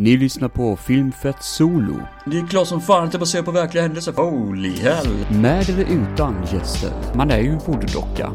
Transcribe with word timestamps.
Ni 0.00 0.16
lyssnar 0.16 0.48
på 0.48 0.76
Filmfett 0.76 1.42
Solo. 1.42 2.00
Det 2.26 2.38
är 2.38 2.46
klart 2.46 2.68
som 2.68 2.80
fan 2.80 3.04
att 3.04 3.12
det 3.12 3.18
baserat 3.18 3.44
på 3.44 3.50
verkliga 3.50 3.82
händelser. 3.82 4.12
Holy 4.12 4.76
hell. 4.80 5.06
Med 5.30 5.68
eller 5.70 5.84
utan 5.84 6.34
gäster. 6.52 6.90
Man 7.14 7.30
är 7.30 7.38
ju 7.38 7.48
en 7.50 7.58
voodoo-docka. 7.58 8.32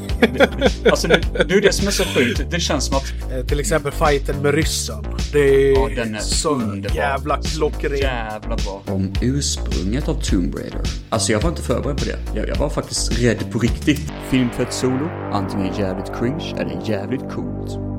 Alltså 0.91 1.07
det, 1.07 1.21
det 1.47 1.53
är 1.55 1.61
det 1.61 1.73
som 1.73 1.87
är 1.87 1.91
så 1.91 2.03
sjukt. 2.03 2.41
Det 2.51 2.59
känns 2.59 2.85
som 2.85 2.97
att... 2.97 3.31
Eh, 3.31 3.45
Till 3.45 3.59
exempel 3.59 3.91
fighten 3.91 4.41
med 4.41 4.53
ryssen. 4.53 5.05
Det 5.33 5.39
är, 5.39 5.73
Ja, 5.73 5.89
den 6.03 6.15
är 6.15 6.19
så 6.19 6.49
underbar. 6.49 6.95
jävla 6.95 7.41
klockren. 7.41 7.97
Jävla 7.97 8.55
bra. 8.55 8.81
Om 8.87 9.13
ursprunget 9.21 10.07
av 10.07 10.13
Tomb 10.21 10.55
Raider. 10.55 10.81
Alltså 11.09 11.31
jag 11.31 11.41
var 11.41 11.49
inte 11.49 11.61
förberedd 11.61 11.97
på 11.97 12.05
det. 12.05 12.19
Jag, 12.39 12.47
jag 12.49 12.55
var 12.55 12.69
faktiskt 12.69 13.21
rädd 13.21 13.51
på 13.51 13.59
riktigt. 13.59 14.13
Filmfett 14.29 14.73
Solo. 14.73 15.09
Antingen 15.31 15.73
jävligt 15.75 16.11
cringe 16.19 16.53
eller 16.57 16.81
jävligt 16.89 17.31
coolt. 17.33 17.92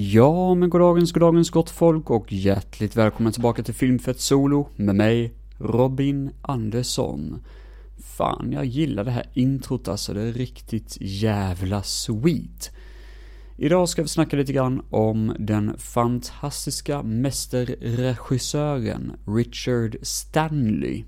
Ja, 0.00 0.54
men 0.54 0.70
goddagens, 0.70 1.12
goddagens 1.12 1.50
gott 1.50 1.70
folk 1.70 2.10
och 2.10 2.32
hjärtligt 2.32 2.96
välkomna 2.96 3.32
tillbaka 3.32 3.62
till 3.62 3.74
Filmfett 3.74 4.20
Solo 4.20 4.68
med 4.76 4.94
mig, 4.94 5.32
Robin 5.58 6.30
Andersson. 6.42 7.44
Fan, 8.16 8.52
jag 8.52 8.64
gillar 8.64 9.04
det 9.04 9.10
här 9.10 9.26
introt 9.34 9.88
alltså, 9.88 10.14
det 10.14 10.22
är 10.22 10.32
riktigt 10.32 10.96
jävla 11.00 11.82
sweet. 11.82 12.70
Idag 13.56 13.88
ska 13.88 14.02
vi 14.02 14.08
snacka 14.08 14.36
lite 14.36 14.52
grann 14.52 14.82
om 14.90 15.36
den 15.38 15.78
fantastiska 15.78 17.02
mästerregissören 17.02 19.12
Richard 19.26 19.96
Stanley. 20.02 21.04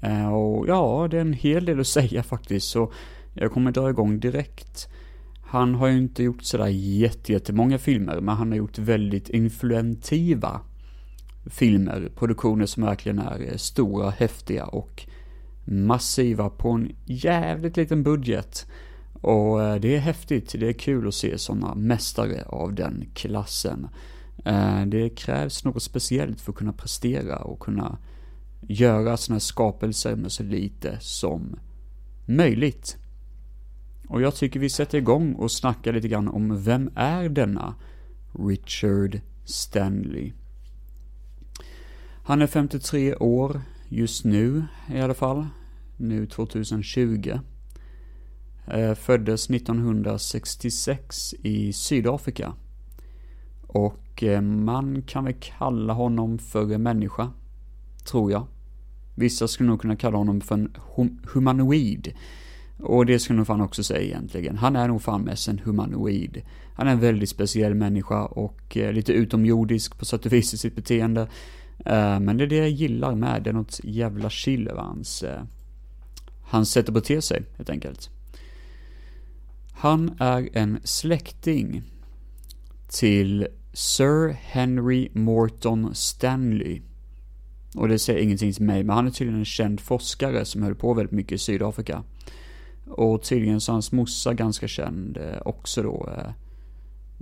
Eh, 0.00 0.34
och 0.34 0.68
ja, 0.68 1.08
det 1.10 1.16
är 1.16 1.20
en 1.20 1.32
hel 1.32 1.64
del 1.64 1.80
att 1.80 1.86
säga 1.86 2.22
faktiskt, 2.22 2.68
så 2.68 2.92
jag 3.34 3.52
kommer 3.52 3.72
dra 3.72 3.90
igång 3.90 4.20
direkt. 4.20 4.88
Han 5.54 5.74
har 5.74 5.88
ju 5.88 5.98
inte 5.98 6.22
gjort 6.22 6.42
sådär 6.42 6.66
jätte- 6.68 7.32
jättemånga 7.32 7.78
filmer, 7.78 8.20
men 8.20 8.36
han 8.36 8.48
har 8.48 8.56
gjort 8.56 8.78
väldigt 8.78 9.28
influentiva 9.28 10.60
filmer, 11.46 12.10
produktioner 12.16 12.66
som 12.66 12.82
verkligen 12.82 13.18
är 13.18 13.40
eh, 13.50 13.56
stora, 13.56 14.10
häftiga 14.10 14.66
och 14.66 15.06
massiva 15.64 16.50
på 16.50 16.70
en 16.70 16.92
jävligt 17.04 17.76
liten 17.76 18.02
budget. 18.02 18.66
Och 19.12 19.62
eh, 19.62 19.80
det 19.80 19.96
är 19.96 20.00
häftigt, 20.00 20.54
det 20.58 20.68
är 20.68 20.72
kul 20.72 21.08
att 21.08 21.14
se 21.14 21.38
sådana 21.38 21.74
mästare 21.74 22.44
av 22.44 22.74
den 22.74 23.04
klassen. 23.14 23.88
Eh, 24.44 24.86
det 24.86 25.08
krävs 25.08 25.64
något 25.64 25.82
speciellt 25.82 26.40
för 26.40 26.52
att 26.52 26.58
kunna 26.58 26.72
prestera 26.72 27.38
och 27.38 27.60
kunna 27.60 27.98
göra 28.60 29.16
sådana 29.16 29.34
här 29.34 29.40
skapelser 29.40 30.16
med 30.16 30.32
så 30.32 30.42
lite 30.42 30.98
som 31.00 31.56
möjligt. 32.26 32.96
Och 34.08 34.22
jag 34.22 34.34
tycker 34.34 34.60
vi 34.60 34.70
sätter 34.70 34.98
igång 34.98 35.32
och 35.34 35.50
snackar 35.50 35.92
lite 35.92 36.08
grann 36.08 36.28
om 36.28 36.62
vem 36.62 36.90
är 36.94 37.28
denna 37.28 37.74
Richard 38.32 39.20
Stanley? 39.44 40.32
Han 42.24 42.42
är 42.42 42.46
53 42.46 43.14
år 43.14 43.60
just 43.88 44.24
nu 44.24 44.64
i 44.94 45.00
alla 45.00 45.14
fall. 45.14 45.46
Nu 45.96 46.26
2020. 46.26 47.38
Eh, 48.66 48.94
föddes 48.94 49.50
1966 49.50 51.34
i 51.42 51.72
Sydafrika. 51.72 52.54
Och 53.66 54.22
eh, 54.22 54.40
man 54.40 55.02
kan 55.02 55.24
väl 55.24 55.34
kalla 55.40 55.92
honom 55.92 56.38
för 56.38 56.72
en 56.72 56.82
människa. 56.82 57.30
Tror 58.04 58.30
jag. 58.30 58.46
Vissa 59.14 59.48
skulle 59.48 59.68
nog 59.68 59.80
kunna 59.80 59.96
kalla 59.96 60.18
honom 60.18 60.40
för 60.40 60.54
en 60.54 60.74
hum- 60.96 61.18
humanoid. 61.32 62.12
Och 62.84 63.06
det 63.06 63.18
ska 63.18 63.34
nog 63.34 63.46
fan 63.46 63.60
också 63.60 63.82
säga 63.82 64.02
egentligen. 64.02 64.56
Han 64.56 64.76
är 64.76 64.88
nog 64.88 65.02
fan 65.02 65.22
mest 65.22 65.48
en 65.48 65.58
humanoid. 65.58 66.42
Han 66.74 66.86
är 66.86 66.92
en 66.92 67.00
väldigt 67.00 67.28
speciell 67.28 67.74
människa 67.74 68.24
och 68.24 68.76
eh, 68.76 68.92
lite 68.92 69.12
utomjordisk 69.12 69.98
på 69.98 70.04
sätt 70.04 70.26
och 70.26 70.32
vis 70.32 70.54
i 70.54 70.58
sitt 70.58 70.76
beteende. 70.76 71.20
Eh, 71.78 72.20
men 72.20 72.36
det 72.36 72.44
är 72.44 72.46
det 72.46 72.56
jag 72.56 72.70
gillar 72.70 73.14
med, 73.14 73.42
det 73.42 73.50
är 73.50 73.54
något 73.54 73.80
jävla 73.84 74.30
chill 74.30 74.68
över 74.68 74.80
hans, 74.80 75.22
eh, 75.22 75.42
hans 76.42 76.70
sätt 76.70 76.88
att 76.88 76.94
bete 76.94 77.22
sig, 77.22 77.42
helt 77.56 77.70
enkelt. 77.70 78.10
Han 79.72 80.16
är 80.18 80.48
en 80.52 80.78
släkting 80.84 81.82
till 82.88 83.46
Sir 83.72 84.28
Henry 84.28 85.08
Morton 85.12 85.94
Stanley. 85.94 86.80
Och 87.74 87.88
det 87.88 87.98
säger 87.98 88.22
ingenting 88.22 88.52
till 88.52 88.64
mig, 88.64 88.84
men 88.84 88.96
han 88.96 89.06
är 89.06 89.10
tydligen 89.10 89.38
en 89.38 89.44
känd 89.44 89.80
forskare 89.80 90.44
som 90.44 90.62
höll 90.62 90.74
på 90.74 90.94
väldigt 90.94 91.12
mycket 91.12 91.32
i 91.32 91.38
Sydafrika. 91.38 92.02
Och 92.86 93.22
tydligen 93.22 93.60
så 93.60 93.72
är 93.72 93.74
hans 93.74 93.92
morsa 93.92 94.34
ganska 94.34 94.68
känd 94.68 95.16
eh, 95.16 95.40
också 95.44 95.82
då. 95.82 96.08
Eh, 96.16 96.32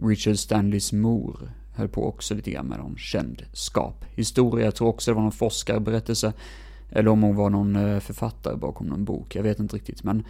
Richard 0.06 0.38
Stanleys 0.38 0.92
mor 0.92 1.50
höll 1.74 1.88
på 1.88 2.08
också 2.08 2.34
lite 2.34 2.50
grann 2.50 2.66
med 2.66 2.78
någon 2.78 2.96
kändskap. 2.96 4.04
Historia, 4.14 4.64
jag 4.64 4.74
tror 4.74 4.88
också 4.88 5.10
det 5.10 5.14
var 5.14 5.22
någon 5.22 5.32
forskarberättelse. 5.32 6.32
Eller 6.90 7.10
om 7.10 7.22
hon 7.22 7.36
var 7.36 7.50
någon 7.50 7.76
eh, 7.76 8.00
författare 8.00 8.56
bakom 8.56 8.86
någon 8.86 9.04
bok, 9.04 9.34
jag 9.34 9.42
vet 9.42 9.58
inte 9.58 9.76
riktigt. 9.76 10.02
Men 10.02 10.24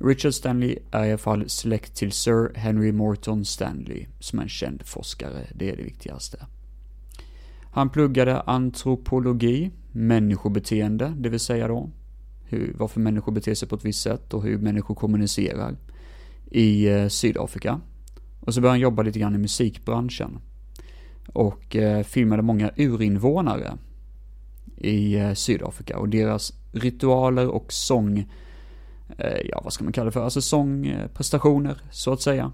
Richard 0.00 0.34
Stanley 0.34 0.78
är 0.90 1.04
i 1.04 1.08
alla 1.08 1.18
fall 1.18 1.48
släkt 1.48 1.94
till 1.94 2.12
Sir 2.12 2.52
Henry 2.54 2.92
Morton 2.92 3.44
Stanley, 3.44 4.06
som 4.20 4.38
är 4.38 4.42
en 4.42 4.48
känd 4.48 4.82
forskare. 4.82 5.46
Det 5.54 5.70
är 5.70 5.76
det 5.76 5.82
viktigaste. 5.82 6.46
Han 7.72 7.90
pluggade 7.90 8.40
antropologi, 8.40 9.70
människobeteende, 9.92 11.14
det 11.16 11.28
vill 11.28 11.40
säga 11.40 11.68
då 11.68 11.90
hur, 12.48 12.74
varför 12.78 13.00
människor 13.00 13.32
beter 13.32 13.54
sig 13.54 13.68
på 13.68 13.76
ett 13.76 13.84
visst 13.84 14.02
sätt 14.02 14.34
och 14.34 14.42
hur 14.42 14.58
människor 14.58 14.94
kommunicerar 14.94 15.76
i 16.50 16.88
eh, 16.88 17.08
Sydafrika. 17.08 17.80
Och 18.40 18.54
så 18.54 18.60
började 18.60 18.72
han 18.72 18.80
jobba 18.80 19.02
lite 19.02 19.18
grann 19.18 19.34
i 19.34 19.38
musikbranschen. 19.38 20.38
Och 21.32 21.76
eh, 21.76 22.02
filmade 22.02 22.42
många 22.42 22.70
urinvånare 22.76 23.78
i 24.76 25.14
eh, 25.14 25.32
Sydafrika 25.32 25.98
och 25.98 26.08
deras 26.08 26.52
ritualer 26.72 27.48
och 27.48 27.72
sång, 27.72 28.18
eh, 29.18 29.40
ja 29.44 29.60
vad 29.64 29.72
ska 29.72 29.84
man 29.84 29.92
kalla 29.92 30.04
det 30.04 30.12
för, 30.12 30.24
alltså 30.24 30.40
sångprestationer 30.40 31.80
så 31.90 32.12
att 32.12 32.20
säga. 32.20 32.52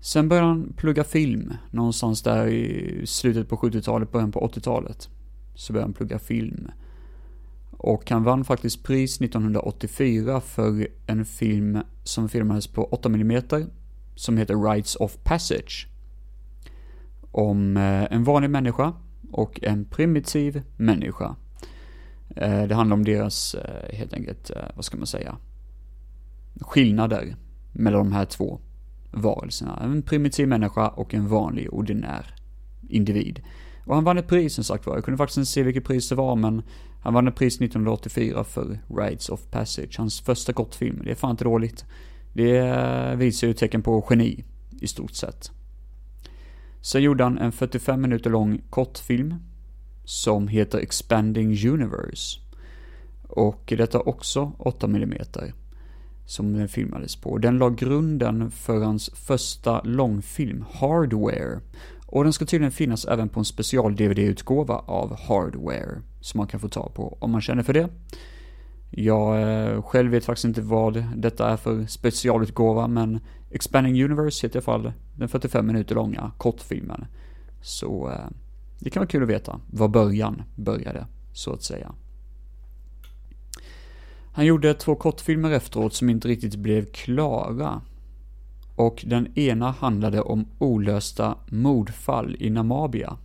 Sen 0.00 0.28
började 0.28 0.48
han 0.48 0.72
plugga 0.76 1.04
film 1.04 1.52
någonstans 1.70 2.22
där 2.22 2.46
i 2.46 3.06
slutet 3.06 3.48
på 3.48 3.56
70-talet, 3.56 4.12
början 4.12 4.32
på 4.32 4.48
80-talet. 4.48 5.08
Så 5.54 5.72
började 5.72 5.86
han 5.86 5.94
plugga 5.94 6.18
film. 6.18 6.70
Och 7.86 8.10
han 8.10 8.24
vann 8.24 8.44
faktiskt 8.44 8.82
pris 8.82 9.20
1984 9.20 10.40
för 10.40 10.88
en 11.06 11.24
film 11.24 11.78
som 12.04 12.28
filmades 12.28 12.66
på 12.66 12.84
8 12.84 13.08
mm 13.08 13.42
som 14.14 14.36
heter 14.36 14.72
Rites 14.72 14.96
of 14.96 15.16
Passage. 15.24 15.88
Om 17.30 17.76
eh, 17.76 18.12
en 18.12 18.24
vanlig 18.24 18.50
människa 18.50 18.92
och 19.32 19.62
en 19.62 19.84
primitiv 19.84 20.62
människa. 20.76 21.36
Eh, 22.36 22.62
det 22.62 22.74
handlar 22.74 22.96
om 22.96 23.04
deras, 23.04 23.54
eh, 23.54 23.96
helt 23.96 24.12
enkelt, 24.12 24.50
vad 24.74 24.84
ska 24.84 24.96
man 24.96 25.06
säga, 25.06 25.36
skillnader 26.60 27.36
mellan 27.72 28.04
de 28.04 28.12
här 28.12 28.24
två 28.24 28.60
varelserna. 29.10 29.80
En 29.82 30.02
primitiv 30.02 30.48
människa 30.48 30.88
och 30.88 31.14
en 31.14 31.28
vanlig 31.28 31.74
ordinär 31.74 32.34
individ. 32.88 33.42
Och 33.86 33.94
han 33.94 34.04
vann 34.04 34.18
ett 34.18 34.28
pris 34.28 34.54
som 34.54 34.64
sagt 34.64 34.86
var. 34.86 34.94
Jag 34.94 35.04
kunde 35.04 35.18
faktiskt 35.18 35.38
inte 35.38 35.50
se 35.50 35.62
vilket 35.62 35.84
pris 35.84 36.08
det 36.08 36.14
var 36.14 36.36
men 36.36 36.62
han 37.04 37.14
vann 37.14 37.28
ett 37.28 37.34
pris 37.34 37.60
1984 37.60 38.44
för 38.44 38.78
Rides 38.96 39.28
of 39.28 39.50
Passage, 39.50 39.94
hans 39.98 40.20
första 40.20 40.52
kortfilm. 40.52 41.00
Det 41.04 41.10
är 41.10 41.14
fan 41.14 41.30
inte 41.30 41.44
dåligt. 41.44 41.84
Det 42.32 43.14
visar 43.16 43.46
ju 43.46 43.54
tecken 43.54 43.82
på 43.82 44.06
geni, 44.10 44.44
i 44.80 44.86
stort 44.86 45.12
sett. 45.12 45.50
Sen 46.80 47.02
gjorde 47.02 47.24
han 47.24 47.38
en 47.38 47.52
45 47.52 48.00
minuter 48.00 48.30
lång 48.30 48.62
kortfilm 48.70 49.34
som 50.04 50.48
heter 50.48 50.78
Expanding 50.78 51.68
Universe. 51.68 52.40
Och 53.28 53.72
detta 53.78 53.98
är 53.98 54.08
också 54.08 54.52
8 54.58 54.86
mm 54.86 55.12
som 56.26 56.52
den 56.52 56.68
filmades 56.68 57.16
på. 57.16 57.38
Den 57.38 57.58
la 57.58 57.70
grunden 57.70 58.50
för 58.50 58.84
hans 58.84 59.10
första 59.10 59.82
långfilm, 59.82 60.64
Hardware. 60.72 61.60
Och 62.06 62.24
den 62.24 62.32
ska 62.32 62.44
tydligen 62.44 62.72
finnas 62.72 63.04
även 63.04 63.28
på 63.28 63.40
en 63.40 63.44
special-DVD-utgåva 63.44 64.74
av 64.74 65.16
Hardware, 65.20 66.02
som 66.24 66.38
man 66.38 66.46
kan 66.46 66.60
få 66.60 66.68
tag 66.68 66.94
på 66.94 67.16
om 67.20 67.30
man 67.30 67.40
känner 67.40 67.62
för 67.62 67.72
det. 67.72 67.88
Jag 68.90 69.42
eh, 69.42 69.82
själv 69.82 70.10
vet 70.10 70.24
faktiskt 70.24 70.44
inte 70.44 70.62
vad 70.62 71.04
detta 71.16 71.48
är 71.48 71.56
för 71.56 71.86
specialutgåva, 71.86 72.88
men 72.88 73.20
Expanding 73.50 74.04
Universe 74.04 74.46
heter 74.46 74.56
i 74.56 74.58
alla 74.58 74.64
fall 74.64 74.92
den 75.16 75.28
45 75.28 75.66
minuter 75.66 75.94
långa 75.94 76.32
kortfilmen. 76.38 77.06
Så 77.62 78.10
eh, 78.10 78.30
det 78.78 78.90
kan 78.90 79.00
vara 79.00 79.08
kul 79.08 79.22
att 79.22 79.28
veta 79.28 79.60
var 79.70 79.88
början 79.88 80.42
började, 80.56 81.06
så 81.32 81.52
att 81.52 81.62
säga. 81.62 81.94
Han 84.32 84.46
gjorde 84.46 84.74
två 84.74 84.94
kortfilmer 84.94 85.50
efteråt 85.50 85.94
som 85.94 86.10
inte 86.10 86.28
riktigt 86.28 86.56
blev 86.56 86.84
klara. 86.84 87.80
Och 88.76 89.04
den 89.06 89.38
ena 89.38 89.70
handlade 89.70 90.20
om 90.20 90.46
olösta 90.58 91.38
mordfall 91.48 92.36
i 92.38 92.50
Namibia. 92.50 93.16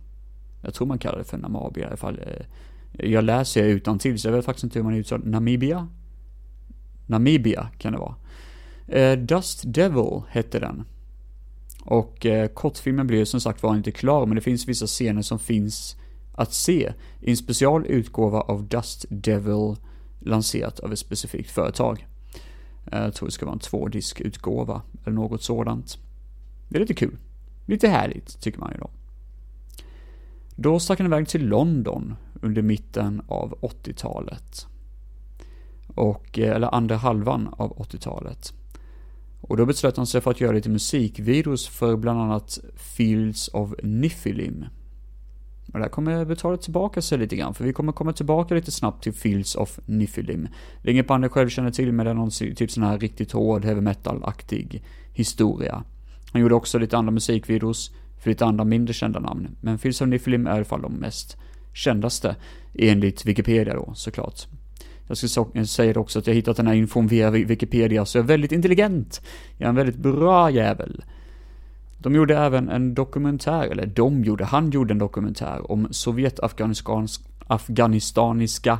Jag 0.62 0.74
tror 0.74 0.86
man 0.86 0.98
kallar 0.98 1.18
det 1.18 1.24
för 1.24 1.38
Namibia 1.38 1.84
i 1.84 1.86
alla 1.86 1.96
fall. 1.96 2.18
Eh, 2.18 2.46
jag 3.02 3.24
läser 3.24 3.64
utan 3.64 3.98
till 3.98 4.18
så 4.18 4.28
jag 4.28 4.32
vet 4.32 4.44
faktiskt 4.44 4.64
inte 4.64 4.78
hur 4.78 4.84
man 4.84 4.94
uttalar 4.94 5.24
Namibia. 5.24 5.88
Namibia 7.06 7.68
kan 7.78 7.92
det 7.92 7.98
vara. 7.98 8.14
Eh, 8.88 9.18
Dust 9.18 9.62
Devil 9.66 10.22
hette 10.28 10.58
den. 10.58 10.84
Och 11.84 12.26
eh, 12.26 12.48
kortfilmen 12.48 13.06
blev 13.06 13.24
som 13.24 13.40
sagt 13.40 13.62
var 13.62 13.76
inte 13.76 13.92
klar, 13.92 14.26
men 14.26 14.34
det 14.34 14.40
finns 14.40 14.68
vissa 14.68 14.86
scener 14.86 15.22
som 15.22 15.38
finns 15.38 15.96
att 16.34 16.52
se 16.52 16.92
i 17.20 17.30
en 17.30 17.36
special 17.36 17.86
utgåva 17.86 18.40
av 18.40 18.64
Dust 18.64 19.04
Devil 19.08 19.76
lanserat 20.20 20.80
av 20.80 20.92
ett 20.92 20.98
specifikt 20.98 21.50
företag. 21.50 22.06
Eh, 22.92 23.02
jag 23.02 23.14
tror 23.14 23.28
det 23.28 23.32
ska 23.32 23.46
vara 23.46 23.54
en 23.54 23.58
tvådiskutgåva 23.58 24.82
eller 25.04 25.14
något 25.14 25.42
sådant. 25.42 25.98
Det 26.68 26.76
är 26.76 26.80
lite 26.80 26.94
kul. 26.94 27.16
Lite 27.66 27.88
härligt, 27.88 28.40
tycker 28.40 28.60
man 28.60 28.72
ju 28.72 28.78
då. 28.78 28.90
Då 30.56 30.80
stack 30.80 30.98
han 30.98 31.06
iväg 31.06 31.28
till 31.28 31.46
London 31.46 32.16
under 32.40 32.62
mitten 32.62 33.22
av 33.28 33.58
80-talet. 33.60 34.66
Och, 35.94 36.38
eh, 36.38 36.56
eller 36.56 36.74
andra 36.74 36.96
halvan 36.96 37.54
av 37.56 37.72
80-talet. 37.78 38.52
Och 39.40 39.56
då 39.56 39.66
beslöt 39.66 39.96
han 39.96 40.06
sig 40.06 40.20
för 40.20 40.30
att 40.30 40.40
göra 40.40 40.52
lite 40.52 40.68
musikvideos 40.68 41.68
för 41.68 41.96
bland 41.96 42.20
annat 42.20 42.58
Fields 42.76 43.48
of 43.48 43.74
Niffilim. 43.82 44.64
Och 45.72 45.78
det 45.78 45.84
här 45.84 45.90
kommer 45.90 46.24
betala 46.24 46.56
tillbaka 46.56 47.02
sig 47.02 47.18
lite 47.18 47.36
grann, 47.36 47.54
för 47.54 47.64
vi 47.64 47.72
kommer 47.72 47.92
komma 47.92 48.12
tillbaka 48.12 48.54
lite 48.54 48.70
snabbt 48.70 49.02
till 49.02 49.12
Fields 49.12 49.56
of 49.56 49.78
Niffilim. 49.86 50.48
Det 50.82 50.88
är 50.88 50.92
inget 50.92 51.06
band 51.06 51.24
jag 51.24 51.32
själv 51.32 51.48
känner 51.48 51.70
till, 51.70 51.92
men 51.92 52.04
det 52.06 52.10
är 52.10 52.14
någon 52.14 52.30
typ 52.30 52.70
sån 52.70 52.82
här 52.82 52.98
riktigt 52.98 53.32
hård 53.32 53.64
heavy 53.64 53.80
metal-aktig 53.80 54.82
historia. 55.12 55.84
Han 56.32 56.42
gjorde 56.42 56.54
också 56.54 56.78
lite 56.78 56.98
andra 56.98 57.10
musikvideos 57.10 57.90
för 58.18 58.30
lite 58.30 58.44
andra 58.44 58.64
mindre 58.64 58.94
kända 58.94 59.20
namn, 59.20 59.48
men 59.60 59.78
Fields 59.78 60.00
of 60.00 60.08
Niffilim 60.08 60.46
är 60.46 60.50
i 60.50 60.54
alla 60.54 60.64
fall 60.64 60.82
de 60.82 60.92
mest 60.92 61.36
kändaste, 61.72 62.36
enligt 62.74 63.26
Wikipedia 63.26 63.74
då, 63.74 63.92
såklart. 63.94 64.46
Jag 65.08 65.16
ska 65.16 65.28
säga 65.64 66.00
också 66.00 66.18
att 66.18 66.26
jag 66.26 66.34
hittat 66.34 66.56
den 66.56 66.66
här 66.66 66.74
infon 66.74 67.06
via 67.06 67.30
Wikipedia, 67.30 68.04
så 68.04 68.18
jag 68.18 68.24
är 68.24 68.28
väldigt 68.28 68.52
intelligent. 68.52 69.22
Jag 69.58 69.64
är 69.64 69.68
en 69.68 69.74
väldigt 69.74 69.96
bra 69.96 70.50
jävel. 70.50 71.04
De 71.98 72.14
gjorde 72.14 72.36
även 72.36 72.68
en 72.68 72.94
dokumentär, 72.94 73.66
eller 73.66 73.86
de 73.86 74.24
gjorde, 74.24 74.44
han 74.44 74.70
gjorde 74.70 74.92
en 74.92 74.98
dokumentär 74.98 75.72
om 75.72 75.88
Sovjet-Afghanistaniska, 75.90 78.78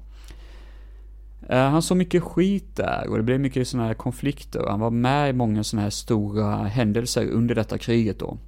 Eh, 1.50 1.70
han 1.70 1.82
såg 1.82 1.96
mycket 1.96 2.22
skit 2.22 2.76
där 2.76 3.08
och 3.08 3.16
det 3.16 3.22
blev 3.22 3.40
mycket 3.40 3.68
sådana 3.68 3.86
här 3.86 3.94
konflikter. 3.94 4.66
Han 4.68 4.80
var 4.80 4.90
med 4.90 5.30
i 5.30 5.32
många 5.32 5.64
sådana 5.64 5.82
här 5.82 5.90
stora 5.90 6.56
händelser 6.56 7.30
under 7.30 7.54
detta 7.54 7.78
kriget 7.78 8.18
då. 8.18 8.38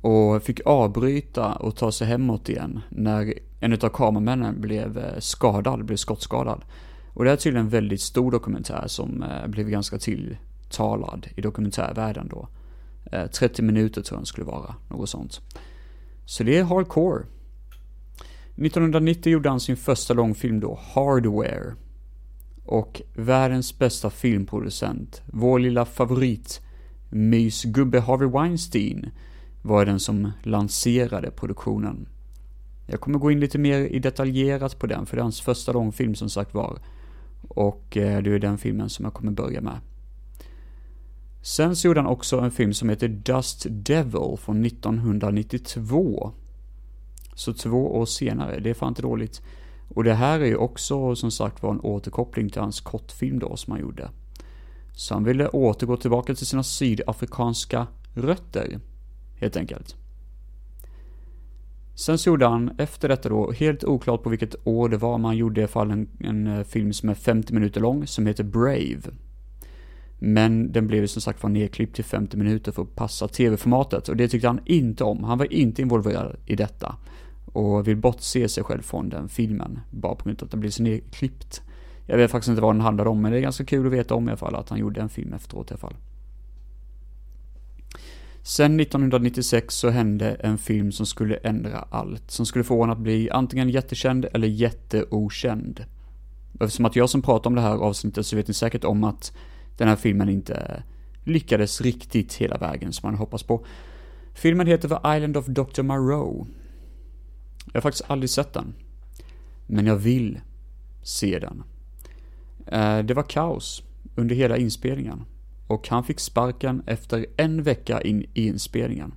Och 0.00 0.42
fick 0.42 0.60
avbryta 0.66 1.52
och 1.52 1.76
ta 1.76 1.92
sig 1.92 2.06
hemåt 2.06 2.48
igen 2.48 2.80
när 2.88 3.34
en 3.60 3.72
av 3.72 3.88
kameramännen 3.88 4.60
blev 4.60 4.98
eh, 4.98 5.18
skadad, 5.18 5.84
blev 5.84 5.96
skottskadad. 5.96 6.64
Och 7.14 7.24
det 7.24 7.30
är 7.30 7.36
tydligen 7.36 7.66
en 7.66 7.70
väldigt 7.70 8.00
stor 8.00 8.30
dokumentär 8.30 8.84
som 8.86 9.22
eh, 9.22 9.46
blev 9.46 9.68
ganska 9.68 9.98
tilltalad 9.98 11.26
i 11.36 11.40
dokumentärvärlden 11.40 12.28
då. 12.28 12.48
30 13.32 13.62
minuter 13.62 14.02
tror 14.02 14.16
jag 14.16 14.20
den 14.20 14.26
skulle 14.26 14.46
vara, 14.46 14.74
något 14.90 15.08
sånt. 15.08 15.40
Så 16.26 16.42
det 16.42 16.58
är 16.58 16.64
hardcore. 16.64 17.24
1990 18.56 19.32
gjorde 19.32 19.48
han 19.48 19.60
sin 19.60 19.76
första 19.76 20.14
långfilm 20.14 20.60
då, 20.60 20.78
Hardware. 20.94 21.74
Och 22.64 23.02
världens 23.14 23.78
bästa 23.78 24.10
filmproducent, 24.10 25.22
vår 25.26 25.58
lilla 25.58 25.84
favorit, 25.84 26.60
mysgubbe 27.10 28.00
Harvey 28.00 28.28
Weinstein, 28.28 29.10
var 29.62 29.86
den 29.86 30.00
som 30.00 30.32
lanserade 30.42 31.30
produktionen. 31.30 32.08
Jag 32.86 33.00
kommer 33.00 33.18
gå 33.18 33.30
in 33.30 33.40
lite 33.40 33.58
mer 33.58 33.78
i 33.78 33.98
detaljerat 33.98 34.78
på 34.78 34.86
den, 34.86 35.06
för 35.06 35.16
det 35.16 35.20
är 35.20 35.22
hans 35.22 35.40
första 35.40 35.72
långfilm 35.72 36.14
som 36.14 36.28
sagt 36.30 36.54
var. 36.54 36.78
Och 37.48 37.96
eh, 37.96 38.22
det 38.22 38.30
är 38.30 38.38
den 38.38 38.58
filmen 38.58 38.88
som 38.88 39.04
jag 39.04 39.14
kommer 39.14 39.32
börja 39.32 39.60
med. 39.60 39.80
Sen 41.42 41.76
så 41.76 41.86
gjorde 41.86 42.00
han 42.00 42.10
också 42.10 42.38
en 42.38 42.50
film 42.50 42.74
som 42.74 42.88
heter 42.88 43.08
Dust 43.08 43.66
Devil 43.70 44.36
från 44.38 44.64
1992. 44.64 46.32
Så 47.34 47.52
två 47.52 47.96
år 47.96 48.06
senare, 48.06 48.60
det 48.60 48.70
är 48.70 48.74
fan 48.74 48.88
inte 48.88 49.02
dåligt. 49.02 49.42
Och 49.88 50.04
det 50.04 50.14
här 50.14 50.40
är 50.40 50.46
ju 50.46 50.56
också 50.56 51.16
som 51.16 51.30
sagt 51.30 51.62
var 51.62 51.70
en 51.70 51.80
återkoppling 51.80 52.50
till 52.50 52.60
hans 52.60 52.80
kortfilm 52.80 53.38
då 53.38 53.56
som 53.56 53.72
han 53.72 53.80
gjorde. 53.80 54.10
Så 54.92 55.14
han 55.14 55.24
ville 55.24 55.48
återgå 55.48 55.96
tillbaka 55.96 56.34
till 56.34 56.46
sina 56.46 56.62
sydafrikanska 56.62 57.86
rötter, 58.14 58.80
helt 59.36 59.56
enkelt. 59.56 59.96
Sen 61.94 62.18
så 62.18 62.30
gjorde 62.30 62.46
han 62.46 62.70
efter 62.78 63.08
detta 63.08 63.28
då, 63.28 63.52
helt 63.52 63.84
oklart 63.84 64.22
på 64.22 64.30
vilket 64.30 64.66
år 64.66 64.88
det 64.88 64.96
var, 64.96 65.18
men 65.18 65.24
han 65.24 65.36
gjorde 65.36 65.60
i 65.60 65.64
alla 65.64 65.68
fall 65.68 65.90
en, 65.90 66.08
en 66.20 66.46
eh, 66.46 66.64
film 66.64 66.92
som 66.92 67.08
är 67.08 67.14
50 67.14 67.54
minuter 67.54 67.80
lång, 67.80 68.06
som 68.06 68.26
heter 68.26 68.44
Brave. 68.44 69.00
Men 70.18 70.72
den 70.72 70.86
blev 70.86 71.06
som 71.06 71.22
sagt 71.22 71.42
var 71.42 71.50
nedklippt 71.50 71.94
till 71.94 72.04
50 72.04 72.36
minuter 72.36 72.72
för 72.72 72.82
att 72.82 72.94
passa 72.94 73.28
tv-formatet 73.28 74.08
och 74.08 74.16
det 74.16 74.28
tyckte 74.28 74.48
han 74.48 74.60
inte 74.64 75.04
om. 75.04 75.24
Han 75.24 75.38
var 75.38 75.52
inte 75.52 75.82
involverad 75.82 76.36
i 76.46 76.56
detta 76.56 76.96
och 77.52 77.88
vill 77.88 77.96
bortse 77.96 78.48
sig 78.48 78.64
själv 78.64 78.82
från 78.82 79.08
den 79.08 79.28
filmen 79.28 79.80
bara 79.90 80.14
på 80.14 80.24
grund 80.24 80.42
av 80.42 80.44
att 80.44 80.50
den 80.50 80.60
blev 80.60 80.70
så 80.70 80.82
nedklippt. 80.82 81.62
Jag 82.06 82.16
vet 82.16 82.30
faktiskt 82.30 82.48
inte 82.48 82.62
vad 82.62 82.74
den 82.74 82.80
handlar 82.80 83.06
om, 83.06 83.22
men 83.22 83.32
det 83.32 83.38
är 83.38 83.42
ganska 83.42 83.64
kul 83.64 83.86
att 83.86 83.92
veta 83.92 84.14
om 84.14 84.28
i 84.28 84.30
alla 84.30 84.36
fall 84.36 84.54
att 84.54 84.68
han 84.68 84.78
gjorde 84.78 85.00
en 85.00 85.08
film 85.08 85.32
efteråt 85.32 85.70
i 85.70 85.74
alla 85.74 85.78
fall. 85.78 85.96
Sen 88.42 88.80
1996 88.80 89.74
så 89.74 89.90
hände 89.90 90.30
en 90.30 90.58
film 90.58 90.92
som 90.92 91.06
skulle 91.06 91.36
ändra 91.36 91.78
allt, 91.90 92.30
som 92.30 92.46
skulle 92.46 92.64
få 92.64 92.78
honom 92.78 92.92
att 92.96 93.02
bli 93.02 93.30
antingen 93.30 93.68
jättekänd 93.68 94.26
eller 94.32 94.48
jätteokänd. 94.48 95.84
Eftersom 96.60 96.84
att 96.84 96.96
jag 96.96 97.10
som 97.10 97.22
pratar 97.22 97.50
om 97.50 97.54
det 97.54 97.60
här 97.62 97.76
avsnittet 97.76 98.26
så 98.26 98.36
vet 98.36 98.48
ni 98.48 98.54
säkert 98.54 98.84
om 98.84 99.04
att 99.04 99.36
den 99.76 99.88
här 99.88 99.96
filmen 99.96 100.28
inte 100.28 100.82
lyckades 101.24 101.80
riktigt 101.80 102.34
hela 102.34 102.58
vägen 102.58 102.92
som 102.92 103.10
man 103.10 103.18
hoppas 103.18 103.42
på. 103.42 103.64
Filmen 104.34 104.66
heter 104.66 104.88
The 104.88 105.16
Island 105.16 105.36
of 105.36 105.46
Dr. 105.46 105.82
Moreau. 105.82 106.46
Jag 107.66 107.74
har 107.74 107.80
faktiskt 107.80 108.10
aldrig 108.10 108.30
sett 108.30 108.52
den. 108.52 108.74
Men 109.66 109.86
jag 109.86 109.96
vill 109.96 110.40
se 111.02 111.38
den. 111.38 111.62
Eh, 112.66 112.98
det 112.98 113.14
var 113.14 113.22
kaos 113.22 113.82
under 114.16 114.34
hela 114.34 114.56
inspelningen. 114.56 115.24
Och 115.66 115.88
han 115.88 116.04
fick 116.04 116.20
sparken 116.20 116.82
efter 116.86 117.26
en 117.36 117.62
vecka 117.62 118.00
in 118.00 118.26
i 118.34 118.46
inspelningen. 118.46 119.14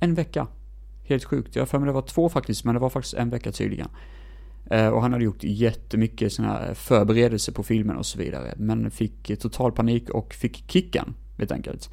En 0.00 0.14
vecka. 0.14 0.46
Helt 1.04 1.24
sjukt. 1.24 1.56
Jag 1.56 1.62
har 1.62 1.66
för 1.66 1.78
mig 1.78 1.86
det 1.86 1.92
var 1.92 2.02
två 2.02 2.28
faktiskt, 2.28 2.64
men 2.64 2.74
det 2.74 2.80
var 2.80 2.90
faktiskt 2.90 3.14
en 3.14 3.30
vecka 3.30 3.52
tydligen. 3.52 3.88
Eh, 4.70 4.88
och 4.88 5.02
han 5.02 5.12
hade 5.12 5.24
gjort 5.24 5.44
jättemycket 5.44 6.32
sådana 6.32 6.54
här 6.54 6.74
förberedelser 6.74 7.52
på 7.52 7.62
filmen 7.62 7.96
och 7.96 8.06
så 8.06 8.18
vidare. 8.18 8.54
Men 8.56 8.90
fick 8.90 9.38
total 9.40 9.72
panik 9.72 10.10
och 10.10 10.34
fick 10.34 10.70
kicken, 10.70 11.14
helt 11.38 11.52
enkelt. 11.52 11.90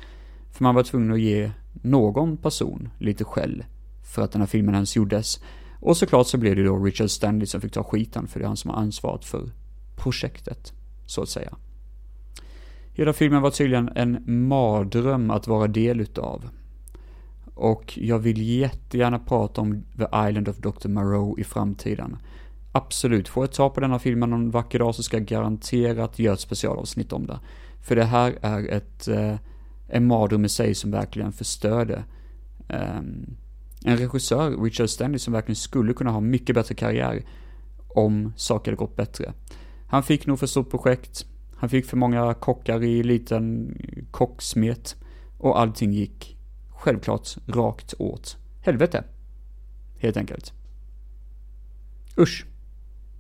För 0.51 0.63
man 0.63 0.75
var 0.75 0.83
tvungen 0.83 1.11
att 1.11 1.19
ge 1.19 1.51
någon 1.81 2.37
person 2.37 2.89
lite 2.99 3.23
skäll 3.23 3.63
för 4.13 4.21
att 4.21 4.31
den 4.31 4.41
här 4.41 4.47
filmen 4.47 4.75
ens 4.75 4.95
gjordes. 4.95 5.39
Och 5.85 5.97
såklart 5.97 6.27
så 6.27 6.37
blev 6.37 6.55
det 6.55 6.63
då 6.63 6.77
Richard 6.77 7.09
Stanley 7.09 7.45
som 7.45 7.61
fick 7.61 7.73
ta 7.73 7.83
skiten 7.83 8.27
för 8.27 8.39
det 8.39 8.45
är 8.45 8.47
han 8.47 8.57
som 8.57 8.69
har 8.69 8.77
ansvaret 8.77 9.25
för 9.25 9.51
projektet, 9.95 10.73
så 11.05 11.21
att 11.21 11.29
säga. 11.29 11.55
Hela 12.93 13.13
filmen 13.13 13.41
var 13.41 13.51
tydligen 13.51 13.89
en 13.95 14.23
mardröm 14.47 15.31
att 15.31 15.47
vara 15.47 15.67
del 15.67 16.01
utav. 16.01 16.49
Och 17.53 17.97
jag 17.97 18.19
vill 18.19 18.59
jättegärna 18.59 19.19
prata 19.19 19.61
om 19.61 19.83
The 19.97 20.03
Island 20.29 20.49
of 20.49 20.57
Dr. 20.57 20.87
Moreau 20.87 21.39
i 21.39 21.43
framtiden. 21.43 22.17
Absolut, 22.71 23.27
får 23.27 23.43
jag 23.43 23.51
ta 23.51 23.69
på 23.69 23.79
denna 23.79 23.99
filmen 23.99 24.29
någon 24.29 24.51
vacker 24.51 24.79
dag 24.79 24.95
så 24.95 25.03
ska 25.03 25.17
jag 25.17 25.25
garanterat 25.25 26.19
göra 26.19 26.33
ett 26.33 26.39
specialavsnitt 26.39 27.13
om 27.13 27.27
det. 27.27 27.39
För 27.81 27.95
det 27.95 28.05
här 28.05 28.37
är 28.41 28.67
ett, 28.67 29.07
eh, 29.07 29.35
en 29.87 30.07
mardröm 30.07 30.45
i 30.45 30.49
sig 30.49 30.75
som 30.75 30.91
verkligen 30.91 31.31
förstörde 31.31 32.03
eh, 32.69 33.01
en 33.85 33.97
regissör, 33.97 34.63
Richard 34.63 34.89
Stanley, 34.89 35.19
som 35.19 35.33
verkligen 35.33 35.55
skulle 35.55 35.93
kunna 35.93 36.11
ha 36.11 36.19
mycket 36.19 36.55
bättre 36.55 36.75
karriär 36.75 37.23
om 37.87 38.33
saker 38.35 38.71
hade 38.71 38.77
gått 38.77 38.95
bättre. 38.95 39.33
Han 39.87 40.03
fick 40.03 40.25
nog 40.25 40.39
för 40.39 40.47
stort 40.47 40.69
projekt, 40.69 41.25
han 41.57 41.69
fick 41.69 41.85
för 41.85 41.97
många 41.97 42.33
kockar 42.33 42.83
i 42.83 43.03
liten 43.03 43.77
kocksmet 44.11 44.95
och 45.37 45.59
allting 45.59 45.93
gick 45.93 46.37
självklart 46.69 47.37
rakt 47.47 47.93
åt 47.97 48.37
helvete. 48.61 49.03
Helt 49.99 50.17
enkelt. 50.17 50.53
Usch. 52.17 52.45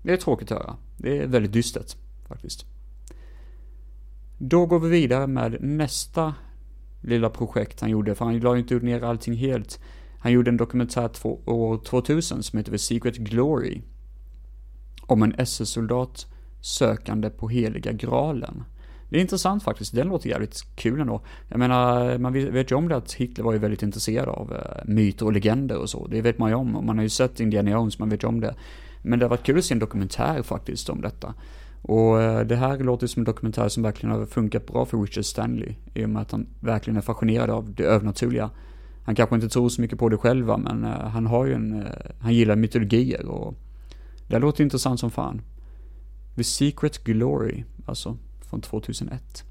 Det 0.03 0.13
är 0.13 0.17
tråkigt 0.17 0.51
att 0.51 0.57
höra. 0.57 0.77
Det 0.97 1.17
är 1.17 1.27
väldigt 1.27 1.53
dystert, 1.53 1.95
faktiskt. 2.27 2.65
Då 4.37 4.65
går 4.65 4.79
vi 4.79 4.89
vidare 4.89 5.27
med 5.27 5.57
nästa 5.61 6.33
lilla 7.01 7.29
projekt 7.29 7.81
han 7.81 7.89
gjorde, 7.89 8.15
för 8.15 8.25
han 8.25 8.39
la 8.39 8.55
ju 8.55 8.61
inte 8.61 8.75
ner 8.75 9.03
allting 9.03 9.33
helt. 9.33 9.79
Han 10.25 10.31
gjorde 10.31 10.51
en 10.51 10.57
dokumentär 10.57 11.07
två, 11.07 11.39
år 11.45 11.77
2000 11.77 12.43
som 12.43 12.57
heter 12.57 12.71
The 12.71 12.77
Secret 12.77 13.17
Glory. 13.17 13.81
Om 15.01 15.23
en 15.23 15.35
SS-soldat 15.37 16.25
sökande 16.61 17.29
på 17.29 17.49
heliga 17.49 17.91
graalen. 17.91 18.63
Det 19.09 19.17
är 19.17 19.21
intressant 19.21 19.63
faktiskt, 19.63 19.95
den 19.95 20.07
låter 20.07 20.29
jävligt 20.29 20.75
kul 20.75 21.01
ändå. 21.01 21.21
Jag 21.49 21.59
menar, 21.59 22.17
man 22.17 22.33
vet 22.33 22.71
ju 22.71 22.75
om 22.75 22.87
det 22.87 22.95
att 22.95 23.13
Hitler 23.13 23.43
var 23.43 23.53
ju 23.53 23.59
väldigt 23.59 23.83
intresserad 23.83 24.29
av 24.29 24.53
eh, 24.53 24.85
myter 24.85 25.25
och 25.25 25.33
legender 25.33 25.77
och 25.77 25.89
så. 25.89 26.07
Det 26.07 26.21
vet 26.21 26.37
man 26.37 26.49
ju 26.49 26.55
om, 26.55 26.75
och 26.75 26.83
man 26.83 26.97
har 26.97 27.03
ju 27.03 27.09
sett 27.09 27.39
Indiana 27.39 27.71
Jones, 27.71 27.99
man 27.99 28.09
vet 28.09 28.23
ju 28.23 28.27
om 28.27 28.39
det. 28.39 28.55
Men 29.01 29.19
det 29.19 29.25
har 29.25 29.29
varit 29.29 29.45
kul 29.45 29.57
att 29.57 29.65
se 29.65 29.73
en 29.73 29.79
dokumentär 29.79 30.41
faktiskt 30.43 30.89
om 30.89 31.01
detta. 31.01 31.33
Och 31.81 32.21
eh, 32.21 32.45
det 32.45 32.55
här 32.55 32.77
låter 32.79 33.07
som 33.07 33.19
en 33.19 33.25
dokumentär 33.25 33.69
som 33.69 33.83
verkligen 33.83 34.15
har 34.15 34.25
funkat 34.25 34.67
bra 34.67 34.85
för 34.85 34.97
Richard 34.97 35.25
Stanley. 35.25 35.75
I 35.93 36.05
och 36.05 36.09
med 36.09 36.21
att 36.21 36.31
han 36.31 36.47
verkligen 36.59 36.97
är 36.97 37.01
fascinerad 37.01 37.49
av 37.49 37.73
det 37.73 37.83
övernaturliga. 37.83 38.49
Han 39.05 39.15
kanske 39.15 39.35
inte 39.35 39.49
tror 39.49 39.69
så 39.69 39.81
mycket 39.81 39.99
på 39.99 40.09
det 40.09 40.17
själva, 40.17 40.57
men 40.57 40.83
uh, 40.83 40.89
han 40.89 41.25
har 41.25 41.45
ju 41.45 41.53
en, 41.53 41.81
eh, 41.81 41.91
han 42.19 42.33
gillar 42.33 42.55
mytologier 42.55 43.25
och 43.25 43.55
det 44.27 44.39
låter 44.39 44.63
intressant 44.63 44.99
som 44.99 45.11
fan. 45.11 45.41
The 46.35 46.43
Secret 46.43 47.03
Glory, 47.03 47.63
alltså 47.85 48.17
från 48.49 48.61
2001. 48.61 49.43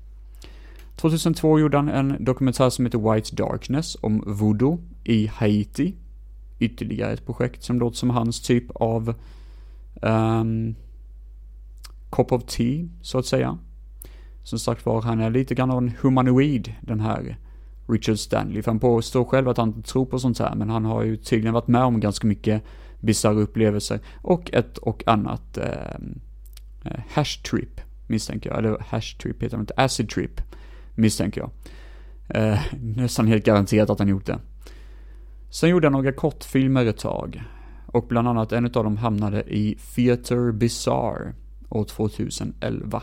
2002 0.96 1.58
gjorde 1.58 1.76
han 1.76 1.88
en 1.88 2.24
dokumentär 2.24 2.70
som 2.70 2.84
heter 2.86 3.14
White 3.14 3.36
Darkness 3.36 3.96
om 4.00 4.24
voodoo 4.26 4.78
i 5.04 5.26
Haiti. 5.26 5.94
Ytterligare 6.58 7.12
ett 7.12 7.26
projekt 7.26 7.62
som 7.62 7.78
låter 7.78 7.96
som 7.96 8.10
hans 8.10 8.40
typ 8.40 8.70
av 8.74 9.14
um, 10.02 10.74
cup 12.10 12.32
of 12.32 12.44
tea, 12.44 12.88
så 13.02 13.18
att 13.18 13.26
säga. 13.26 13.58
Som 14.42 14.58
sagt 14.58 14.86
var, 14.86 15.02
han 15.02 15.20
är 15.20 15.30
lite 15.30 15.54
grann 15.54 15.70
av 15.70 15.78
en 15.78 15.92
humanoid, 16.00 16.74
den 16.80 17.00
här 17.00 17.36
Richard 17.88 18.18
Stanley. 18.18 18.62
För 18.62 18.70
han 18.70 18.80
påstår 18.80 19.24
själv 19.24 19.48
att 19.48 19.56
han 19.56 19.68
inte 19.68 19.88
tror 19.90 20.06
på 20.06 20.18
sånt 20.18 20.38
här, 20.38 20.54
men 20.54 20.70
han 20.70 20.84
har 20.84 21.02
ju 21.02 21.16
tydligen 21.16 21.54
varit 21.54 21.68
med 21.68 21.82
om 21.82 22.00
ganska 22.00 22.26
mycket 22.26 22.62
bisarra 23.00 23.40
upplevelser 23.40 24.00
och 24.22 24.54
ett 24.54 24.78
och 24.78 25.02
annat 25.06 25.58
ehm, 25.58 26.20
eh, 26.84 27.00
hash 27.08 27.42
trip 27.50 27.80
misstänker 28.06 28.50
jag. 28.50 28.58
Eller 28.58 28.78
hash 28.80 29.18
trip 29.22 29.42
heter 29.42 29.56
det 29.56 29.60
inte, 29.60 29.74
acid 29.76 30.10
trip 30.10 30.40
misstänker 30.94 31.40
jag. 31.40 31.50
Eh, 32.28 32.60
nästan 32.80 33.26
helt 33.26 33.44
garanterat 33.44 33.90
att 33.90 33.98
han 33.98 34.08
gjort 34.08 34.26
det. 34.26 34.38
Sen 35.50 35.70
gjorde 35.70 35.86
han 35.86 35.92
några 35.92 36.12
kortfilmer 36.12 36.86
ett 36.86 36.98
tag. 36.98 37.42
Och 37.86 38.06
bland 38.08 38.28
annat 38.28 38.52
en 38.52 38.64
av 38.64 38.70
dem 38.70 38.96
hamnade 38.96 39.42
i 39.42 39.78
Theater 39.94 40.52
Bizarre 40.52 41.34
år 41.68 41.84
2011. 41.84 43.02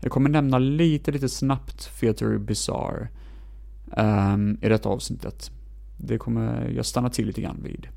Jag 0.00 0.12
kommer 0.12 0.30
nämna 0.30 0.58
lite, 0.58 1.12
lite 1.12 1.28
snabbt 1.28 2.00
Theater 2.00 2.38
Bizarre 2.38 3.08
Ehm, 3.96 4.58
i 4.62 4.68
detta 4.68 4.88
avsnittet. 4.88 5.50
Det 5.96 6.18
kommer 6.18 6.70
jag 6.76 6.86
stanna 6.86 7.10
till 7.10 7.26
lite 7.26 7.40
grann 7.40 7.60
vid. 7.62 7.88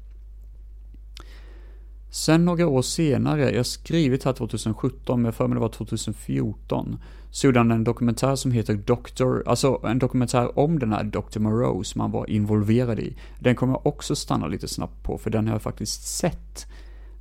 Sen 2.10 2.46
några 2.46 2.68
år 2.68 2.82
senare, 2.82 3.50
jag 3.50 3.60
har 3.60 3.64
skrivit 3.64 4.24
här 4.24 4.34
2017, 4.34 5.22
men 5.22 5.26
jag 5.26 5.36
för 5.36 5.48
mig 5.48 5.56
det 5.56 5.60
var 5.62 5.70
2014, 5.70 6.98
så 7.32 7.48
gjorde 7.48 7.60
han 7.60 7.72
en 7.72 7.84
dokumentär 7.84 8.36
som 8.36 8.52
heter 8.52 8.74
Dr. 8.74 9.50
Alltså 9.50 9.82
en 9.84 10.00
dokumentär 10.00 10.60
om 10.60 10.80
den 10.80 10.92
här 10.92 11.04
Dr. 11.04 11.40
Moreau 11.40 11.84
som 11.84 12.02
han 12.02 12.12
var 12.12 12.30
involverad 12.30 13.00
i. 13.00 13.18
Den 13.40 13.56
kommer 13.56 13.74
jag 13.74 13.88
också 13.88 14.16
stanna 14.16 14.48
lite 14.48 14.68
snabbt 14.68 15.04
på, 15.04 15.18
för 15.18 15.30
den 15.30 15.48
har 15.48 15.56
jag 15.56 15.62
faktiskt 15.62 16.18
sett. 16.18 16.68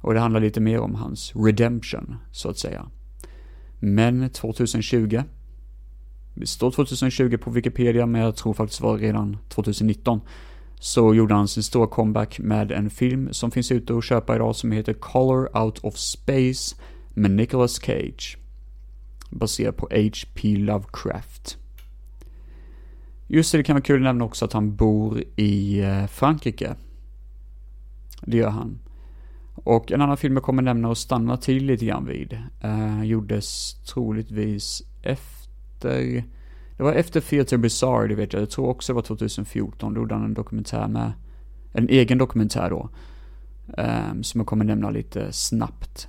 Och 0.00 0.14
det 0.14 0.20
handlar 0.20 0.40
lite 0.40 0.60
mer 0.60 0.80
om 0.80 0.94
hans 0.94 1.32
redemption, 1.36 2.16
så 2.32 2.50
att 2.50 2.58
säga. 2.58 2.86
Men 3.80 4.30
2020, 4.30 5.22
det 6.34 6.46
står 6.46 6.70
2020 6.70 7.36
på 7.36 7.50
Wikipedia, 7.50 8.06
men 8.06 8.20
jag 8.20 8.36
tror 8.36 8.54
faktiskt 8.54 8.80
det 8.80 8.86
var 8.86 8.98
redan 8.98 9.36
2019, 9.48 10.20
så 10.80 11.14
gjorde 11.14 11.34
han 11.34 11.48
sin 11.48 11.62
stora 11.62 11.86
comeback 11.86 12.38
med 12.38 12.72
en 12.72 12.90
film 12.90 13.32
som 13.32 13.50
finns 13.50 13.72
ute 13.72 13.94
att 13.94 14.04
köpa 14.04 14.34
idag 14.34 14.56
som 14.56 14.72
heter 14.72 14.92
Color 14.92 15.58
Out 15.58 15.78
of 15.78 15.96
Space 15.96 16.76
med 17.14 17.30
Nicolas 17.30 17.80
Cage. 17.82 18.38
Baserad 19.30 19.76
på 19.76 19.88
H.P. 19.90 20.56
Lovecraft. 20.56 21.58
Just 23.26 23.52
det, 23.52 23.58
det 23.58 23.64
kan 23.64 23.74
vara 23.74 23.82
kul 23.82 23.96
att 23.96 24.02
nämna 24.02 24.24
också 24.24 24.44
att 24.44 24.52
han 24.52 24.76
bor 24.76 25.22
i 25.36 25.80
eh, 25.80 26.06
Frankrike. 26.06 26.74
Det 28.26 28.36
gör 28.36 28.50
han. 28.50 28.78
Och 29.54 29.92
en 29.92 30.00
annan 30.00 30.16
film 30.16 30.34
jag 30.34 30.42
kommer 30.42 30.62
nämna 30.62 30.88
och 30.88 30.98
stanna 30.98 31.36
till 31.36 31.64
lite 31.64 31.86
grann 31.86 32.06
vid, 32.06 32.38
eh, 32.60 33.04
gjordes 33.04 33.74
troligtvis 33.84 34.82
efter 35.02 35.41
det 36.76 36.82
var 36.82 36.92
efter 36.92 37.20
Theater 37.20 37.56
Bizarre, 37.56 38.08
det 38.08 38.14
vet 38.14 38.32
jag. 38.32 38.42
Jag 38.42 38.50
tror 38.50 38.68
också 38.68 38.92
det 38.92 38.94
var 38.94 39.02
2014. 39.02 39.94
Då 39.94 40.00
gjorde 40.00 40.14
han 40.14 40.24
en 40.24 40.34
dokumentär 40.34 40.88
med, 40.88 41.12
en 41.72 41.88
egen 41.88 42.18
dokumentär 42.18 42.70
då. 42.70 42.88
Um, 43.78 44.24
som 44.24 44.40
jag 44.40 44.46
kommer 44.46 44.64
nämna 44.64 44.90
lite 44.90 45.32
snabbt. 45.32 46.08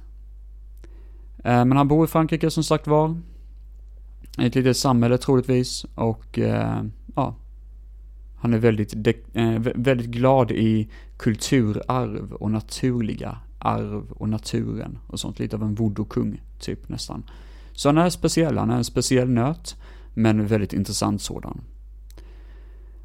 Uh, 1.38 1.66
men 1.66 1.72
han 1.72 1.88
bor 1.88 2.06
i 2.06 2.08
Frankrike 2.08 2.52
som 2.52 2.64
sagt 2.64 2.88
var. 2.88 3.22
I 4.38 4.46
ett 4.46 4.56
litet 4.56 4.78
samhälle 4.78 5.18
troligtvis. 5.18 5.86
Och 5.96 6.38
uh, 6.38 6.84
ja. 7.16 7.36
Han 8.36 8.54
är 8.54 8.58
väldigt, 8.58 8.94
uh, 9.38 9.60
väldigt 9.76 10.10
glad 10.10 10.52
i 10.52 10.90
kulturarv 11.18 12.34
och 12.34 12.52
naturliga 12.52 13.38
arv 13.60 14.12
och 14.12 14.30
naturen 14.30 15.00
och 15.08 15.20
sånt. 15.20 15.40
Lite 15.40 15.56
av 15.56 15.64
en 15.64 15.76
voodoo-kung, 15.76 16.42
typ 16.60 16.90
nästan. 16.90 17.24
Så 17.74 17.90
han 17.90 17.98
är 17.98 18.10
speciell, 18.10 18.58
han 18.58 18.70
är 18.70 18.78
en 18.78 18.84
speciell 18.84 19.30
nöt 19.30 19.76
men 20.14 20.48
väldigt 20.48 20.74
intressant 20.74 21.22
sådan. 21.22 21.62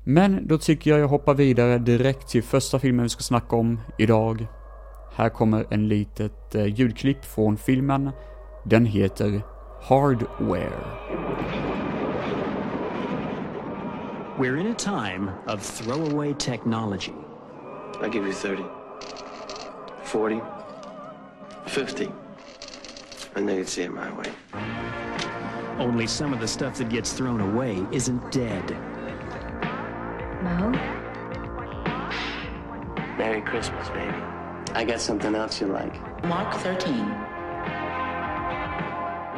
Men 0.04 0.46
då 0.46 0.58
tycker 0.58 0.90
jag 0.90 1.00
jag 1.00 1.08
hoppar 1.08 1.34
vidare 1.34 1.78
direkt 1.78 2.28
till 2.28 2.42
första 2.42 2.78
filmen 2.78 3.02
vi 3.02 3.08
ska 3.08 3.22
snacka 3.22 3.56
om 3.56 3.80
idag. 3.98 4.46
Här 5.14 5.28
kommer 5.28 5.66
en 5.70 5.88
litet 5.88 6.54
eh, 6.54 6.66
ljudklipp 6.66 7.24
från 7.24 7.56
filmen. 7.56 8.10
Den 8.64 8.86
heter 8.86 9.42
Hardware. 9.82 10.84
We're 14.38 14.60
in 14.60 14.66
a 14.66 14.74
time 14.78 15.30
of 15.46 15.62
throwaway 15.78 16.34
technology. 16.34 17.12
I 18.02 18.08
give 18.08 18.24
you 18.24 18.32
30, 18.32 18.62
40, 20.04 20.40
50. 21.66 22.08
And 23.38 23.48
then 23.48 23.58
you'd 23.58 23.68
see 23.68 23.82
it 23.82 23.92
my 23.92 24.10
way. 24.18 24.32
Only 25.78 26.08
some 26.08 26.32
of 26.32 26.40
the 26.40 26.48
stuff 26.48 26.76
that 26.78 26.88
gets 26.88 27.12
thrown 27.12 27.40
away 27.40 27.86
isn't 27.92 28.32
dead. 28.32 28.68
Mo? 30.42 30.72
Merry 33.16 33.40
Christmas, 33.42 33.88
baby. 33.90 34.12
I 34.74 34.84
got 34.84 35.00
something 35.00 35.36
else 35.36 35.60
you 35.60 35.68
like. 35.68 35.94
Mark 36.24 36.52
13. 36.54 36.96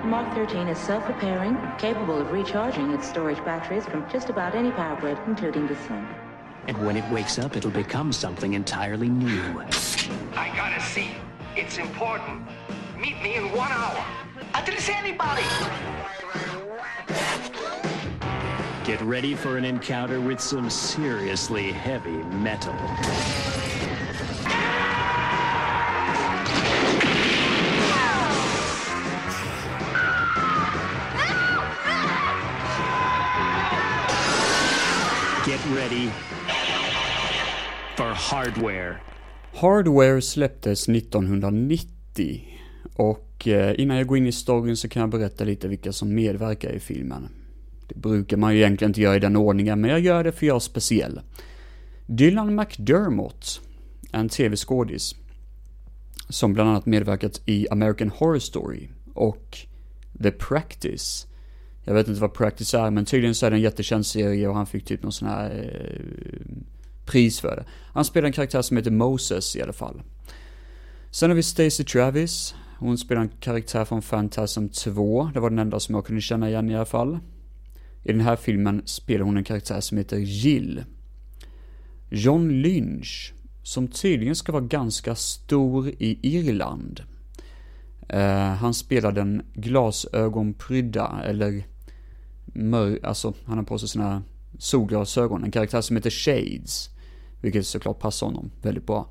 Mark 0.08 0.34
13 0.34 0.68
is 0.68 0.78
self-repairing, 0.78 1.58
capable 1.76 2.22
of 2.22 2.32
recharging 2.32 2.92
its 2.92 3.06
storage 3.06 3.44
batteries 3.44 3.84
from 3.84 4.08
just 4.08 4.30
about 4.30 4.54
any 4.54 4.70
power 4.70 4.98
grid, 4.98 5.18
including 5.26 5.66
the 5.66 5.76
sun. 5.76 6.08
And 6.68 6.86
when 6.86 6.96
it 6.96 7.04
wakes 7.12 7.38
up, 7.38 7.54
it'll 7.54 7.70
become 7.70 8.12
something 8.12 8.54
entirely 8.54 9.10
new. 9.10 9.60
I 10.34 10.50
gotta 10.56 10.80
see. 10.80 11.10
It's 11.54 11.76
important. 11.76 12.48
Meet 13.00 13.22
me 13.22 13.36
in 13.36 13.44
one 13.52 13.72
hour. 13.72 14.04
I 14.52 14.62
didn't 14.62 14.80
see 14.80 14.92
anybody. 14.92 15.42
Get 18.84 19.00
ready 19.00 19.34
for 19.34 19.56
an 19.56 19.64
encounter 19.64 20.20
with 20.20 20.38
some 20.38 20.68
seriously 20.68 21.72
heavy 21.72 22.18
metal. 22.44 22.74
Get 35.46 35.64
ready 35.74 36.12
for 37.96 38.12
hardware. 38.12 39.00
Hardware 39.54 40.20
släpptes 40.20 40.86
1990 40.86 42.49
och 42.94 43.48
eh, 43.48 43.80
innan 43.80 43.96
jag 43.96 44.06
går 44.06 44.18
in 44.18 44.26
i 44.26 44.32
storyn 44.32 44.76
så 44.76 44.88
kan 44.88 45.00
jag 45.00 45.10
berätta 45.10 45.44
lite 45.44 45.68
vilka 45.68 45.92
som 45.92 46.14
medverkar 46.14 46.70
i 46.70 46.80
filmen. 46.80 47.28
Det 47.88 47.94
brukar 47.94 48.36
man 48.36 48.54
ju 48.54 48.60
egentligen 48.60 48.90
inte 48.90 49.00
göra 49.00 49.16
i 49.16 49.20
den 49.20 49.36
ordningen, 49.36 49.80
men 49.80 49.90
jag 49.90 50.00
gör 50.00 50.24
det 50.24 50.32
för 50.32 50.46
jag 50.46 50.56
är 50.56 50.60
speciell. 50.60 51.20
Dylan 52.06 52.54
McDermott, 52.54 53.60
en 54.12 54.28
tv-skådis, 54.28 55.14
som 56.28 56.52
bland 56.52 56.70
annat 56.70 56.86
medverkat 56.86 57.40
i 57.46 57.68
American 57.70 58.10
Horror 58.10 58.38
Story 58.38 58.88
och 59.14 59.58
The 60.22 60.30
Practice. 60.30 61.26
Jag 61.84 61.94
vet 61.94 62.08
inte 62.08 62.20
vad 62.20 62.34
Practice 62.34 62.74
är, 62.74 62.90
men 62.90 63.04
tydligen 63.04 63.34
så 63.34 63.46
är 63.46 63.50
det 63.50 63.56
en 63.56 63.62
jättekänd 63.62 64.06
serie 64.06 64.48
och 64.48 64.54
han 64.54 64.66
fick 64.66 64.84
typ 64.84 65.02
någon 65.02 65.12
sån 65.12 65.28
här 65.28 65.50
eh, 65.50 66.62
pris 67.04 67.40
för 67.40 67.56
det. 67.56 67.64
Han 67.92 68.04
spelar 68.04 68.26
en 68.26 68.32
karaktär 68.32 68.62
som 68.62 68.76
heter 68.76 68.90
Moses 68.90 69.56
i 69.56 69.62
alla 69.62 69.72
fall. 69.72 70.02
Sen 71.10 71.30
har 71.30 71.36
vi 71.36 71.42
Stacey 71.42 71.86
Travis. 71.86 72.54
Hon 72.80 72.98
spelar 72.98 73.22
en 73.22 73.28
karaktär 73.28 73.84
från 73.84 74.02
Phantasm 74.02 74.68
2. 74.68 75.30
Det 75.34 75.40
var 75.40 75.50
den 75.50 75.58
enda 75.58 75.80
som 75.80 75.94
jag 75.94 76.06
kunde 76.06 76.22
känna 76.22 76.48
igen 76.48 76.70
i 76.70 76.76
alla 76.76 76.84
fall. 76.84 77.18
I 78.04 78.12
den 78.12 78.20
här 78.20 78.36
filmen 78.36 78.82
spelar 78.84 79.24
hon 79.24 79.36
en 79.36 79.44
karaktär 79.44 79.80
som 79.80 79.98
heter 79.98 80.16
Jill. 80.16 80.84
John 82.10 82.48
Lynch, 82.48 83.34
som 83.62 83.88
tydligen 83.88 84.36
ska 84.36 84.52
vara 84.52 84.64
ganska 84.64 85.14
stor 85.14 85.88
i 85.88 86.18
Irland. 86.22 87.00
Uh, 88.14 88.54
han 88.54 88.74
spelar 88.74 89.12
den 89.12 89.42
glasögonprydda, 89.54 91.22
eller 91.24 91.64
mör, 92.44 92.98
alltså 93.02 93.34
han 93.44 93.58
har 93.58 93.64
på 93.64 93.78
sig 93.78 93.88
sina 93.88 94.22
solglasögon, 94.58 95.44
en 95.44 95.50
karaktär 95.50 95.80
som 95.80 95.96
heter 95.96 96.10
Shades. 96.10 96.90
Vilket 97.40 97.66
såklart 97.66 97.98
passar 97.98 98.26
honom 98.26 98.50
väldigt 98.62 98.86
bra. 98.86 99.08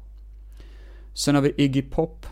Sen 1.14 1.36
har 1.36 1.42
vi 1.42 1.54
Iggy 1.58 1.82
Pop. 1.82 2.26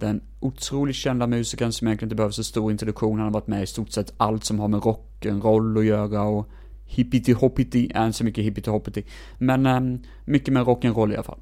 Den 0.00 0.20
otroligt 0.40 0.96
kända 0.96 1.26
musikern 1.26 1.72
som 1.72 1.86
egentligen 1.86 2.06
inte 2.06 2.16
behöver 2.16 2.32
så 2.32 2.44
stor 2.44 2.70
introduktion. 2.70 3.18
Han 3.18 3.26
har 3.26 3.32
varit 3.32 3.46
med 3.46 3.62
i 3.62 3.66
stort 3.66 3.90
sett 3.90 4.12
allt 4.16 4.44
som 4.44 4.58
har 4.58 4.68
med 4.68 4.80
rock'n'roll 4.80 5.78
att 5.78 5.84
göra 5.84 6.22
och 6.22 6.48
hippity 6.84 7.32
hoppity, 7.32 7.90
är 7.94 8.06
inte 8.06 8.18
så 8.18 8.24
mycket 8.24 8.44
hippity 8.44 8.70
hoppity. 8.70 9.02
Men 9.38 9.66
um, 9.66 10.02
mycket 10.24 10.54
med 10.54 10.66
rock'n'roll 10.66 11.12
i 11.12 11.14
alla 11.14 11.22
fall. 11.22 11.38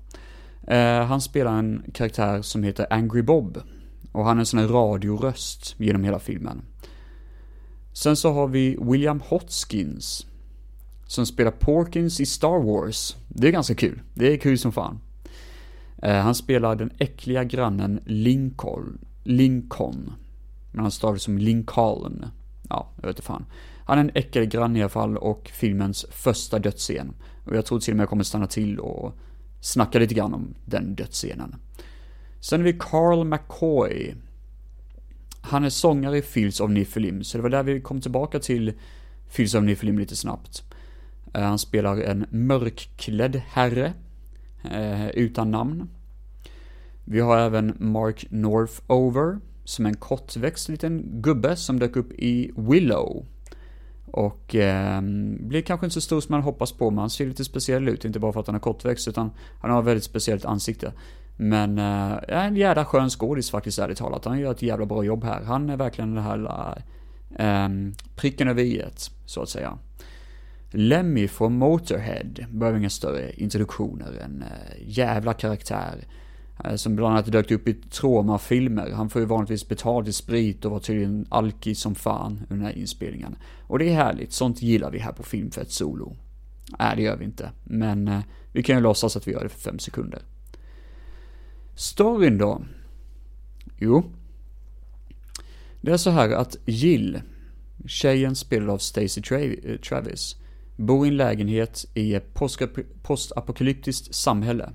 Uh, 0.70 1.06
han 1.06 1.20
spelar 1.20 1.58
en 1.58 1.82
karaktär 1.94 2.42
som 2.42 2.62
heter 2.62 2.86
Angry 2.90 3.22
Bob. 3.22 3.62
Och 4.12 4.24
han 4.24 4.36
är 4.36 4.40
en 4.40 4.46
sån 4.46 4.60
här 4.60 4.68
radioröst 4.68 5.74
genom 5.78 6.04
hela 6.04 6.18
filmen. 6.18 6.62
Sen 7.92 8.16
så 8.16 8.32
har 8.32 8.48
vi 8.48 8.78
William 8.80 9.20
Hotskins. 9.20 10.26
Som 11.06 11.26
spelar 11.26 11.50
Porkins 11.50 12.20
i 12.20 12.26
Star 12.26 12.62
Wars. 12.62 13.16
Det 13.28 13.48
är 13.48 13.52
ganska 13.52 13.74
kul. 13.74 14.00
Det 14.14 14.32
är 14.32 14.36
kul 14.36 14.58
som 14.58 14.72
fan. 14.72 15.00
Eh, 16.02 16.16
han 16.16 16.34
spelar 16.34 16.76
den 16.76 16.90
äckliga 16.98 17.44
grannen 17.44 18.00
Lincoln. 18.06 18.98
Lincoln. 19.22 20.12
Men 20.72 20.82
han 20.82 20.90
stavar 20.90 21.16
som 21.16 21.38
Lincoln. 21.38 22.26
Ja, 22.68 22.92
jag 22.96 23.08
vet 23.08 23.16
inte 23.16 23.26
fan. 23.26 23.46
Han 23.84 23.98
är 23.98 24.02
en 24.02 24.10
äcklig 24.14 24.50
granne 24.50 24.78
i 24.78 24.82
alla 24.82 24.88
fall 24.88 25.16
och 25.16 25.50
filmens 25.54 26.06
första 26.10 26.58
dödsscen. 26.58 27.12
Och 27.44 27.56
jag 27.56 27.66
tror 27.66 27.80
till 27.80 27.92
och 27.92 27.96
med 27.96 28.02
jag 28.02 28.08
kommer 28.08 28.24
stanna 28.24 28.46
till 28.46 28.78
och 28.78 29.18
snacka 29.60 29.98
lite 29.98 30.14
grann 30.14 30.34
om 30.34 30.54
den 30.64 30.94
dödsscenen. 30.94 31.56
Sen 32.40 32.60
har 32.60 32.64
vi 32.64 32.78
Carl 32.78 33.24
McCoy. 33.24 34.14
Han 35.40 35.64
är 35.64 35.70
sångare 35.70 36.18
i 36.18 36.22
Fields 36.22 36.60
of 36.60 36.70
Nifflim' 36.70 37.22
så 37.22 37.38
det 37.38 37.42
var 37.42 37.50
där 37.50 37.62
vi 37.62 37.80
kom 37.80 38.00
tillbaka 38.00 38.38
till 38.38 38.72
Fields 39.28 39.54
of 39.54 39.62
Nifflim' 39.62 39.98
lite 39.98 40.16
snabbt. 40.16 40.62
Eh, 41.34 41.42
han 41.42 41.58
spelar 41.58 41.96
en 41.96 42.26
mörkklädd 42.30 43.42
herre, 43.48 43.92
eh, 44.64 45.08
utan 45.08 45.50
namn. 45.50 45.88
Vi 47.04 47.20
har 47.20 47.38
även 47.38 47.76
Mark 47.78 48.26
Northover, 48.30 49.38
som 49.64 49.86
är 49.86 49.90
en 49.90 49.96
kortväxt 49.96 50.68
liten 50.68 51.02
gubbe 51.22 51.56
som 51.56 51.78
dök 51.78 51.96
upp 51.96 52.12
i 52.12 52.52
Willow. 52.56 53.26
Och 54.06 54.54
eh, 54.54 55.00
blir 55.40 55.62
kanske 55.62 55.86
inte 55.86 55.94
så 55.94 56.00
stor 56.00 56.20
som 56.20 56.32
man 56.32 56.42
hoppas 56.42 56.72
på, 56.72 56.90
men 56.90 56.98
han 56.98 57.10
ser 57.10 57.26
lite 57.26 57.44
speciell 57.44 57.88
ut, 57.88 58.04
inte 58.04 58.18
bara 58.18 58.32
för 58.32 58.40
att 58.40 58.46
han 58.46 58.56
är 58.56 58.60
kortväxt, 58.60 59.08
utan 59.08 59.30
han 59.60 59.70
har 59.70 59.80
ett 59.80 59.86
väldigt 59.86 60.04
speciellt 60.04 60.44
ansikte. 60.44 60.92
Men, 61.36 61.78
eh, 61.78 62.18
en 62.28 62.56
jävla 62.56 62.84
skön 62.84 63.10
skådis 63.10 63.50
faktiskt, 63.50 63.78
ärligt 63.78 63.98
talat. 63.98 64.24
Han 64.24 64.38
gör 64.38 64.52
ett 64.52 64.62
jävla 64.62 64.86
bra 64.86 65.04
jobb 65.04 65.24
här. 65.24 65.42
Han 65.42 65.70
är 65.70 65.76
verkligen 65.76 66.14
den 66.14 66.24
här 66.24 66.46
eh, 66.46 67.64
ehm, 67.64 67.94
pricken 68.16 68.48
över 68.48 68.62
i 68.62 68.84
så 69.26 69.42
att 69.42 69.48
säga. 69.48 69.78
Lemmy 70.70 71.28
från 71.28 71.58
Motorhead 71.58 72.46
behöver 72.50 72.78
inga 72.78 72.90
större 72.90 73.32
introduktioner. 73.32 74.20
En 74.24 74.42
eh, 74.42 74.82
jävla 74.86 75.34
karaktär. 75.34 76.04
Eh, 76.64 76.74
som 76.74 76.96
bland 76.96 77.12
annat 77.12 77.32
dök 77.32 77.50
upp 77.50 77.68
i 77.68 77.74
Troma-filmer. 77.74 78.90
Han 78.90 79.10
får 79.10 79.20
ju 79.20 79.26
vanligtvis 79.26 79.68
betalt 79.68 80.08
i 80.08 80.12
sprit 80.12 80.64
och 80.64 80.70
var 80.70 80.80
tydligen 80.80 81.26
alki 81.28 81.74
som 81.74 81.94
fan 81.94 82.32
under 82.32 82.56
den 82.56 82.64
här 82.64 82.78
inspelningen. 82.78 83.36
Och 83.66 83.78
det 83.78 83.88
är 83.88 83.94
härligt, 83.94 84.32
sånt 84.32 84.62
gillar 84.62 84.90
vi 84.90 84.98
här 84.98 85.12
på 85.12 85.22
Filmfett 85.22 85.70
Solo. 85.70 86.16
Nej, 86.78 86.96
det 86.96 87.02
gör 87.02 87.16
vi 87.16 87.24
inte. 87.24 87.50
Men 87.64 88.08
eh, 88.08 88.20
vi 88.52 88.62
kan 88.62 88.76
ju 88.76 88.82
låtsas 88.82 89.16
att 89.16 89.28
vi 89.28 89.32
gör 89.32 89.42
det 89.42 89.48
för 89.48 89.60
fem 89.60 89.78
sekunder. 89.78 90.22
Storyn 91.74 92.38
då? 92.38 92.62
Jo. 93.78 94.04
Det 95.80 95.92
är 95.92 95.96
så 95.96 96.10
här 96.10 96.30
att 96.30 96.56
Jill, 96.66 97.20
tjejen 97.86 98.36
spelad 98.36 98.70
av 98.70 98.78
Stacey 98.78 99.22
Travis, 99.78 100.36
bor 100.78 101.06
i 101.06 101.08
en 101.08 101.16
lägenhet 101.16 101.84
i 101.94 102.14
ett 102.14 102.34
postapokalyptiskt 103.02 104.14
samhälle. 104.14 104.70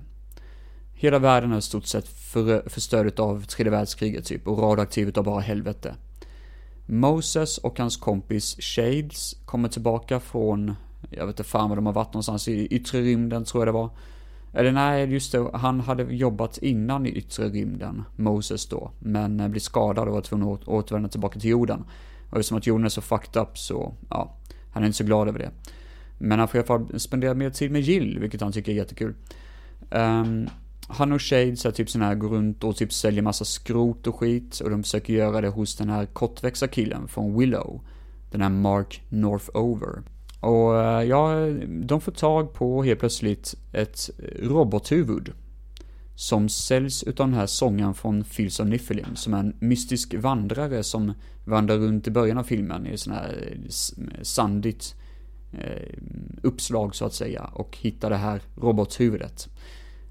Hela 0.94 1.18
världen 1.18 1.52
är 1.52 1.58
i 1.58 1.62
stort 1.62 1.86
sett 1.86 2.08
för, 2.08 2.68
förstörd 2.68 3.20
av 3.20 3.44
tredje 3.44 3.70
världskriget 3.70 4.24
typ 4.24 4.48
och 4.48 4.58
radioaktiv 4.58 5.08
utav 5.08 5.24
bara 5.24 5.40
helvete. 5.40 5.94
Moses 6.86 7.58
och 7.58 7.78
hans 7.78 7.96
kompis 7.96 8.56
Shades 8.60 9.36
kommer 9.44 9.68
tillbaka 9.68 10.20
från, 10.20 10.74
jag 11.10 11.26
vet 11.26 11.32
inte 11.32 11.44
fan 11.44 11.68
var 11.68 11.76
de 11.76 11.86
har 11.86 11.92
varit 11.92 12.14
någonstans, 12.14 12.48
i 12.48 12.66
yttre 12.66 13.00
rymden 13.00 13.44
tror 13.44 13.60
jag 13.60 13.68
det 13.68 13.78
var. 13.78 13.90
Eller 14.52 14.72
nej, 14.72 15.12
just 15.12 15.32
det, 15.32 15.50
han 15.52 15.80
hade 15.80 16.02
jobbat 16.02 16.58
innan 16.58 17.06
i 17.06 17.10
yttre 17.10 17.48
rymden, 17.48 18.04
Moses 18.16 18.66
då, 18.66 18.90
men 18.98 19.36
blir 19.36 19.48
blev 19.48 19.60
skadad 19.60 20.08
och 20.08 20.14
var 20.14 20.20
tvungen 20.20 20.48
att 20.48 20.68
återvända 20.68 21.08
tillbaka 21.08 21.40
till 21.40 21.50
jorden. 21.50 21.84
Och 22.30 22.38
eftersom 22.38 22.58
att 22.58 22.66
jorden 22.66 22.84
är 22.84 22.88
så 22.88 23.00
fucked 23.00 23.42
up 23.42 23.58
så, 23.58 23.94
ja, 24.10 24.36
han 24.72 24.82
är 24.82 24.86
inte 24.86 24.98
så 24.98 25.04
glad 25.04 25.28
över 25.28 25.38
det. 25.38 25.50
Men 26.18 26.38
han 26.38 26.48
får 26.48 26.56
i 26.56 26.58
alla 26.58 26.66
fall 26.66 27.00
spendera 27.00 27.34
mer 27.34 27.50
tid 27.50 27.70
med 27.70 27.82
Jill, 27.82 28.18
vilket 28.18 28.40
han 28.40 28.52
tycker 28.52 28.72
är 28.72 28.76
jättekul. 28.76 29.14
Um, 29.90 30.48
han 30.88 31.12
och 31.12 31.22
Shade, 31.22 31.42
är 31.42 31.70
typ 31.70 31.90
sån 31.90 32.02
här, 32.02 32.14
går 32.14 32.28
runt 32.28 32.64
och 32.64 32.76
typ 32.76 32.92
säljer 32.92 33.22
massa 33.22 33.44
skrot 33.44 34.06
och 34.06 34.16
skit 34.16 34.60
och 34.60 34.70
de 34.70 34.82
försöker 34.82 35.12
göra 35.12 35.40
det 35.40 35.48
hos 35.48 35.76
den 35.76 35.90
här 35.90 36.06
kortväxta 36.06 36.68
killen 36.68 37.08
från 37.08 37.38
Willow. 37.38 37.80
Den 38.30 38.40
här 38.40 38.48
Mark 38.48 39.02
Northover. 39.08 40.02
Och 40.40 40.80
eh, 40.80 41.02
ja, 41.02 41.50
de 41.68 42.00
får 42.00 42.12
tag 42.12 42.52
på 42.52 42.82
helt 42.82 43.00
plötsligt 43.00 43.54
ett 43.72 44.10
robothuvud. 44.42 45.32
Som 46.16 46.48
säljs 46.48 47.02
utav 47.02 47.26
den 47.26 47.38
här 47.38 47.46
sången 47.46 47.94
från 47.94 48.24
Fields 48.24 48.60
of 48.60 48.66
Niflheim, 48.66 49.16
som 49.16 49.34
är 49.34 49.38
en 49.38 49.56
mystisk 49.58 50.14
vandrare 50.14 50.82
som 50.82 51.12
vandrar 51.44 51.76
runt 51.76 52.06
i 52.06 52.10
början 52.10 52.38
av 52.38 52.42
filmen 52.42 52.86
i 52.86 52.98
sån 52.98 53.12
här 53.12 53.56
sandigt 54.22 54.94
eh, 54.98 55.03
Eh, 55.60 55.98
uppslag 56.42 56.94
så 56.94 57.04
att 57.04 57.14
säga 57.14 57.44
och 57.44 57.76
hittar 57.80 58.10
det 58.10 58.16
här 58.16 58.42
robothuvudet. 58.56 59.48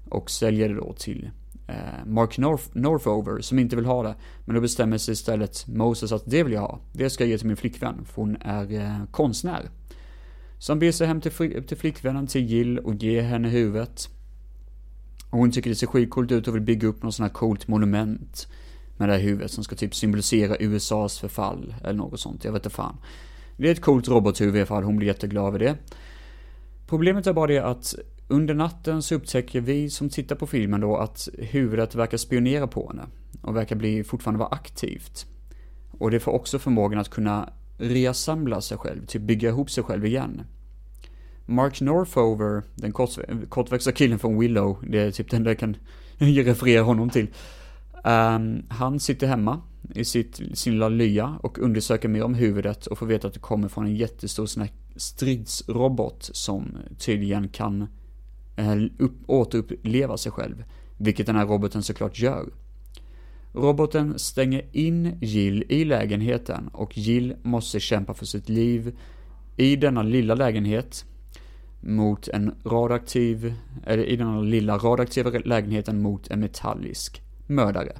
Och 0.08 0.30
säljer 0.30 0.68
det 0.68 0.74
då 0.74 0.92
till 0.92 1.30
eh, 1.68 2.06
Mark 2.06 2.38
North, 2.38 2.64
Northover 2.72 3.40
som 3.40 3.58
inte 3.58 3.76
vill 3.76 3.84
ha 3.84 4.02
det. 4.02 4.14
Men 4.44 4.54
då 4.54 4.60
bestämmer 4.60 4.98
sig 4.98 5.12
istället 5.12 5.66
Moses 5.66 6.12
att 6.12 6.22
det 6.26 6.42
vill 6.42 6.52
jag 6.52 6.60
ha. 6.60 6.80
Det 6.92 7.10
ska 7.10 7.24
jag 7.24 7.30
ge 7.30 7.38
till 7.38 7.46
min 7.46 7.56
flickvän, 7.56 8.04
för 8.04 8.22
hon 8.22 8.36
är 8.40 8.72
eh, 8.72 9.04
konstnär. 9.10 9.70
Så 10.58 10.72
han 10.72 10.78
ber 10.78 10.92
sig 10.92 11.06
hem 11.06 11.20
till, 11.20 11.32
till 11.66 11.76
flickvännen, 11.76 12.26
till 12.26 12.46
Jill 12.46 12.78
och 12.78 12.94
ger 12.94 13.22
henne 13.22 13.48
huvudet. 13.48 14.08
Och 15.30 15.38
hon 15.38 15.50
tycker 15.50 15.70
det 15.70 15.76
ser 15.76 15.86
skitcoolt 15.86 16.32
ut 16.32 16.48
och 16.48 16.54
vill 16.54 16.62
bygga 16.62 16.88
upp 16.88 17.02
något 17.02 17.14
sånt 17.14 17.32
här 17.32 17.34
coolt 17.34 17.68
monument. 17.68 18.48
Med 18.96 19.08
det 19.08 19.12
här 19.12 19.20
huvudet 19.20 19.50
som 19.50 19.64
ska 19.64 19.76
typ 19.76 19.94
symbolisera 19.94 20.56
USAs 20.60 21.18
förfall 21.18 21.74
eller 21.84 21.98
något 21.98 22.20
sånt, 22.20 22.44
jag 22.44 22.52
vet 22.52 22.66
inte 22.66 22.76
fan. 22.76 22.96
Det 23.56 23.68
är 23.68 23.72
ett 23.72 23.80
coolt 23.80 24.08
robothuvud 24.08 24.56
i 24.56 24.58
alla 24.58 24.66
fall, 24.66 24.82
hon 24.82 24.96
blir 24.96 25.08
jätteglad 25.08 25.46
över 25.46 25.58
det. 25.58 25.76
Problemet 26.86 27.26
är 27.26 27.32
bara 27.32 27.46
det 27.46 27.58
att 27.58 27.94
under 28.28 28.54
natten 28.54 29.02
så 29.02 29.14
upptäcker 29.14 29.60
vi 29.60 29.90
som 29.90 30.08
tittar 30.08 30.36
på 30.36 30.46
filmen 30.46 30.80
då 30.80 30.96
att 30.96 31.28
huvudet 31.38 31.94
verkar 31.94 32.18
spionera 32.18 32.66
på 32.66 32.88
henne. 32.88 33.06
Och 33.42 33.56
verkar 33.56 33.76
bli, 33.76 34.04
fortfarande 34.04 34.38
vara 34.38 34.48
aktivt. 34.48 35.26
Och 35.90 36.10
det 36.10 36.20
får 36.20 36.32
också 36.32 36.58
förmågan 36.58 37.00
att 37.00 37.10
kunna 37.10 37.52
reassemla 37.78 38.60
sig 38.60 38.78
själv, 38.78 39.06
typ 39.06 39.22
bygga 39.22 39.48
ihop 39.48 39.70
sig 39.70 39.84
själv 39.84 40.06
igen. 40.06 40.42
Mark 41.46 41.80
Northover, 41.80 42.62
den 42.74 42.92
kort, 42.92 43.10
kortväxta 43.48 43.92
killen 43.92 44.18
från 44.18 44.38
Willow, 44.38 44.84
det 44.88 44.98
är 44.98 45.10
typ 45.10 45.30
den 45.30 45.42
där 45.44 45.50
jag 45.50 45.58
kan 45.58 45.76
referera 46.18 46.82
honom 46.82 47.10
till. 47.10 47.28
Um, 48.04 48.62
han 48.68 49.00
sitter 49.00 49.26
hemma 49.26 49.62
i 49.94 50.04
sitt, 50.04 50.40
sin 50.58 50.72
lilla 50.72 50.88
lya 50.88 51.38
och 51.42 51.58
undersöker 51.58 52.08
mer 52.08 52.22
om 52.22 52.34
huvudet 52.34 52.86
och 52.86 52.98
får 52.98 53.06
veta 53.06 53.26
att 53.26 53.34
det 53.34 53.40
kommer 53.40 53.68
från 53.68 53.86
en 53.86 53.96
jättestor 53.96 54.46
sån 54.46 54.62
här 54.62 54.72
stridsrobot 54.96 56.30
som 56.32 56.76
tydligen 56.98 57.48
kan 57.48 57.86
eh, 58.56 58.76
upp, 58.98 59.14
återuppleva 59.26 60.16
sig 60.16 60.32
själv. 60.32 60.64
Vilket 60.96 61.26
den 61.26 61.36
här 61.36 61.46
roboten 61.46 61.82
såklart 61.82 62.18
gör. 62.18 62.52
Roboten 63.52 64.18
stänger 64.18 64.64
in 64.72 65.18
Jill 65.20 65.64
i 65.68 65.84
lägenheten 65.84 66.68
och 66.68 66.98
Jill 66.98 67.36
måste 67.42 67.80
kämpa 67.80 68.14
för 68.14 68.26
sitt 68.26 68.48
liv 68.48 68.96
i 69.56 69.76
denna 69.76 70.02
lilla 70.02 70.34
lägenhet 70.34 71.04
mot 71.80 72.28
en 72.28 72.54
radioaktiv, 72.64 73.54
eller 73.86 74.04
i 74.04 74.16
denna 74.16 74.40
lilla 74.40 74.78
radioaktiva 74.78 75.30
lägenheten 75.30 76.02
mot 76.02 76.28
en 76.28 76.40
metallisk 76.40 77.22
mördare. 77.46 77.92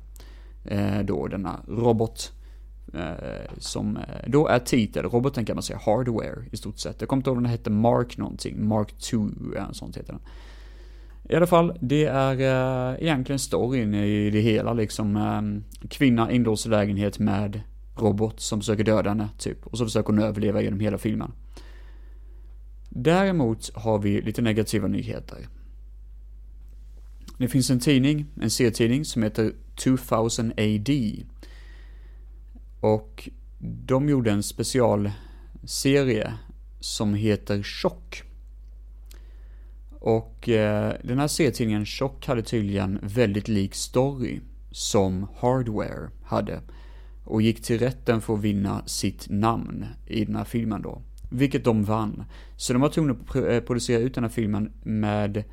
Eh, 0.64 0.98
då 0.98 1.26
denna 1.26 1.60
robot 1.68 2.32
eh, 2.94 3.50
som 3.58 3.96
eh, 3.96 4.02
då 4.26 4.48
är 4.48 4.58
titel, 4.58 5.04
roboten 5.04 5.44
kan 5.44 5.56
man 5.56 5.62
säga 5.62 5.80
hardware 5.86 6.44
i 6.52 6.56
stort 6.56 6.78
sett. 6.78 7.00
Jag 7.00 7.08
kommer 7.08 7.20
inte 7.20 7.30
ihåg 7.30 7.36
om 7.36 7.42
den 7.42 7.52
hette 7.52 7.70
Mark 7.70 8.16
någonting, 8.18 8.68
Mark 8.68 8.98
2 8.98 9.16
eller 9.16 9.56
eh, 9.56 9.72
sånt 9.72 9.96
heter 9.96 10.12
den. 10.12 10.22
I 11.28 11.34
alla 11.34 11.46
fall, 11.46 11.78
det 11.80 12.04
är 12.04 12.40
eh, 12.40 13.02
egentligen 13.02 13.38
storyn 13.38 13.94
i 13.94 14.30
det 14.30 14.40
hela 14.40 14.72
liksom. 14.72 15.16
Eh, 15.16 15.88
kvinna 15.88 16.32
inlåst 16.32 16.66
lägenhet 16.66 17.18
med 17.18 17.60
robot 17.96 18.40
som 18.40 18.60
försöker 18.60 18.84
döda 18.84 19.08
henne, 19.08 19.28
typ. 19.38 19.66
Och 19.66 19.78
så 19.78 19.84
försöker 19.84 20.06
hon 20.06 20.18
överleva 20.18 20.62
genom 20.62 20.80
hela 20.80 20.98
filmen. 20.98 21.32
Däremot 22.88 23.74
har 23.74 23.98
vi 23.98 24.20
lite 24.22 24.42
negativa 24.42 24.88
nyheter. 24.88 25.38
Det 27.38 27.48
finns 27.48 27.70
en 27.70 27.80
tidning, 27.80 28.26
en 28.40 28.50
serietidning 28.50 29.04
som 29.04 29.22
heter 29.22 29.52
2000 29.76 30.52
AD. 30.56 31.24
Och 32.80 33.28
de 33.86 34.08
gjorde 34.08 34.30
en 34.30 34.42
specialserie 34.42 36.34
som 36.80 37.14
heter 37.14 37.62
Chock. 37.62 38.22
Och 39.90 40.48
eh, 40.48 40.94
den 41.02 41.18
här 41.18 41.28
serietidningen 41.28 41.86
Chock 41.86 42.26
hade 42.26 42.42
tydligen 42.42 42.98
väldigt 43.02 43.48
lik 43.48 43.74
story 43.74 44.40
som 44.70 45.26
Hardware 45.38 46.10
hade. 46.24 46.60
Och 47.24 47.42
gick 47.42 47.62
till 47.62 47.78
rätten 47.78 48.20
för 48.20 48.34
att 48.34 48.40
vinna 48.40 48.82
sitt 48.86 49.26
namn 49.30 49.86
i 50.06 50.24
den 50.24 50.36
här 50.36 50.44
filmen 50.44 50.82
då. 50.82 51.02
Vilket 51.30 51.64
de 51.64 51.84
vann. 51.84 52.24
Så 52.56 52.72
de 52.72 52.82
var 52.82 52.88
tvungna 52.88 53.12
att 53.12 53.36
eh, 53.36 53.60
producera 53.60 53.98
ut 53.98 54.14
den 54.14 54.24
här 54.24 54.30
filmen 54.30 54.72
med 54.82 55.44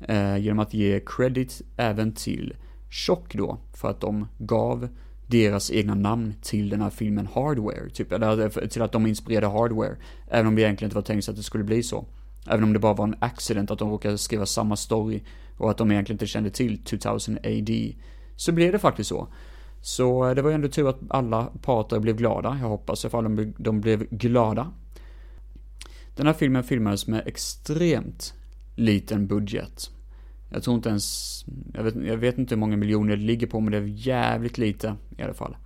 eh, 0.00 0.36
genom 0.36 0.58
att 0.58 0.74
ge 0.74 1.00
credit 1.06 1.62
även 1.76 2.12
till 2.12 2.54
tjock 2.92 3.34
då. 3.34 3.58
För 3.74 3.90
att 3.90 4.00
de 4.00 4.28
gav 4.38 4.88
deras 5.26 5.70
egna 5.70 5.94
namn 5.94 6.34
till 6.42 6.68
den 6.68 6.80
här 6.80 6.90
filmen 6.90 7.28
Hardware. 7.34 7.90
Typ, 7.90 8.12
eller 8.12 8.40
eh, 8.40 8.68
till 8.68 8.82
att 8.82 8.92
de 8.92 9.06
inspirerade 9.06 9.46
Hardware. 9.46 9.96
Även 10.28 10.46
om 10.46 10.54
det 10.54 10.62
egentligen 10.62 10.86
inte 10.86 10.96
var 10.96 11.02
tänkt 11.02 11.28
att 11.28 11.36
det 11.36 11.42
skulle 11.42 11.64
bli 11.64 11.82
så. 11.82 12.04
Även 12.46 12.64
om 12.64 12.72
det 12.72 12.78
bara 12.78 12.94
var 12.94 13.04
en 13.04 13.16
accident 13.18 13.70
att 13.70 13.78
de 13.78 13.90
råkade 13.90 14.18
skriva 14.18 14.46
samma 14.46 14.76
story 14.76 15.22
och 15.58 15.70
att 15.70 15.78
de 15.78 15.92
egentligen 15.92 16.14
inte 16.14 16.26
kände 16.26 16.50
till 16.50 16.84
2000 16.84 17.38
AD. 17.44 17.94
Så 18.36 18.52
blev 18.52 18.72
det 18.72 18.78
faktiskt 18.78 19.08
så. 19.08 19.28
Så 19.82 20.28
eh, 20.28 20.34
det 20.34 20.42
var 20.42 20.50
ju 20.50 20.54
ändå 20.54 20.68
tur 20.68 20.88
att 20.88 21.00
alla 21.08 21.44
parter 21.62 21.98
blev 21.98 22.16
glada. 22.16 22.58
Jag 22.60 22.68
hoppas 22.68 23.04
i 23.04 23.06
alla 23.06 23.10
fall 23.10 23.52
de 23.56 23.80
blev 23.80 24.06
glada. 24.10 24.72
Den 26.16 26.26
här 26.26 26.34
filmen 26.34 26.64
filmades 26.64 27.06
med 27.06 27.22
extremt 27.26 28.34
liten 28.76 29.26
budget. 29.26 29.90
Jag 30.52 30.62
tror 30.62 30.76
inte 30.76 30.88
ens, 30.88 31.44
jag 31.74 31.82
vet, 31.82 31.94
jag 31.94 32.16
vet 32.16 32.38
inte 32.38 32.54
hur 32.54 32.60
många 32.60 32.76
miljoner 32.76 33.16
det 33.16 33.22
ligger 33.22 33.46
på 33.46 33.60
men 33.60 33.72
det 33.72 33.78
är 33.78 33.82
jävligt 33.82 34.58
lite 34.58 34.94
i 35.18 35.22
alla 35.22 35.34
fall. 35.34 35.56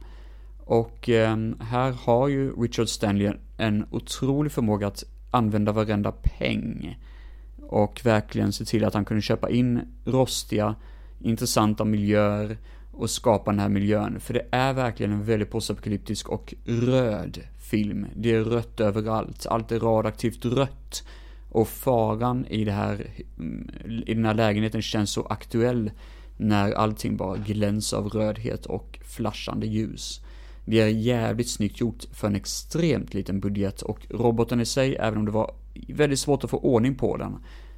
Och 0.58 1.08
eh, 1.08 1.36
här 1.60 1.92
har 1.92 2.28
ju 2.28 2.62
Richard 2.62 2.88
Stanley 2.88 3.32
en 3.56 3.86
otrolig 3.90 4.52
förmåga 4.52 4.86
att 4.86 5.04
använda 5.30 5.72
varenda 5.72 6.12
peng. 6.12 6.98
Och 7.62 8.00
verkligen 8.04 8.52
se 8.52 8.64
till 8.64 8.84
att 8.84 8.94
han 8.94 9.04
kunde 9.04 9.22
köpa 9.22 9.50
in 9.50 9.80
rostiga, 10.04 10.74
intressanta 11.20 11.84
miljöer 11.84 12.58
och 12.92 13.10
skapa 13.10 13.50
den 13.50 13.60
här 13.60 13.68
miljön. 13.68 14.20
För 14.20 14.34
det 14.34 14.46
är 14.50 14.72
verkligen 14.72 15.12
en 15.12 15.24
väldigt 15.24 15.50
postapokalyptisk 15.50 16.28
och 16.28 16.54
röd 16.64 17.40
film. 17.58 18.06
Det 18.14 18.34
är 18.34 18.44
rött 18.44 18.80
överallt. 18.80 19.46
Allt 19.46 19.72
är 19.72 19.80
radioaktivt 19.80 20.44
rött. 20.44 21.04
Och 21.56 21.68
faran 21.68 22.46
i 22.46 22.64
det 22.64 22.72
här, 22.72 23.06
i 24.06 24.14
den 24.14 24.24
här 24.24 24.34
lägenheten 24.34 24.82
känns 24.82 25.10
så 25.10 25.22
aktuell 25.22 25.90
när 26.36 26.72
allting 26.72 27.16
bara 27.16 27.36
glänser 27.36 27.96
av 27.96 28.08
rödhet 28.08 28.66
och 28.66 28.98
flashande 29.04 29.66
ljus. 29.66 30.20
Det 30.64 30.80
är 30.80 30.88
jävligt 30.88 31.50
snyggt 31.50 31.80
gjort 31.80 32.04
för 32.12 32.26
en 32.26 32.36
extremt 32.36 33.14
liten 33.14 33.40
budget 33.40 33.82
och 33.82 34.06
roboten 34.10 34.60
i 34.60 34.66
sig, 34.66 34.96
även 34.96 35.18
om 35.18 35.24
det 35.24 35.30
var 35.30 35.54
väldigt 35.88 36.18
svårt 36.18 36.44
att 36.44 36.50
få 36.50 36.58
ordning 36.58 36.94
på 36.94 37.16
den, 37.16 37.36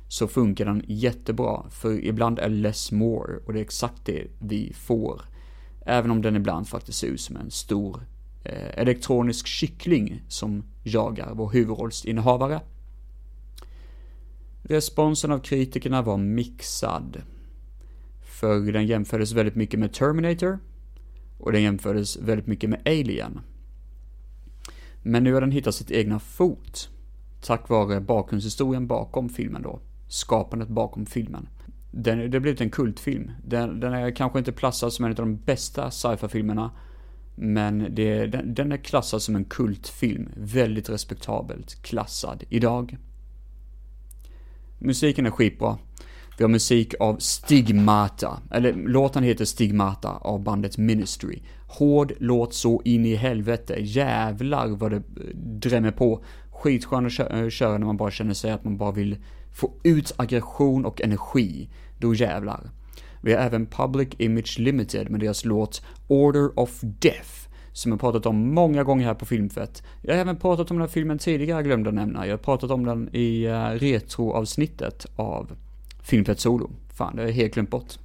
så 0.08 0.28
funkar 0.28 0.64
den 0.64 0.82
jättebra. 0.86 1.62
För 1.70 2.04
ibland 2.04 2.38
är 2.38 2.48
less 2.48 2.92
more 2.92 3.36
och 3.46 3.52
det 3.52 3.58
är 3.58 3.64
exakt 3.64 4.06
det 4.06 4.26
vi 4.38 4.72
får. 4.72 5.22
Även 5.86 6.10
om 6.10 6.22
den 6.22 6.36
ibland 6.36 6.68
faktiskt 6.68 6.98
ser 6.98 7.08
ut 7.08 7.20
som 7.20 7.36
en 7.36 7.50
stor 7.50 8.00
eh, 8.44 8.80
elektronisk 8.80 9.46
kyckling 9.46 10.22
som 10.28 10.64
jagar 10.84 11.34
vår 11.34 11.50
huvudrollsinnehavare. 11.50 12.60
Responsen 14.68 15.32
av 15.32 15.38
kritikerna 15.38 16.02
var 16.02 16.16
mixad. 16.16 17.22
För 18.40 18.72
den 18.72 18.86
jämfördes 18.86 19.32
väldigt 19.32 19.54
mycket 19.54 19.80
med 19.80 19.92
Terminator 19.92 20.58
och 21.38 21.52
den 21.52 21.62
jämfördes 21.62 22.16
väldigt 22.16 22.46
mycket 22.46 22.70
med 22.70 22.80
Alien. 22.84 23.40
Men 25.02 25.24
nu 25.24 25.34
har 25.34 25.40
den 25.40 25.50
hittat 25.50 25.74
sitt 25.74 25.90
egna 25.90 26.18
fot 26.18 26.90
tack 27.40 27.68
vare 27.68 28.00
bakgrundshistorien 28.00 28.86
bakom 28.86 29.28
filmen 29.28 29.62
då. 29.62 29.80
Skapandet 30.08 30.68
bakom 30.68 31.06
filmen. 31.06 31.48
Den, 31.90 32.18
det 32.18 32.36
har 32.36 32.40
blivit 32.40 32.60
en 32.60 32.70
kultfilm. 32.70 33.30
Den, 33.44 33.80
den 33.80 33.92
är 33.92 34.10
kanske 34.10 34.38
inte 34.38 34.52
klassad 34.52 34.92
som 34.92 35.04
en 35.04 35.10
av 35.10 35.16
de 35.16 35.36
bästa 35.36 35.90
sci-fi-filmerna. 35.90 36.70
Men 37.34 37.94
det, 37.94 38.26
den, 38.26 38.54
den 38.54 38.72
är 38.72 38.76
klassad 38.76 39.22
som 39.22 39.36
en 39.36 39.44
kultfilm. 39.44 40.28
Väldigt 40.36 40.90
respektabelt 40.90 41.82
klassad 41.82 42.44
idag. 42.48 42.96
Musiken 44.78 45.26
är 45.26 45.30
skitbra. 45.30 45.78
Vi 46.38 46.44
har 46.44 46.48
musik 46.48 46.94
av 47.00 47.16
Stigmata, 47.16 48.42
eller 48.50 48.72
låten 48.72 49.22
heter 49.22 49.44
Stigmata 49.44 50.10
av 50.10 50.42
bandet 50.42 50.78
Ministry. 50.78 51.42
Hård 51.68 52.12
låt 52.18 52.54
så 52.54 52.82
in 52.84 53.06
i 53.06 53.14
helvete, 53.14 53.74
jävlar 53.78 54.68
vad 54.68 54.90
det 54.90 54.96
eh, 54.96 55.02
drämmer 55.36 55.90
på. 55.90 56.24
Skitskön 56.52 57.06
att 57.06 57.12
kö- 57.12 57.44
eh, 57.44 57.48
köra 57.48 57.78
när 57.78 57.86
man 57.86 57.96
bara 57.96 58.10
känner 58.10 58.34
sig 58.34 58.50
att 58.50 58.64
man 58.64 58.76
bara 58.76 58.92
vill 58.92 59.16
få 59.54 59.72
ut 59.84 60.12
aggression 60.16 60.84
och 60.84 61.02
energi. 61.02 61.68
Då 61.98 62.14
jävlar. 62.14 62.70
Vi 63.22 63.32
har 63.32 63.40
även 63.40 63.66
Public 63.66 64.08
Image 64.18 64.58
Limited 64.58 65.10
med 65.10 65.20
deras 65.20 65.44
låt 65.44 65.82
Order 66.08 66.58
of 66.58 66.80
Death 66.82 67.47
som 67.78 67.92
jag 67.92 68.00
pratat 68.00 68.26
om 68.26 68.54
många 68.54 68.84
gånger 68.84 69.06
här 69.06 69.14
på 69.14 69.26
Filmfett. 69.26 69.82
Jag 70.02 70.14
har 70.14 70.20
även 70.20 70.36
pratat 70.36 70.70
om 70.70 70.76
den 70.76 70.86
här 70.86 70.92
filmen 70.92 71.18
tidigare, 71.18 71.62
glömde 71.62 71.88
jag 71.88 71.94
nämna. 71.94 72.26
Jag 72.26 72.32
har 72.32 72.38
pratat 72.38 72.70
om 72.70 72.84
den 72.84 73.08
i 73.12 73.48
uh, 73.48 73.54
retroavsnittet 73.54 75.06
av 75.16 75.52
Filmfett 76.02 76.40
Solo. 76.40 76.70
Fan, 76.94 77.16
det 77.16 77.22
har 77.22 77.28
jag 77.28 77.34
helt 77.34 77.54
glömt 77.54 77.70
bort. 77.70 77.98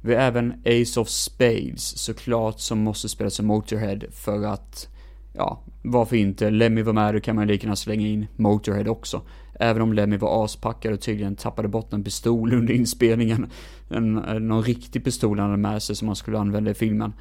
Vi 0.00 0.14
har 0.14 0.22
även 0.22 0.52
Ace 0.64 1.00
of 1.00 1.08
Spades, 1.08 1.98
såklart, 1.98 2.60
som 2.60 2.78
måste 2.78 3.08
spelas 3.08 3.34
som 3.34 3.46
Motorhead 3.46 4.00
för 4.10 4.44
att, 4.44 4.88
ja, 5.32 5.60
varför 5.82 6.16
inte? 6.16 6.50
Lemmy 6.50 6.82
var 6.82 6.92
med, 6.92 7.14
då 7.14 7.20
kan 7.20 7.36
man 7.36 7.46
lika 7.46 7.64
gärna 7.64 7.76
slänga 7.76 8.06
in 8.06 8.26
Motorhead 8.36 8.90
också. 8.90 9.22
Även 9.60 9.82
om 9.82 9.92
Lemmy 9.92 10.16
var 10.16 10.44
aspackad 10.44 10.92
och 10.92 11.00
tydligen 11.00 11.36
tappade 11.36 11.68
bort 11.68 11.92
en 11.92 12.04
pistol 12.04 12.52
under 12.54 12.74
inspelningen. 12.74 13.50
En, 13.88 14.24
eh, 14.24 14.34
någon 14.34 14.62
riktig 14.62 15.04
pistol 15.04 15.38
han 15.38 15.50
hade 15.50 15.62
med 15.62 15.82
sig 15.82 15.96
som 15.96 16.08
han 16.08 16.16
skulle 16.16 16.38
använda 16.38 16.70
i 16.70 16.74
filmen. 16.74 17.12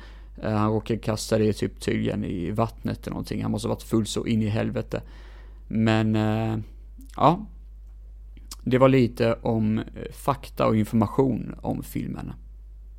Eh, 0.41 0.51
han 0.51 0.71
råkade 0.71 0.99
kasta 0.99 1.37
det 1.37 1.53
typ 1.53 1.79
tydligen 1.79 2.23
i 2.23 2.51
vattnet 2.51 3.01
eller 3.01 3.11
någonting. 3.11 3.41
Han 3.41 3.51
måste 3.51 3.67
ha 3.67 3.75
varit 3.75 3.83
full 3.83 4.05
så 4.05 4.25
in 4.25 4.41
i 4.41 4.47
helvete. 4.47 5.01
Men, 5.67 6.15
eh, 6.15 6.57
ja. 7.15 7.45
Det 8.63 8.77
var 8.77 8.89
lite 8.89 9.33
om 9.33 9.77
eh, 9.79 9.83
fakta 10.13 10.67
och 10.67 10.75
information 10.75 11.55
om 11.61 11.83
filmen. 11.83 12.33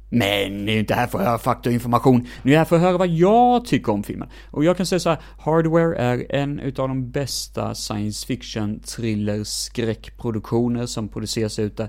Men 0.08 0.64
ni 0.64 0.74
är 0.74 0.78
inte 0.78 0.94
här 0.94 1.06
för 1.06 1.18
att 1.18 1.26
höra 1.26 1.38
fakta 1.38 1.68
och 1.68 1.74
information. 1.74 2.26
Ni 2.42 2.52
är 2.52 2.58
här 2.58 2.64
för 2.64 2.76
att 2.76 2.82
höra 2.82 2.98
vad 2.98 3.08
jag 3.08 3.64
tycker 3.64 3.92
om 3.92 4.02
filmen. 4.02 4.28
Och 4.50 4.64
jag 4.64 4.76
kan 4.76 4.86
säga 4.86 4.98
så 4.98 5.10
här, 5.10 5.18
Hardware 5.38 5.96
är 5.96 6.26
en 6.34 6.60
utav 6.60 6.88
de 6.88 7.10
bästa 7.10 7.74
science 7.74 8.26
fiction 8.26 8.80
thriller 8.80 9.44
skräckproduktioner 9.44 10.86
som 10.86 11.08
produceras 11.08 11.58
ute. 11.58 11.88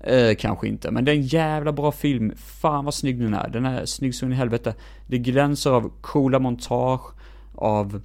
Eh, 0.00 0.34
kanske 0.34 0.68
inte, 0.68 0.90
men 0.90 1.04
det 1.04 1.12
är 1.12 1.16
en 1.16 1.22
jävla 1.22 1.72
bra 1.72 1.92
film. 1.92 2.32
Fan 2.36 2.84
vad 2.84 2.94
snygg 2.94 3.20
den 3.20 3.34
är. 3.34 3.48
Den 3.48 3.64
är 3.64 3.86
snygg 3.86 4.14
som 4.14 4.28
in 4.28 4.32
i 4.32 4.36
helvete. 4.36 4.74
Det 5.06 5.18
glänser 5.18 5.70
av 5.70 5.92
coola 6.00 6.38
montage, 6.38 7.12
av 7.54 8.00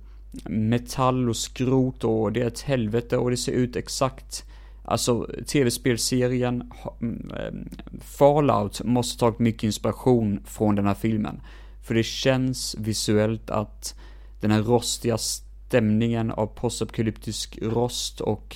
metall 0.45 1.29
och 1.29 1.38
skrot 1.38 2.03
och 2.03 2.32
det 2.32 2.41
är 2.41 2.47
ett 2.47 2.62
helvete 2.62 3.17
och 3.17 3.29
det 3.29 3.38
ser 3.38 3.51
ut 3.51 3.75
exakt 3.75 4.45
Alltså 4.86 5.27
tv-spelserien 5.47 6.71
mm, 7.01 7.32
eh, 7.32 7.53
Fallout 8.01 8.84
måste 8.84 9.19
tagit 9.19 9.39
mycket 9.39 9.63
inspiration 9.63 10.43
från 10.45 10.75
den 10.75 10.86
här 10.86 10.93
filmen. 10.93 11.41
För 11.84 11.93
det 11.93 12.03
känns 12.03 12.75
visuellt 12.79 13.49
att 13.49 13.95
den 14.41 14.51
här 14.51 14.62
rostiga 14.62 15.17
stämningen 15.17 16.32
av 16.32 16.45
postapokalyptisk 16.45 17.60
rost 17.62 18.21
och 18.21 18.56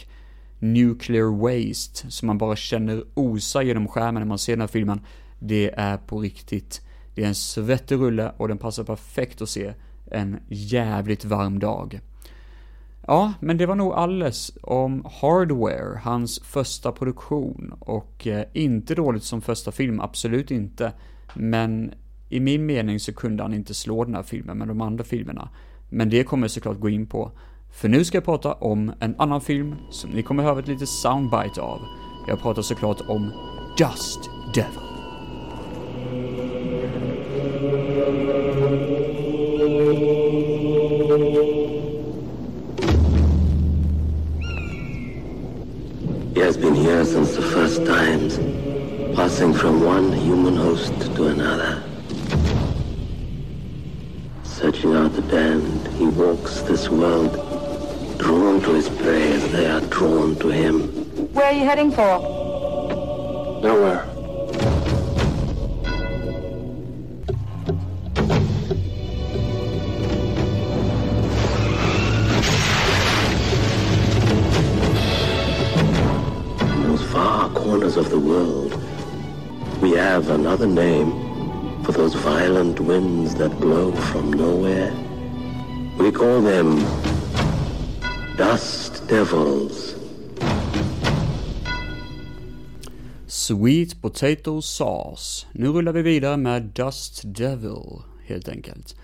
nuclear 0.59 1.37
waste 1.41 2.11
som 2.11 2.27
man 2.27 2.37
bara 2.37 2.55
känner 2.55 3.03
osa 3.13 3.63
genom 3.63 3.87
skärmen 3.87 4.21
när 4.21 4.27
man 4.27 4.39
ser 4.39 4.53
den 4.53 4.61
här 4.61 4.67
filmen. 4.67 5.01
Det 5.39 5.73
är 5.77 5.97
på 5.97 6.19
riktigt. 6.19 6.81
Det 7.15 7.23
är 7.23 7.27
en 7.27 7.35
svettig 7.35 7.95
rulle 7.95 8.31
och 8.37 8.47
den 8.47 8.57
passar 8.57 8.83
perfekt 8.83 9.41
att 9.41 9.49
se 9.49 9.73
en 10.11 10.39
jävligt 10.47 11.25
varm 11.25 11.59
dag. 11.59 11.99
Ja, 13.07 13.33
men 13.39 13.57
det 13.57 13.65
var 13.65 13.75
nog 13.75 13.93
alles 13.93 14.51
om 14.61 15.05
Hardware, 15.21 15.99
hans 16.03 16.39
första 16.39 16.91
produktion. 16.91 17.73
Och 17.79 18.27
eh, 18.27 18.45
inte 18.53 18.95
dåligt 18.95 19.23
som 19.23 19.41
första 19.41 19.71
film, 19.71 19.99
absolut 19.99 20.51
inte. 20.51 20.93
Men 21.33 21.93
i 22.29 22.39
min 22.39 22.65
mening 22.65 22.99
så 22.99 23.13
kunde 23.13 23.43
han 23.43 23.53
inte 23.53 23.73
slå 23.73 24.03
den 24.03 24.15
här 24.15 24.23
filmen 24.23 24.57
med 24.57 24.67
de 24.67 24.81
andra 24.81 25.03
filmerna. 25.03 25.49
Men 25.89 26.09
det 26.09 26.23
kommer 26.23 26.43
jag 26.43 26.51
såklart 26.51 26.79
gå 26.79 26.89
in 26.89 27.07
på. 27.07 27.31
För 27.77 27.89
nu 27.89 28.05
ska 28.05 28.17
jag 28.17 28.25
prata 28.25 28.53
om 28.53 28.91
en 28.99 29.15
annan 29.17 29.41
film 29.41 29.75
som 29.89 30.09
ni 30.09 30.23
kommer 30.23 30.43
höra 30.43 30.59
ett 30.59 30.67
litet 30.67 30.89
soundbite 30.89 31.61
av. 31.61 31.81
Jag 32.27 32.41
pratar 32.41 32.61
såklart 32.61 33.01
om 33.07 33.31
Dust 33.77 34.19
Devil. 34.53 34.87
He 46.35 46.45
has 46.45 46.57
been 46.57 46.75
here 46.75 47.05
since 47.05 47.35
the 47.35 47.41
first 47.41 47.85
times, 47.85 48.39
passing 49.15 49.53
from 49.53 49.85
one 49.85 50.11
human 50.11 50.57
host 50.57 50.93
to 51.15 51.27
another. 51.27 51.77
Searching 54.43 54.95
out 54.95 55.15
the 55.15 55.21
damned, 55.21 55.87
he 55.99 56.05
walks 56.05 56.61
this 56.61 56.89
world, 56.89 57.46
drawn 58.17 58.61
to 58.61 58.73
his 58.73 58.89
prey 58.89 59.37
they 59.37 59.67
are 59.69 59.81
drawn 59.81 60.35
to 60.37 60.49
him. 60.49 60.87
Where 61.33 61.45
are 61.45 61.53
you 61.53 61.65
heading 61.65 61.91
for? 61.91 62.19
Nowhere. 63.61 64.03
In 76.59 76.83
those 76.83 77.03
far 77.11 77.49
corners 77.51 77.97
of 77.97 78.09
the 78.09 78.19
world, 78.19 78.73
we 79.81 79.91
have 79.91 80.29
another 80.29 80.67
name 80.67 81.11
for 81.83 81.91
those 81.91 82.15
violent 82.15 82.79
winds 82.79 83.35
that 83.35 83.51
blow 83.59 83.91
from 83.91 84.33
nowhere. 84.33 84.91
We 85.97 86.11
call 86.11 86.41
them 86.41 86.79
dust 88.37 89.07
devils. 89.09 89.95
Sweet 93.27 94.01
Potato 94.01 94.61
Sauce. 94.61 95.47
Nu 95.51 95.67
rullar 95.67 95.91
vi 95.91 96.01
vidare 96.01 96.37
med 96.37 96.63
Dust 96.63 97.21
Devil, 97.25 98.01
helt 98.25 98.49
enkelt. 98.49 98.95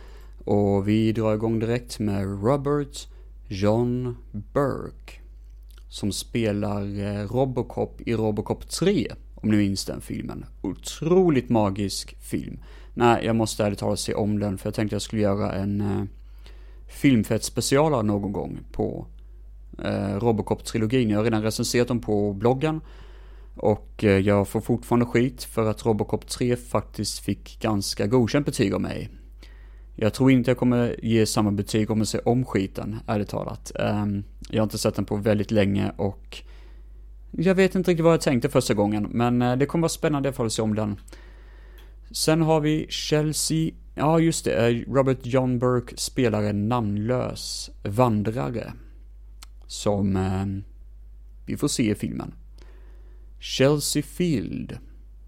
Och 0.45 0.87
vi 0.87 1.11
drar 1.11 1.33
igång 1.33 1.59
direkt 1.59 1.99
med 1.99 2.43
Robert 2.43 3.07
John 3.47 4.17
Burke. 4.31 5.13
Som 5.89 6.11
spelar 6.11 6.99
eh, 6.99 7.27
Robocop 7.27 8.01
i 8.01 8.13
Robocop 8.13 8.69
3, 8.69 9.07
om 9.35 9.49
ni 9.49 9.57
minns 9.57 9.85
den 9.85 10.01
filmen. 10.01 10.45
Otroligt 10.61 11.49
magisk 11.49 12.15
film. 12.21 12.59
Nej, 12.93 13.25
jag 13.25 13.35
måste 13.35 13.63
ärligt 13.63 13.79
talat 13.79 13.99
se 13.99 14.13
om 14.13 14.39
den, 14.39 14.57
för 14.57 14.67
jag 14.67 14.73
tänkte 14.73 14.95
jag 14.95 15.01
skulle 15.01 15.21
göra 15.21 15.53
en 15.53 15.81
eh, 15.81 16.03
filmfett 16.87 17.43
specialare 17.43 18.03
någon 18.03 18.31
gång 18.31 18.59
på 18.71 19.07
eh, 19.83 20.19
Robocop-trilogin. 20.19 21.09
Jag 21.09 21.17
har 21.17 21.23
redan 21.23 21.43
recenserat 21.43 21.87
dem 21.87 22.01
på 22.01 22.33
bloggen. 22.33 22.81
Och 23.55 24.03
eh, 24.03 24.17
jag 24.17 24.47
får 24.47 24.61
fortfarande 24.61 25.05
skit 25.05 25.43
för 25.43 25.69
att 25.69 25.85
Robocop 25.85 26.27
3 26.27 26.55
faktiskt 26.55 27.19
fick 27.19 27.59
ganska 27.61 28.07
godkänt 28.07 28.45
betyg 28.45 28.73
av 28.73 28.81
mig. 28.81 29.09
Jag 29.95 30.13
tror 30.13 30.31
inte 30.31 30.51
jag 30.51 30.57
kommer 30.57 31.05
ge 31.05 31.25
samma 31.25 31.51
betyg 31.51 31.91
om 31.91 31.97
jag 31.97 32.07
ser 32.07 32.27
om 32.27 32.45
skiten, 32.45 32.99
ärligt 33.07 33.29
talat. 33.29 33.71
Ehm, 33.79 34.23
jag 34.49 34.59
har 34.59 34.63
inte 34.63 34.77
sett 34.77 34.95
den 34.95 35.05
på 35.05 35.15
väldigt 35.15 35.51
länge 35.51 35.91
och 35.97 36.43
jag 37.31 37.55
vet 37.55 37.75
inte 37.75 37.91
riktigt 37.91 38.03
vad 38.03 38.13
jag 38.13 38.21
tänkte 38.21 38.49
första 38.49 38.73
gången, 38.73 39.07
men 39.11 39.41
eh, 39.41 39.55
det 39.55 39.65
kommer 39.65 39.81
vara 39.81 39.89
spännande 39.89 40.29
i 40.29 40.41
att 40.41 40.53
se 40.53 40.61
om 40.61 40.75
den. 40.75 40.99
Sen 42.11 42.41
har 42.41 42.59
vi 42.59 42.85
Chelsea, 42.89 43.71
ja 43.95 44.19
just 44.19 44.45
det, 44.45 44.67
eh, 44.67 44.93
Robert 44.93 45.19
John 45.21 45.59
Burke 45.59 45.97
spelar 45.97 46.43
en 46.43 46.69
namnlös 46.69 47.69
vandrare. 47.83 48.73
Som 49.67 50.15
eh, 50.15 50.45
vi 51.45 51.57
får 51.57 51.67
se 51.67 51.91
i 51.91 51.95
filmen. 51.95 52.33
Chelsea 53.39 54.03
Field, 54.03 54.77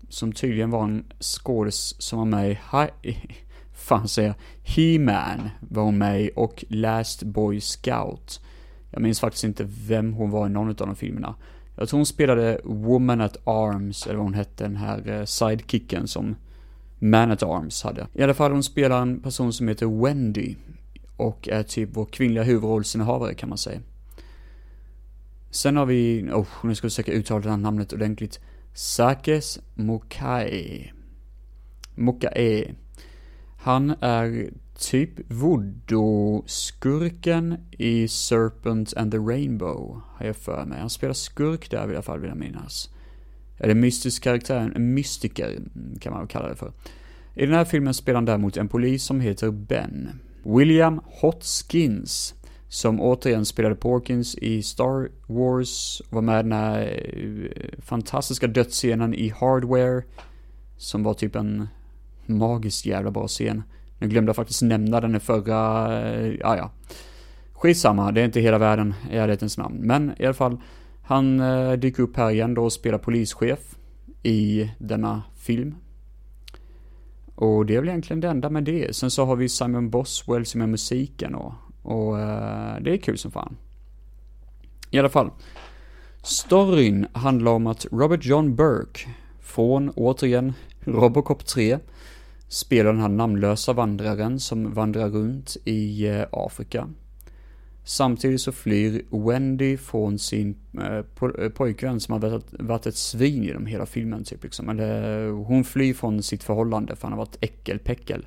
som 0.09 0.31
tydligen 0.31 0.69
var 0.71 0.83
en 0.83 1.05
skådis 1.19 1.95
som 2.01 2.19
var 2.19 2.25
med 2.25 2.51
i, 2.51 2.57
Hi- 2.71 3.31
fan 3.73 4.07
säger 4.07 4.27
jag, 4.29 4.35
He-Man 4.63 5.49
var 5.59 5.83
hon 5.83 5.97
med 5.97 6.21
i 6.21 6.29
och 6.35 6.65
Last 6.69 7.23
Boy 7.23 7.61
Scout. 7.61 8.41
Jag 8.91 9.01
minns 9.01 9.19
faktiskt 9.19 9.43
inte 9.43 9.63
vem 9.87 10.13
hon 10.13 10.29
var 10.31 10.45
i 10.47 10.49
någon 10.49 10.69
av 10.69 10.75
de 10.75 10.95
filmerna. 10.95 11.35
Jag 11.77 11.89
tror 11.89 11.97
hon 11.97 12.05
spelade 12.05 12.61
Woman 12.63 13.21
at 13.21 13.37
Arms, 13.47 14.05
eller 14.05 14.15
vad 14.15 14.25
hon 14.25 14.33
hette, 14.33 14.63
den 14.63 14.75
här 14.75 15.09
eh, 15.09 15.25
sidekicken 15.25 16.07
som 16.07 16.35
Man 16.99 17.31
at 17.31 17.43
Arms 17.43 17.83
hade. 17.83 18.07
I 18.13 18.23
alla 18.23 18.33
fall 18.33 18.51
hon 18.51 18.63
spelar 18.63 19.01
en 19.01 19.19
person 19.19 19.53
som 19.53 19.67
heter 19.67 20.03
Wendy 20.03 20.55
och 21.17 21.49
är 21.49 21.63
typ 21.63 21.89
vår 21.93 22.05
kvinnliga 22.05 22.43
huvudrollsinnehavare 22.43 23.33
kan 23.33 23.49
man 23.49 23.57
säga. 23.57 23.79
Sen 25.55 25.77
har 25.77 25.85
vi, 25.85 26.29
oh, 26.33 26.47
nu 26.63 26.75
ska 26.75 26.87
vi 26.87 26.89
försöka 26.89 27.11
uttala 27.11 27.41
det 27.41 27.49
här 27.49 27.57
namnet 27.57 27.93
ordentligt. 27.93 28.39
Sakes 28.73 29.59
Mokae. 29.75 30.91
Mokae. 31.95 32.75
Han 33.57 33.95
är 34.01 34.49
typ 34.79 35.31
voodoo-skurken 35.31 37.57
i 37.71 38.07
Serpent 38.07 38.93
and 38.97 39.11
the 39.11 39.17
Rainbow, 39.17 40.01
har 40.07 40.25
jag 40.25 40.35
för 40.35 40.65
mig. 40.65 40.79
Han 40.79 40.89
spelar 40.89 41.13
skurk 41.13 41.71
där 41.71 41.91
i 41.91 41.93
alla 41.93 42.01
fall, 42.01 42.19
vill 42.19 42.29
jag 42.29 42.37
minnas. 42.37 42.89
Eller 43.57 43.75
mystisk 43.75 44.23
karaktär, 44.23 44.71
en 44.75 44.93
mystiker 44.93 45.59
kan 46.01 46.13
man 46.13 46.21
väl 46.21 46.29
kalla 46.29 46.49
det 46.49 46.55
för. 46.55 46.73
I 47.33 47.45
den 47.45 47.55
här 47.55 47.65
filmen 47.65 47.93
spelar 47.93 48.17
han 48.17 48.25
däremot 48.25 48.57
en 48.57 48.67
polis 48.67 49.03
som 49.03 49.19
heter 49.19 49.51
Ben. 49.51 50.19
William 50.43 51.01
Hotskins, 51.05 52.33
som 52.67 53.01
återigen 53.01 53.45
spelade 53.45 53.75
Porkins 53.75 54.36
i 54.36 54.63
Star 54.63 55.10
Wars, 55.28 56.01
var 56.10 56.21
med 56.21 56.39
i 56.39 56.43
den 56.43 56.51
här 56.51 57.01
eh, 57.13 57.82
fantastiska 57.82 58.47
dödsscenen 58.47 59.13
i 59.13 59.30
Hardware, 59.30 60.04
som 60.78 61.04
var 61.04 61.13
typ 61.13 61.36
en 61.36 61.67
magiskt 62.25 62.86
jävla 62.86 63.12
bra 63.12 63.28
scen. 63.28 63.63
Nu 63.99 64.08
glömde 64.08 64.30
jag 64.30 64.36
faktiskt 64.36 64.62
nämna 64.62 65.01
den 65.01 65.15
i 65.15 65.19
förra, 65.19 65.89
ja 66.39 66.58
ja. 66.58 66.71
Skitsamma, 67.54 68.12
det 68.12 68.21
är 68.21 68.25
inte 68.25 68.39
hela 68.39 68.58
världen 68.58 68.93
i 69.12 69.17
ärlighetens 69.17 69.58
namn. 69.58 69.78
Men 69.82 70.13
i 70.19 70.25
alla 70.25 70.34
fall, 70.34 70.62
han 71.04 71.39
eh, 71.39 71.73
dyker 71.73 72.04
upp 72.04 72.17
här 72.17 72.32
igen 72.32 72.54
då 72.54 72.63
och 72.63 72.73
spelar 72.73 72.97
polischef 72.97 73.75
i 74.23 74.71
denna 74.80 75.23
film. 75.36 75.75
Och 77.36 77.65
det 77.65 77.75
är 77.75 77.80
väl 77.80 77.89
egentligen 77.89 78.19
det 78.19 78.28
enda 78.28 78.49
med 78.49 78.63
det. 78.63 78.95
Sen 78.95 79.12
så 79.12 79.25
har 79.25 79.36
vi 79.36 79.49
Simon 79.49 79.89
Boswell 79.89 80.45
som 80.45 80.62
är 80.62 80.67
musiken 80.67 81.36
och, 81.36 81.54
och 81.85 82.19
eh, 82.19 82.81
det 82.81 82.93
är 82.93 82.97
kul 82.97 83.17
som 83.17 83.31
fan. 83.31 83.57
I 84.91 84.99
alla 84.99 85.09
fall. 85.09 85.31
Storyn 86.23 87.07
handlar 87.13 87.51
om 87.51 87.67
att 87.67 87.85
Robert 87.91 88.25
John 88.25 88.55
Burke, 88.55 88.99
från 89.41 89.89
återigen 89.89 90.53
Robocop 90.79 91.45
3, 91.45 91.79
spelar 92.47 92.91
den 92.91 93.01
här 93.01 93.09
namnlösa 93.09 93.73
vandraren 93.73 94.39
som 94.39 94.73
vandrar 94.73 95.09
runt 95.09 95.57
i 95.65 96.07
eh, 96.07 96.25
Afrika. 96.31 96.89
Samtidigt 97.83 98.41
så 98.41 98.51
flyr 98.51 99.05
Wendy 99.09 99.77
från 99.77 100.19
sin 100.19 100.55
eh, 100.81 100.97
eh 101.39 101.49
pojkvän 101.49 101.99
som 101.99 102.11
har 102.11 102.29
varit, 102.29 102.45
varit 102.59 102.85
ett 102.85 102.95
svin 102.95 103.43
genom 103.43 103.65
hela 103.65 103.85
filmen 103.85 104.23
typ 104.23 104.43
liksom. 104.43 104.69
Eller 104.69 105.29
hon 105.29 105.63
flyr 105.63 105.93
från 105.93 106.23
sitt 106.23 106.43
förhållande 106.43 106.95
för 106.95 107.01
han 107.01 107.11
har 107.11 107.25
varit 107.25 107.37
äckelpäckel. 107.41 108.25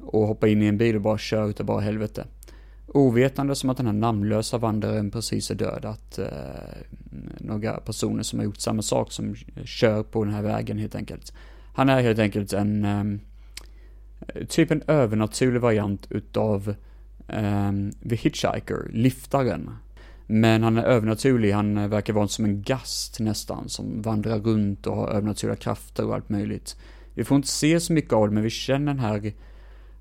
Och 0.00 0.26
hoppar 0.26 0.46
in 0.46 0.62
i 0.62 0.66
en 0.66 0.78
bil 0.78 0.96
och 0.96 1.02
bara 1.02 1.18
kör 1.18 1.48
utav 1.48 1.66
bara 1.66 1.80
helvete. 1.80 2.26
Ovetande 2.86 3.54
som 3.54 3.70
att 3.70 3.76
den 3.76 3.86
här 3.86 3.92
namnlösa 3.92 4.58
vandraren 4.58 5.10
precis 5.10 5.50
är 5.50 5.54
död. 5.54 5.84
Att 5.84 6.18
eh, 6.18 6.28
några 7.38 7.72
personer 7.72 8.22
som 8.22 8.38
har 8.38 8.44
gjort 8.46 8.60
samma 8.60 8.82
sak 8.82 9.12
som 9.12 9.34
kör 9.64 10.02
på 10.02 10.24
den 10.24 10.34
här 10.34 10.42
vägen 10.42 10.78
helt 10.78 10.94
enkelt. 10.94 11.32
Han 11.74 11.88
är 11.88 12.02
helt 12.02 12.18
enkelt 12.18 12.52
en 12.52 12.84
eh, 12.84 13.04
typ 14.48 14.70
en 14.70 14.82
övernaturlig 14.86 15.60
variant 15.60 16.06
utav 16.10 16.74
eh, 17.28 17.72
The 18.08 18.16
Hitchhiker, 18.16 18.90
liftaren. 18.92 19.70
Men 20.26 20.62
han 20.62 20.78
är 20.78 20.82
övernaturlig, 20.82 21.52
han 21.52 21.90
verkar 21.90 22.12
vara 22.12 22.28
som 22.28 22.44
en 22.44 22.62
gast 22.62 23.20
nästan, 23.20 23.68
som 23.68 24.02
vandrar 24.02 24.38
runt 24.38 24.86
och 24.86 24.96
har 24.96 25.08
övernaturliga 25.08 25.56
krafter 25.56 26.06
och 26.06 26.14
allt 26.14 26.28
möjligt. 26.28 26.76
Vi 27.14 27.24
får 27.24 27.36
inte 27.36 27.48
se 27.48 27.80
så 27.80 27.92
mycket 27.92 28.12
av 28.12 28.28
det, 28.28 28.34
men 28.34 28.42
vi 28.42 28.50
känner 28.50 28.86
den 28.86 28.98
här 28.98 29.32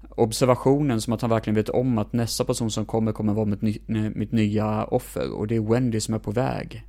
observationen 0.09 1.01
som 1.01 1.13
att 1.13 1.21
han 1.21 1.29
verkligen 1.29 1.55
vet 1.55 1.69
om 1.69 1.97
att 1.97 2.13
nästa 2.13 2.45
person 2.45 2.71
som 2.71 2.85
kommer 2.85 3.11
kommer 3.11 3.33
vara 3.33 3.45
mitt, 3.45 3.61
ny, 3.61 4.09
mitt 4.15 4.31
nya 4.31 4.83
offer 4.83 5.31
och 5.31 5.47
det 5.47 5.55
är 5.55 5.59
Wendy 5.59 5.99
som 5.99 6.13
är 6.13 6.19
på 6.19 6.31
väg. 6.31 6.85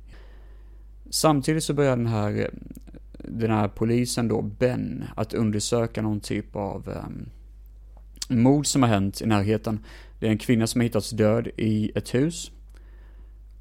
Samtidigt 1.09 1.63
så 1.63 1.73
börjar 1.73 1.97
den 1.97 2.07
här, 2.07 2.49
den 3.17 3.51
här 3.51 3.67
polisen 3.67 4.27
då, 4.27 4.41
Ben, 4.41 5.03
att 5.15 5.33
undersöka 5.33 6.01
någon 6.01 6.19
typ 6.19 6.55
av 6.55 6.89
um, 7.05 7.29
mord 8.29 8.67
som 8.67 8.83
har 8.83 8.89
hänt 8.89 9.21
i 9.21 9.25
närheten. 9.25 9.79
Det 10.19 10.27
är 10.27 10.31
en 10.31 10.37
kvinna 10.37 10.67
som 10.67 10.81
har 10.81 10.83
hittats 10.83 11.09
död 11.09 11.47
i 11.57 11.91
ett 11.95 12.13
hus. 12.13 12.51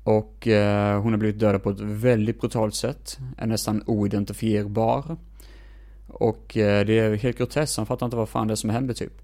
Och 0.04 0.48
eh, 0.48 1.02
hon 1.02 1.12
har 1.12 1.18
blivit 1.18 1.40
dödad 1.40 1.62
på 1.62 1.70
ett 1.70 1.80
väldigt 1.80 2.40
brutalt 2.40 2.74
sätt. 2.74 3.18
Är 3.36 3.46
nästan 3.46 3.82
oidentifierbar. 3.86 5.16
Och 6.08 6.56
eh, 6.56 6.86
det 6.86 6.98
är 6.98 7.14
helt 7.14 7.38
groteskt, 7.38 7.76
han 7.76 7.86
fattar 7.86 8.06
inte 8.06 8.16
vad 8.16 8.28
fan 8.28 8.48
det 8.48 8.54
är 8.54 8.56
som 8.56 8.70
händer 8.70 8.94
typ. 8.94 9.23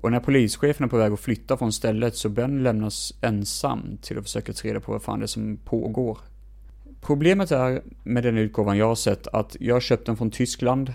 Och 0.00 0.12
när 0.12 0.20
polischefen 0.20 0.84
är 0.84 0.88
på 0.88 0.96
väg 0.96 1.12
att 1.12 1.20
flytta 1.20 1.56
från 1.56 1.72
stället 1.72 2.16
så 2.16 2.28
Ben 2.28 2.62
lämnas 2.62 3.14
ensam 3.20 3.98
till 4.02 4.18
att 4.18 4.24
försöka 4.24 4.52
ta 4.52 4.68
reda 4.68 4.80
på 4.80 4.92
vad 4.92 5.02
fan 5.02 5.18
det 5.18 5.24
är 5.24 5.26
som 5.26 5.56
pågår. 5.64 6.18
Problemet 7.00 7.52
är 7.52 7.82
med 8.02 8.22
den 8.22 8.38
utgåvan 8.38 8.78
jag 8.78 8.86
har 8.86 8.94
sett 8.94 9.26
att 9.26 9.56
jag 9.60 9.74
har 9.74 9.80
köpt 9.80 10.06
den 10.06 10.16
från 10.16 10.30
Tyskland. 10.30 10.92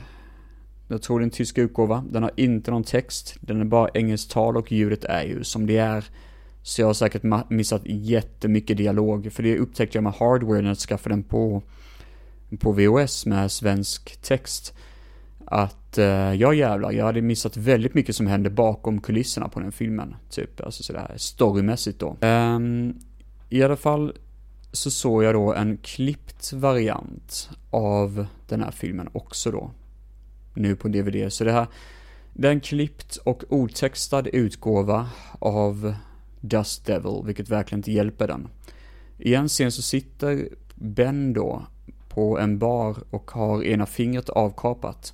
Jag 0.87 1.01
tror 1.01 1.19
det 1.19 1.23
är 1.23 1.25
en 1.25 1.29
tysk 1.29 1.57
utgåva. 1.57 2.03
Den 2.11 2.23
har 2.23 2.31
inte 2.35 2.71
någon 2.71 2.83
text. 2.83 3.35
Den 3.39 3.61
är 3.61 3.65
bara 3.65 3.89
engelsktal 3.93 4.57
och 4.57 4.71
ljudet 4.71 5.03
är 5.03 5.23
ju 5.23 5.43
som 5.43 5.65
det 5.65 5.77
är. 5.77 6.05
Så 6.61 6.81
jag 6.81 6.87
har 6.87 6.93
säkert 6.93 7.49
missat 7.49 7.81
jättemycket 7.85 8.77
dialog. 8.77 9.31
För 9.33 9.43
det 9.43 9.57
upptäckte 9.57 9.97
jag 9.97 10.03
med 10.03 10.13
hardware 10.13 10.61
när 10.61 10.69
jag 10.69 10.77
skaffade 10.77 11.15
den 11.15 11.23
på, 11.23 11.63
på 12.59 12.71
VOS 12.71 13.25
med 13.25 13.51
svensk 13.51 14.21
text. 14.21 14.73
Att, 15.45 15.97
uh, 15.97 16.05
ja 16.35 16.53
jävlar, 16.53 16.91
jag 16.91 17.05
hade 17.05 17.21
missat 17.21 17.57
väldigt 17.57 17.93
mycket 17.93 18.15
som 18.15 18.27
hände 18.27 18.49
bakom 18.49 19.01
kulisserna 19.01 19.49
på 19.49 19.59
den 19.59 19.71
filmen. 19.71 20.15
Typ, 20.29 20.61
alltså 20.61 20.83
sådär 20.83 21.13
storymässigt 21.15 21.99
då. 21.99 22.17
Um, 22.27 22.99
I 23.49 23.63
alla 23.63 23.75
fall 23.75 24.13
så 24.71 24.91
såg 24.91 25.23
jag 25.23 25.33
då 25.33 25.53
en 25.53 25.77
klippt 25.77 26.53
variant 26.53 27.49
av 27.69 28.25
den 28.47 28.63
här 28.63 28.71
filmen 28.71 29.09
också 29.11 29.51
då. 29.51 29.71
Nu 30.53 30.75
på 30.75 30.87
DVD. 30.87 31.33
Så 31.33 31.43
det 31.43 31.51
här, 31.51 31.67
det 32.33 32.47
är 32.47 32.51
en 32.51 32.59
klippt 32.59 33.15
och 33.15 33.43
otextad 33.49 34.27
utgåva 34.27 35.09
av 35.39 35.95
Dust 36.41 36.85
Devil, 36.85 37.21
vilket 37.25 37.49
verkligen 37.49 37.79
inte 37.79 37.91
hjälper 37.91 38.27
den. 38.27 38.47
I 39.17 39.35
en 39.35 39.47
scen 39.47 39.71
så 39.71 39.81
sitter 39.81 40.49
Ben 40.75 41.33
då 41.33 41.65
på 42.09 42.39
en 42.39 42.59
bar 42.59 42.97
och 43.09 43.31
har 43.31 43.63
ena 43.63 43.85
fingret 43.85 44.29
avkapat. 44.29 45.13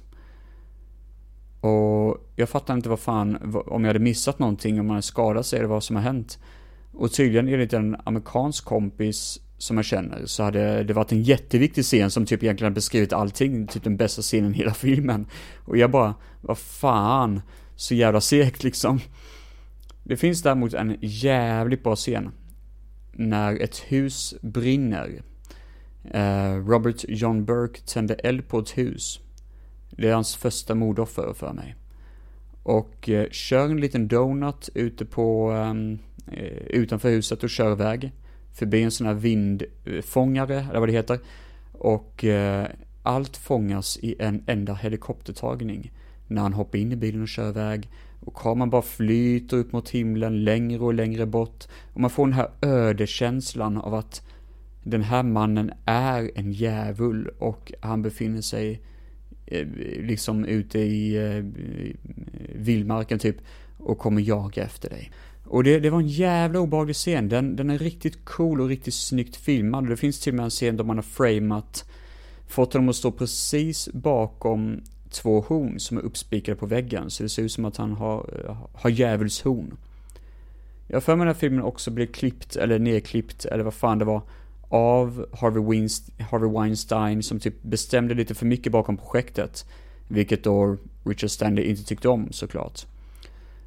Och 1.62 2.32
jag 2.36 2.50
fattar 2.50 2.74
inte 2.74 2.90
vad 2.90 3.00
fan, 3.00 3.56
om 3.68 3.84
jag 3.84 3.90
hade 3.90 4.00
missat 4.00 4.40
någonting, 4.40 4.80
om 4.80 4.88
man 4.88 4.94
hade 4.94 5.02
skadat 5.02 5.46
sig 5.46 5.60
eller 5.60 5.70
vad 5.70 5.84
som 5.84 5.96
har 5.96 6.04
hänt. 6.04 6.40
Och 6.94 7.12
tydligen 7.12 7.48
enligt 7.48 7.74
en 7.74 7.98
amerikansk 8.04 8.66
kompis 8.66 9.40
som 9.58 9.78
jag 9.78 9.86
känner 9.86 10.26
så 10.26 10.44
hade 10.44 10.84
det 10.84 10.94
varit 10.94 11.12
en 11.12 11.24
jätteviktig 11.24 11.84
scen 11.84 12.12
som 12.12 12.26
typ 12.26 12.44
egentligen 12.44 12.66
hade 12.66 12.76
beskrivit 12.76 13.14
allting, 13.14 13.68
typ 13.68 13.84
den 13.84 13.98
bästa 13.98 14.22
scenen 14.22 14.54
i 14.54 14.58
hela 14.58 14.74
filmen. 14.74 15.28
Och 15.66 15.78
jag 15.78 15.92
bara, 15.92 16.16
vad 16.42 16.58
fan, 16.58 17.42
så 17.76 17.96
jävla 17.96 18.22
segt 18.22 18.64
liksom. 18.64 19.00
Det 20.04 20.18
finns 20.18 20.42
däremot 20.42 20.74
en 20.74 20.98
jävligt 21.02 21.84
bra 21.84 21.96
scen. 21.96 22.32
När 23.12 23.60
ett 23.60 23.78
hus 23.78 24.36
brinner. 24.42 25.22
Eh, 26.12 26.56
Robert 26.56 27.06
John 27.08 27.46
Burke 27.46 27.82
tände 27.82 28.14
eld 28.14 28.48
på 28.48 28.60
ett 28.60 28.78
hus. 28.78 29.20
Det 29.98 30.10
är 30.10 30.14
hans 30.14 30.36
första 30.36 30.76
mordoffer 30.76 31.34
för 31.34 31.54
mig. 31.54 31.76
Och 32.64 33.10
eh, 33.10 33.30
kör 33.30 33.66
en 33.66 33.82
liten 33.82 34.08
donut 34.08 34.70
ute 34.76 35.06
på, 35.06 35.52
ehm, 35.52 36.00
eh, 36.32 36.58
utanför 36.68 37.10
huset 37.10 37.44
och 37.44 37.50
kör 37.50 37.72
iväg. 37.72 38.12
Förbi 38.54 38.84
en 38.84 38.92
sån 38.92 39.08
här 39.08 39.14
vindfångare, 39.14 40.66
eller 40.70 40.80
vad 40.80 40.90
det 40.90 40.94
heter. 40.94 41.20
Och 41.72 42.24
eh, 42.26 42.68
allt 43.04 43.38
fångas 43.38 43.98
i 43.98 44.16
en 44.20 44.44
enda 44.48 44.74
helikoptertagning. 44.74 45.92
När 46.28 46.42
han 46.42 46.54
hoppar 46.54 46.78
in 46.78 46.92
i 46.92 46.96
bilen 46.96 47.22
och 47.22 47.28
kör 47.28 47.50
iväg. 47.50 47.90
Och 48.20 48.36
kameran 48.36 48.70
bara 48.70 48.82
flyter 48.82 49.58
upp 49.58 49.72
mot 49.72 49.90
himlen 49.90 50.44
längre 50.44 50.80
och 50.80 50.94
längre 50.94 51.26
bort. 51.26 51.68
Och 51.94 52.00
man 52.00 52.10
får 52.10 52.26
den 52.26 52.34
här 52.34 52.50
ödekänslan 52.62 53.78
av 53.78 53.94
att 53.94 54.28
den 54.84 55.02
här 55.02 55.24
mannen 55.24 55.72
är 55.86 56.32
en 56.36 56.52
djävul 56.52 57.28
och 57.40 57.74
han 57.82 58.02
befinner 58.02 58.42
sig 58.42 58.82
Eh, 58.82 58.91
Eh, 59.52 59.68
liksom 60.08 60.46
ute 60.46 60.80
i 60.80 61.16
eh, 61.16 61.44
vildmarken 62.56 63.20
typ 63.20 63.36
och 63.78 63.98
kommer 63.98 64.22
jaga 64.22 64.64
efter 64.64 64.90
dig. 64.90 65.12
Och 65.46 65.64
det, 65.64 65.80
det 65.80 65.90
var 65.90 66.00
en 66.00 66.08
jävla 66.08 66.60
obehaglig 66.60 66.96
scen. 66.96 67.30
Den, 67.30 67.56
den 67.56 67.70
är 67.70 67.78
riktigt 67.78 68.26
cool 68.26 68.62
och 68.62 68.68
riktigt 68.68 68.94
snyggt 68.94 69.36
filmad. 69.36 69.88
Det 69.88 69.98
finns 69.98 70.20
till 70.20 70.34
och 70.34 70.36
med 70.36 70.44
en 70.44 70.50
scen 70.50 70.78
där 70.78 70.84
man 70.84 70.98
har 70.98 71.04
framat, 71.04 71.86
fått 72.48 72.74
honom 72.74 72.90
att 72.90 72.96
stå 72.96 73.12
precis 73.12 73.90
bakom 73.94 74.82
två 75.10 75.42
horn 75.42 75.80
som 75.80 75.98
är 75.98 76.02
uppspikade 76.02 76.58
på 76.58 76.66
väggen. 76.66 77.10
Så 77.10 77.24
det 77.24 77.30
ser 77.30 77.44
ut 77.44 77.52
som 77.52 77.66
att 77.66 77.78
han 77.78 77.92
har, 77.92 78.44
eh, 78.46 78.58
har 78.74 78.90
djävulshorn. 78.90 79.78
Jag 80.88 80.96
har 80.96 81.02
för 81.02 81.16
mig 81.16 81.26
den 81.26 81.36
här 81.36 81.40
filmen 81.40 81.64
också 81.64 81.92
blev 81.92 82.06
klippt, 82.06 82.56
eller 82.56 82.80
nedklippt, 82.80 83.46
eller 83.46 83.64
vad 83.64 83.74
fan 83.74 84.00
det 84.00 84.06
var, 84.06 84.22
av 84.72 85.26
Harvey, 85.34 85.64
Weinstein, 85.64 86.28
Harvey 86.32 86.50
Weinstein 86.50 87.24
som 87.24 87.40
typ 87.40 87.64
bestämde 87.64 88.14
lite 88.14 88.36
för 88.36 88.46
mycket 88.46 88.72
bakom 88.72 88.98
projektet. 88.98 89.66
Vilket 90.08 90.44
då 90.44 90.78
Richard 91.04 91.30
Stanley 91.30 91.66
inte 91.66 91.84
tyckte 91.84 92.10
om 92.10 92.32
såklart. 92.32 92.86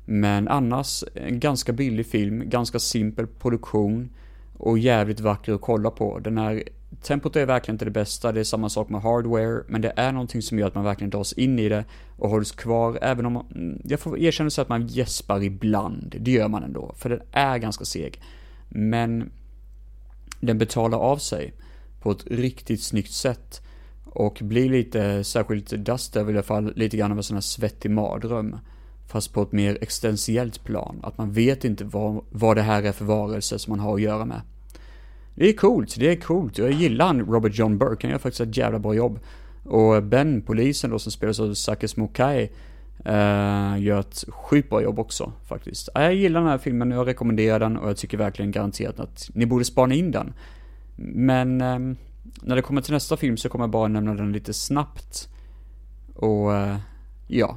Men 0.05 0.49
annars 0.49 1.05
en 1.15 1.41
ganska 1.41 1.73
billig 1.73 2.07
film, 2.07 2.49
ganska 2.49 2.79
simpel 2.79 3.27
produktion 3.27 4.11
och 4.57 4.79
jävligt 4.79 5.21
vacker 5.21 5.53
att 5.53 5.61
kolla 5.61 5.91
på. 5.91 6.19
Den 6.19 6.39
här 6.39 6.63
tempot 7.03 7.37
är 7.37 7.47
verkligen 7.47 7.75
inte 7.75 7.85
det 7.85 7.91
bästa, 7.91 8.33
det 8.33 8.41
är 8.41 8.45
samma 8.45 8.69
sak 8.69 8.89
med 8.89 9.03
hardware, 9.03 9.63
men 9.69 9.81
det 9.81 9.93
är 9.97 10.13
någonting 10.13 10.43
som 10.43 10.59
gör 10.59 10.67
att 10.67 10.75
man 10.75 10.85
verkligen 10.85 11.11
dras 11.11 11.33
in 11.33 11.59
i 11.59 11.69
det 11.69 11.85
och 12.19 12.31
hålls 12.31 12.53
kvar, 12.53 12.99
även 13.03 13.27
om 13.27 13.33
man, 13.33 13.81
jag 13.85 14.01
får 14.01 14.19
erkänna 14.19 14.51
så 14.51 14.63
att 14.63 14.69
man 14.69 14.87
gäspar 14.87 15.43
ibland, 15.43 16.17
det 16.21 16.31
gör 16.31 16.49
man 16.49 16.63
ändå, 16.63 16.95
för 16.97 17.11
den 17.11 17.21
är 17.33 17.59
ganska 17.59 17.85
seg. 17.85 18.21
Men 18.69 19.31
den 20.47 20.59
betalar 20.59 20.99
av 20.99 21.17
sig 21.17 21.55
på 22.01 22.11
ett 22.11 22.27
riktigt 22.27 22.83
snyggt 22.83 23.13
sätt 23.13 23.63
och 24.05 24.39
blir 24.43 24.71
lite, 24.71 25.25
särskilt 25.25 25.71
Dust 25.71 26.13
Devil 26.13 26.35
i 26.35 26.39
alla 26.39 26.43
fall, 26.43 26.73
lite 26.77 26.97
grann 26.97 27.13
av 27.13 27.17
en 27.17 27.23
sån 27.23 27.37
här 27.37 27.41
svettig 27.41 27.91
mardröm. 27.91 28.57
Fast 29.07 29.33
på 29.33 29.43
ett 29.43 29.53
mer 29.53 29.79
existentiellt 29.81 30.65
plan, 30.65 31.01
att 31.03 31.19
man 31.19 31.33
vet 31.33 31.65
inte 31.65 31.85
vad, 31.85 32.25
vad 32.31 32.57
det 32.57 32.63
här 32.63 32.83
är 32.83 32.93
för 32.93 33.05
varelse 33.05 33.59
som 33.59 33.71
man 33.71 33.81
har 33.81 33.95
att 33.95 34.01
göra 34.01 34.25
med. 34.25 34.41
Det 35.35 35.49
är 35.49 35.53
coolt, 35.53 35.97
det 35.99 36.11
är 36.11 36.17
coolt. 36.17 36.59
Jag 36.59 36.71
gillar 36.71 37.07
han 37.07 37.21
Robert 37.21 37.59
John 37.59 37.79
Burke, 37.79 38.07
han 38.07 38.11
gör 38.11 38.19
faktiskt 38.19 38.41
ett 38.41 38.57
jävla 38.57 38.79
bra 38.79 38.95
jobb. 38.95 39.19
Och 39.65 40.03
Ben, 40.03 40.43
polisen 40.43 40.91
då 40.91 40.99
som 40.99 41.13
spelas 41.13 41.41
av 41.41 41.55
Sakis 41.55 41.97
Mokai, 41.97 42.51
Uh, 43.07 43.83
gör 43.83 44.01
ett 44.01 44.25
sjukt 44.29 44.71
bra 44.71 44.83
jobb 44.83 44.99
också 44.99 45.33
faktiskt. 45.49 45.89
Uh, 45.99 46.03
jag 46.03 46.15
gillar 46.15 46.41
den 46.41 46.49
här 46.49 46.59
filmen, 46.59 46.91
jag 46.91 47.07
rekommenderar 47.07 47.59
den 47.59 47.77
och 47.77 47.89
jag 47.89 47.97
tycker 47.97 48.19
verkligen 48.19 48.51
garanterat 48.51 49.01
att 49.01 49.31
ni 49.35 49.47
borde 49.47 49.65
spana 49.65 49.95
in 49.95 50.11
den. 50.11 50.33
Men 50.97 51.61
uh, 51.61 51.97
när 52.43 52.57
det 52.57 52.63
kommer 52.63 52.83
till 52.83 52.93
nästa 52.93 53.17
film 53.17 53.37
så 53.37 53.49
kommer 53.49 53.63
jag 53.63 53.71
bara 53.71 53.89
nämna 53.89 54.15
den 54.15 54.33
lite 54.33 54.53
snabbt. 54.53 55.29
Och 56.15 56.51
uh, 56.51 56.77
ja, 57.27 57.57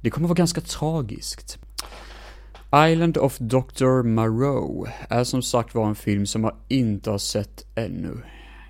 det 0.00 0.10
kommer 0.10 0.28
vara 0.28 0.36
ganska 0.36 0.60
tragiskt. 0.60 1.58
Island 2.74 3.18
of 3.18 3.38
Dr. 3.38 4.02
Moreau 4.02 4.86
är 5.08 5.24
som 5.24 5.42
sagt 5.42 5.74
var 5.74 5.88
en 5.88 5.94
film 5.94 6.26
som 6.26 6.44
jag 6.44 6.54
inte 6.68 7.10
har 7.10 7.18
sett 7.18 7.66
ännu. 7.74 8.22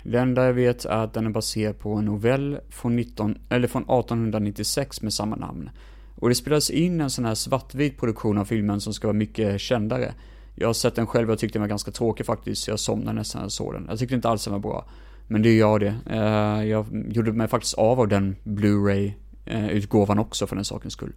Det 0.03 0.19
enda 0.19 0.45
jag 0.45 0.53
vet 0.53 0.85
är 0.85 1.05
att 1.05 1.15
den 1.15 1.27
är 1.27 1.31
baserad 1.31 1.79
på 1.79 1.95
en 1.95 2.05
novell 2.05 2.59
från, 2.69 2.97
19, 2.97 3.39
eller 3.49 3.69
från 3.69 3.83
1896 3.83 5.03
med 5.03 5.13
samma 5.13 5.37
namn. 5.37 5.71
Och 6.15 6.29
det 6.29 6.35
spelades 6.35 6.71
in 6.71 7.01
en 7.01 7.11
sån 7.11 7.25
här 7.25 7.35
svartvit 7.35 7.99
produktion 7.99 8.39
av 8.39 8.45
filmen 8.45 8.81
som 8.81 8.95
ska 8.95 9.07
vara 9.07 9.17
mycket 9.17 9.61
kändare. 9.61 10.15
Jag 10.55 10.69
har 10.69 10.75
sett 10.75 10.95
den 10.95 11.07
själv 11.07 11.31
och 11.31 11.39
tyckte 11.39 11.59
den 11.59 11.63
var 11.63 11.69
ganska 11.69 11.91
tråkig 11.91 12.27
faktiskt, 12.27 12.69
jag 12.69 12.81
somnade 12.81 13.19
nästan 13.19 13.39
när 13.39 13.45
jag 13.45 13.53
såg 13.53 13.73
den. 13.73 13.87
Jag 13.89 13.99
tyckte 13.99 14.15
inte 14.15 14.29
alls 14.29 14.45
den 14.45 14.53
var 14.53 14.61
bra. 14.61 14.85
Men 15.27 15.43
det 15.43 15.49
är 15.49 15.59
jag 15.59 15.81
det. 15.81 15.97
Eh, 16.11 16.65
jag 16.69 16.87
gjorde 17.09 17.33
mig 17.33 17.49
faktiskt 17.49 17.75
av 17.75 18.01
av 18.01 18.09
den 18.09 18.37
Blu-ray-utgåvan 18.43 20.19
också 20.19 20.47
för 20.47 20.57
den 20.57 20.65
sakens 20.65 20.93
skull. 20.93 21.13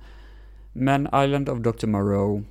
Men 0.73 1.07
Island 1.07 1.49
of 1.49 1.59
Dr. 1.59 1.87
Moreau. 1.87 2.43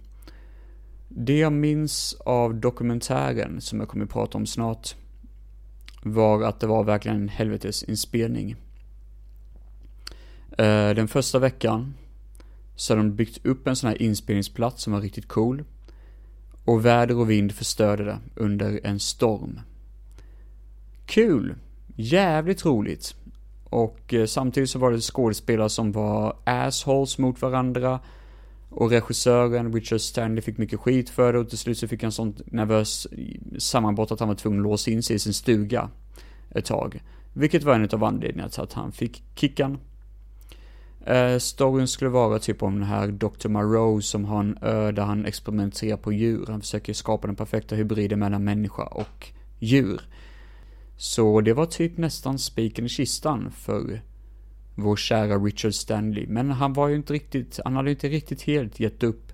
Det 1.09 1.39
jag 1.39 1.53
minns 1.53 2.17
av 2.27 2.55
dokumentären, 2.55 3.61
som 3.61 3.81
jag 3.81 3.89
kommer 3.89 4.05
att 4.05 4.11
prata 4.11 4.39
om 4.39 4.47
snart, 4.47 4.95
var 6.03 6.43
att 6.43 6.61
det 6.61 6.67
var 6.67 6.85
verkligen 6.85 7.17
en 7.17 7.29
helvetes 7.29 7.83
inspelning. 7.83 8.57
Eh, 10.59 10.91
den 10.91 11.09
första 11.09 11.39
veckan 11.39 11.95
så 12.77 12.93
hade 12.93 13.03
de 13.03 13.17
byggt 13.17 13.47
upp 13.47 13.67
en 13.67 13.77
sån 13.77 13.91
här 13.91 14.03
inspelningsplats 14.03 14.83
som 14.83 14.93
var 14.93 15.01
riktigt 15.01 15.29
cool. 15.29 15.65
Och 16.65 16.85
väder 16.85 17.19
och 17.19 17.31
vind 17.31 17.53
förstörde 17.53 18.05
det 18.05 18.19
under 18.35 18.81
en 18.85 19.01
storm. 19.01 19.61
Kul! 21.07 21.55
Jävligt 21.97 22.65
roligt. 22.65 23.15
Och 23.65 24.15
eh, 24.15 24.27
samtidigt 24.27 24.71
så 24.71 24.79
var 24.79 24.93
det 24.93 25.01
skådespelare 25.01 25.69
som 25.69 25.93
var 25.93 26.37
assholes 26.45 27.19
mot 27.19 27.43
varandra. 27.43 28.01
Och 28.71 28.91
regissören 28.91 29.73
Richard 29.73 30.01
Stanley 30.01 30.43
fick 30.43 30.59
mycket 30.59 30.81
skit 30.81 31.11
för 31.11 31.33
det 31.33 31.39
och 31.39 31.49
till 31.49 31.59
slut 31.59 31.79
så 31.79 31.89
fick 31.89 32.03
han 32.03 32.12
sånt 32.12 32.53
nervös 32.53 33.07
sammanbrott 33.59 34.12
att 34.12 34.21
han 34.21 34.29
var 34.29 34.35
tvungen 34.35 34.61
att 34.61 34.65
låsa 34.65 34.91
in 34.91 35.03
sig 35.03 35.17
i 35.17 35.19
sin 35.19 35.35
stuga 35.35 35.91
ett 36.51 36.65
tag. 36.65 37.03
Vilket 37.33 37.62
var 37.65 37.75
en 37.75 37.89
av 37.93 38.05
anledningarna 38.05 38.49
till 38.49 38.61
att 38.61 38.73
han 38.73 38.93
fick 38.93 39.23
kickan. 39.35 39.79
Eh, 41.07 41.38
storyn 41.38 41.88
skulle 41.88 42.11
vara 42.11 42.38
typ 42.38 42.62
om 42.62 42.75
den 42.75 42.88
här 42.88 43.09
Dr. 43.09 43.49
Moreau 43.49 44.01
som 44.01 44.25
har 44.25 44.40
en 44.40 44.59
ö 44.62 44.92
där 44.92 45.03
han 45.03 45.27
experimenterar 45.27 45.97
på 45.97 46.12
djur. 46.12 46.47
Han 46.49 46.61
försöker 46.61 46.92
skapa 46.92 47.27
den 47.27 47.37
perfekta 47.37 47.77
hybriden 47.77 48.19
mellan 48.19 48.45
människa 48.45 48.83
och 48.83 49.29
djur. 49.59 50.01
Så 50.97 51.40
det 51.40 51.53
var 51.53 51.66
typ 51.66 51.99
nästan 51.99 52.38
spiken 52.38 52.87
i 52.87 52.88
kistan 52.88 53.50
för 53.50 54.02
vår 54.75 54.96
kära 54.96 55.38
Richard 55.38 55.75
Stanley. 55.75 56.27
Men 56.27 56.50
han 56.50 56.73
var 56.73 56.88
ju 56.88 56.96
inte 56.96 57.13
riktigt, 57.13 57.61
han 57.65 57.77
hade 57.77 57.90
inte 57.90 58.09
riktigt 58.09 58.42
helt 58.42 58.81
gett 58.81 59.02
upp. 59.02 59.33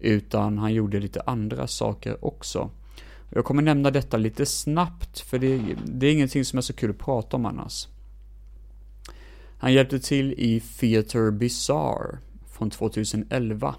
Utan 0.00 0.58
han 0.58 0.74
gjorde 0.74 1.00
lite 1.00 1.20
andra 1.20 1.66
saker 1.66 2.24
också. 2.24 2.70
Jag 3.30 3.44
kommer 3.44 3.62
nämna 3.62 3.90
detta 3.90 4.16
lite 4.16 4.46
snabbt, 4.46 5.20
för 5.20 5.38
det, 5.38 5.76
det 5.84 6.06
är 6.06 6.12
ingenting 6.12 6.44
som 6.44 6.56
är 6.56 6.62
så 6.62 6.72
kul 6.72 6.90
att 6.90 6.98
prata 6.98 7.36
om 7.36 7.46
annars. 7.46 7.88
Han 9.58 9.72
hjälpte 9.72 9.98
till 9.98 10.32
i 10.32 10.60
Theater 10.60 11.30
Bizarre 11.30 12.18
från 12.52 12.70
2011 12.70 13.74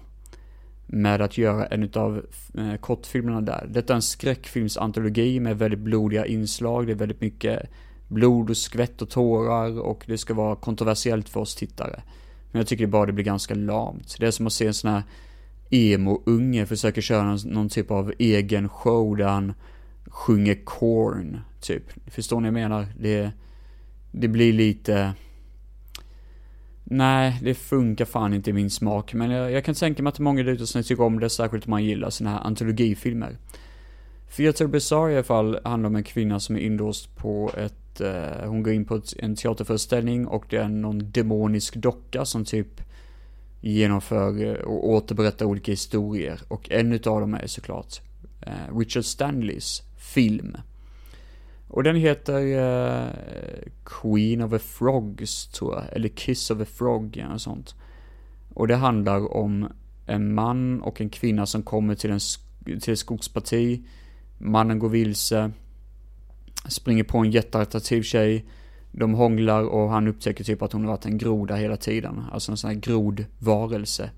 med 0.86 1.22
att 1.22 1.38
göra 1.38 1.66
en 1.66 1.90
av 1.94 2.26
eh, 2.58 2.74
kortfilmerna 2.80 3.40
där. 3.40 3.66
Detta 3.70 3.92
är 3.92 3.94
en 3.94 4.02
skräckfilmsantologi 4.02 5.40
med 5.40 5.58
väldigt 5.58 5.80
blodiga 5.80 6.26
inslag, 6.26 6.86
det 6.86 6.92
är 6.92 6.96
väldigt 6.96 7.20
mycket 7.20 7.70
blod 8.08 8.50
och 8.50 8.56
skvätt 8.56 9.02
och 9.02 9.10
tårar 9.10 9.80
och 9.80 10.04
det 10.06 10.18
ska 10.18 10.34
vara 10.34 10.56
kontroversiellt 10.56 11.28
för 11.28 11.40
oss 11.40 11.54
tittare. 11.54 12.02
Men 12.52 12.60
jag 12.60 12.66
tycker 12.66 12.86
bara 12.86 13.06
det 13.06 13.12
blir 13.12 13.24
ganska 13.24 13.54
lamt. 13.54 14.16
Det 14.18 14.26
är 14.26 14.30
som 14.30 14.46
att 14.46 14.52
se 14.52 14.66
en 14.66 14.74
sån 14.74 14.90
här 14.90 15.02
emo-unge 15.70 16.66
försöker 16.66 17.00
köra 17.00 17.36
någon, 17.44 17.68
typ 17.68 17.90
av 17.90 18.12
egen 18.18 18.68
show 18.68 19.16
där 19.16 19.28
han 19.28 19.52
sjunger 20.06 20.64
corn, 20.64 21.40
typ. 21.60 21.82
Förstår 22.06 22.40
ni 22.40 22.50
vad 22.50 22.60
jag 22.60 22.68
menar? 22.70 22.86
Det, 23.00 23.30
det 24.12 24.28
blir 24.28 24.52
lite... 24.52 25.14
Nej, 26.90 27.38
det 27.42 27.54
funkar 27.54 28.04
fan 28.04 28.34
inte 28.34 28.50
i 28.50 28.52
min 28.52 28.70
smak, 28.70 29.14
men 29.14 29.30
jag, 29.30 29.52
jag 29.52 29.64
kan 29.64 29.74
tänka 29.74 30.02
mig 30.02 30.08
att 30.08 30.18
många 30.18 30.42
där 30.42 30.52
ute 30.52 30.66
som 30.66 30.82
tycker 30.82 31.02
om 31.04 31.20
det, 31.20 31.30
särskilt 31.30 31.66
om 31.66 31.70
man 31.70 31.84
gillar 31.84 32.10
såna 32.10 32.30
här 32.30 32.40
antologifilmer. 32.40 33.36
Theater 34.36 34.66
Bizarre 34.66 35.12
i 35.12 35.14
alla 35.14 35.24
fall 35.24 35.60
handlar 35.64 35.88
om 35.88 35.96
en 35.96 36.02
kvinna 36.02 36.40
som 36.40 36.56
är 36.56 36.60
inlåst 36.60 37.16
på 37.16 37.50
ett, 37.56 38.00
eh, 38.00 38.48
hon 38.48 38.62
går 38.62 38.72
in 38.72 38.84
på 38.84 38.94
ett, 38.94 39.12
en 39.18 39.36
teaterföreställning 39.36 40.26
och 40.26 40.44
det 40.50 40.56
är 40.56 40.68
någon 40.68 41.10
demonisk 41.12 41.76
docka 41.76 42.24
som 42.24 42.44
typ 42.44 42.80
genomför 43.60 44.44
eh, 44.44 44.52
och 44.52 44.88
återberättar 44.88 45.46
olika 45.46 45.72
historier. 45.72 46.40
Och 46.48 46.70
en 46.70 46.92
utav 46.92 47.20
dem 47.20 47.34
är 47.34 47.46
såklart 47.46 48.00
eh, 48.40 48.78
Richard 48.78 49.04
Stanleys 49.04 49.82
film. 49.98 50.56
Och 51.68 51.82
den 51.82 51.96
heter 51.96 52.40
eh, 52.40 53.08
Queen 53.84 54.42
of 54.42 54.50
the 54.50 54.58
Frogs, 54.58 55.46
tror 55.46 55.74
jag. 55.74 55.84
Eller 55.92 56.08
Kiss 56.08 56.50
of 56.50 56.58
the 56.58 56.64
Frog, 56.64 57.16
eller 57.16 57.38
sånt. 57.38 57.74
Och 58.54 58.68
det 58.68 58.76
handlar 58.76 59.36
om 59.36 59.68
en 60.06 60.34
man 60.34 60.82
och 60.82 61.00
en 61.00 61.10
kvinna 61.10 61.46
som 61.46 61.62
kommer 61.62 61.94
till, 61.94 62.10
en, 62.10 62.20
till 62.80 62.92
ett 62.92 62.98
skogsparti. 62.98 63.82
Mannen 64.38 64.78
går 64.78 64.88
vilse. 64.88 65.50
Springer 66.68 67.04
på 67.04 67.18
en 67.18 67.30
jätteattraktiv 67.30 68.02
tjej. 68.02 68.44
De 68.92 69.14
hånglar 69.14 69.62
och 69.62 69.90
han 69.90 70.08
upptäcker 70.08 70.44
typ 70.44 70.62
att 70.62 70.72
hon 70.72 70.84
har 70.84 70.90
varit 70.90 71.06
en 71.06 71.18
groda 71.18 71.54
hela 71.54 71.76
tiden. 71.76 72.22
Alltså 72.32 72.52
en 72.52 72.56
sån 72.56 72.70
här 72.70 72.76
grodvarelse. 72.76 74.10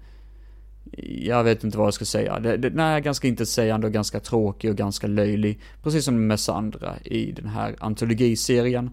Jag 1.23 1.45
vet 1.45 1.65
inte 1.65 1.79
vad 1.79 1.87
jag 1.87 1.95
ska 1.95 2.05
säga. 2.05 2.39
Det, 2.39 2.57
det, 2.57 2.71
den 2.71 2.81
är 2.81 3.01
ganska 3.01 3.29
intetsägande 3.29 3.87
och 3.87 3.93
ganska 3.93 4.21
tråkig 4.21 4.71
och 4.71 4.77
ganska 4.77 5.07
löjlig. 5.07 5.61
Precis 5.83 6.05
som 6.05 6.27
med 6.27 6.39
andra 6.49 6.99
i 7.05 7.33
den 7.33 7.49
här 7.49 7.77
antologiserien. 7.79 8.91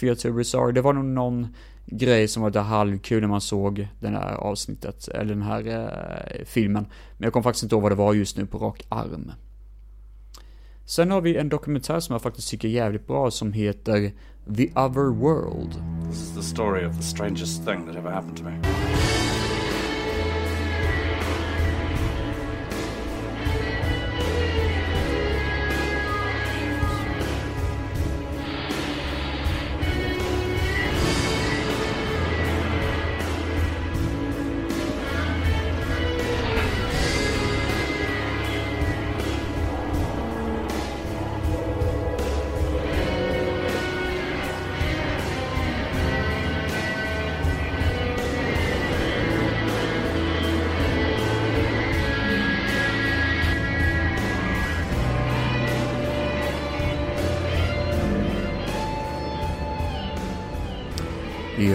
Theater 0.00 0.30
Bizarre. 0.30 0.72
Det 0.72 0.80
var 0.80 0.92
nog 0.92 1.04
någon 1.04 1.46
grej 1.86 2.28
som 2.28 2.42
var 2.42 2.50
lite 2.50 2.60
halvkul 2.60 3.20
när 3.20 3.28
man 3.28 3.40
såg 3.40 3.88
den 4.00 4.14
här 4.14 4.34
avsnittet, 4.34 5.08
eller 5.08 5.34
den 5.34 5.42
här 5.42 5.66
eh, 5.66 6.44
filmen. 6.44 6.86
Men 7.18 7.24
jag 7.26 7.32
kommer 7.32 7.44
faktiskt 7.44 7.62
inte 7.62 7.74
ihåg 7.74 7.82
vad 7.82 7.92
det 7.92 7.96
var 7.96 8.14
just 8.14 8.36
nu 8.36 8.46
på 8.46 8.58
rak 8.58 8.86
arm. 8.88 9.32
Sen 10.84 11.10
har 11.10 11.20
vi 11.20 11.36
en 11.36 11.48
dokumentär 11.48 12.00
som 12.00 12.12
jag 12.12 12.22
faktiskt 12.22 12.48
tycker 12.48 12.68
är 12.68 12.72
jävligt 12.72 13.06
bra 13.06 13.30
som 13.30 13.52
heter 13.52 14.12
The 14.56 14.70
Other 14.74 15.10
World. 15.14 15.72
This 16.10 16.22
is 16.22 16.34
the 16.34 16.42
story 16.42 16.86
of 16.86 16.96
the 16.96 17.02
strangest 17.02 17.66
thing 17.66 17.86
that 17.86 17.96
ever 17.96 18.10
happened 18.10 18.36
to 18.36 18.44
me. 18.44 18.62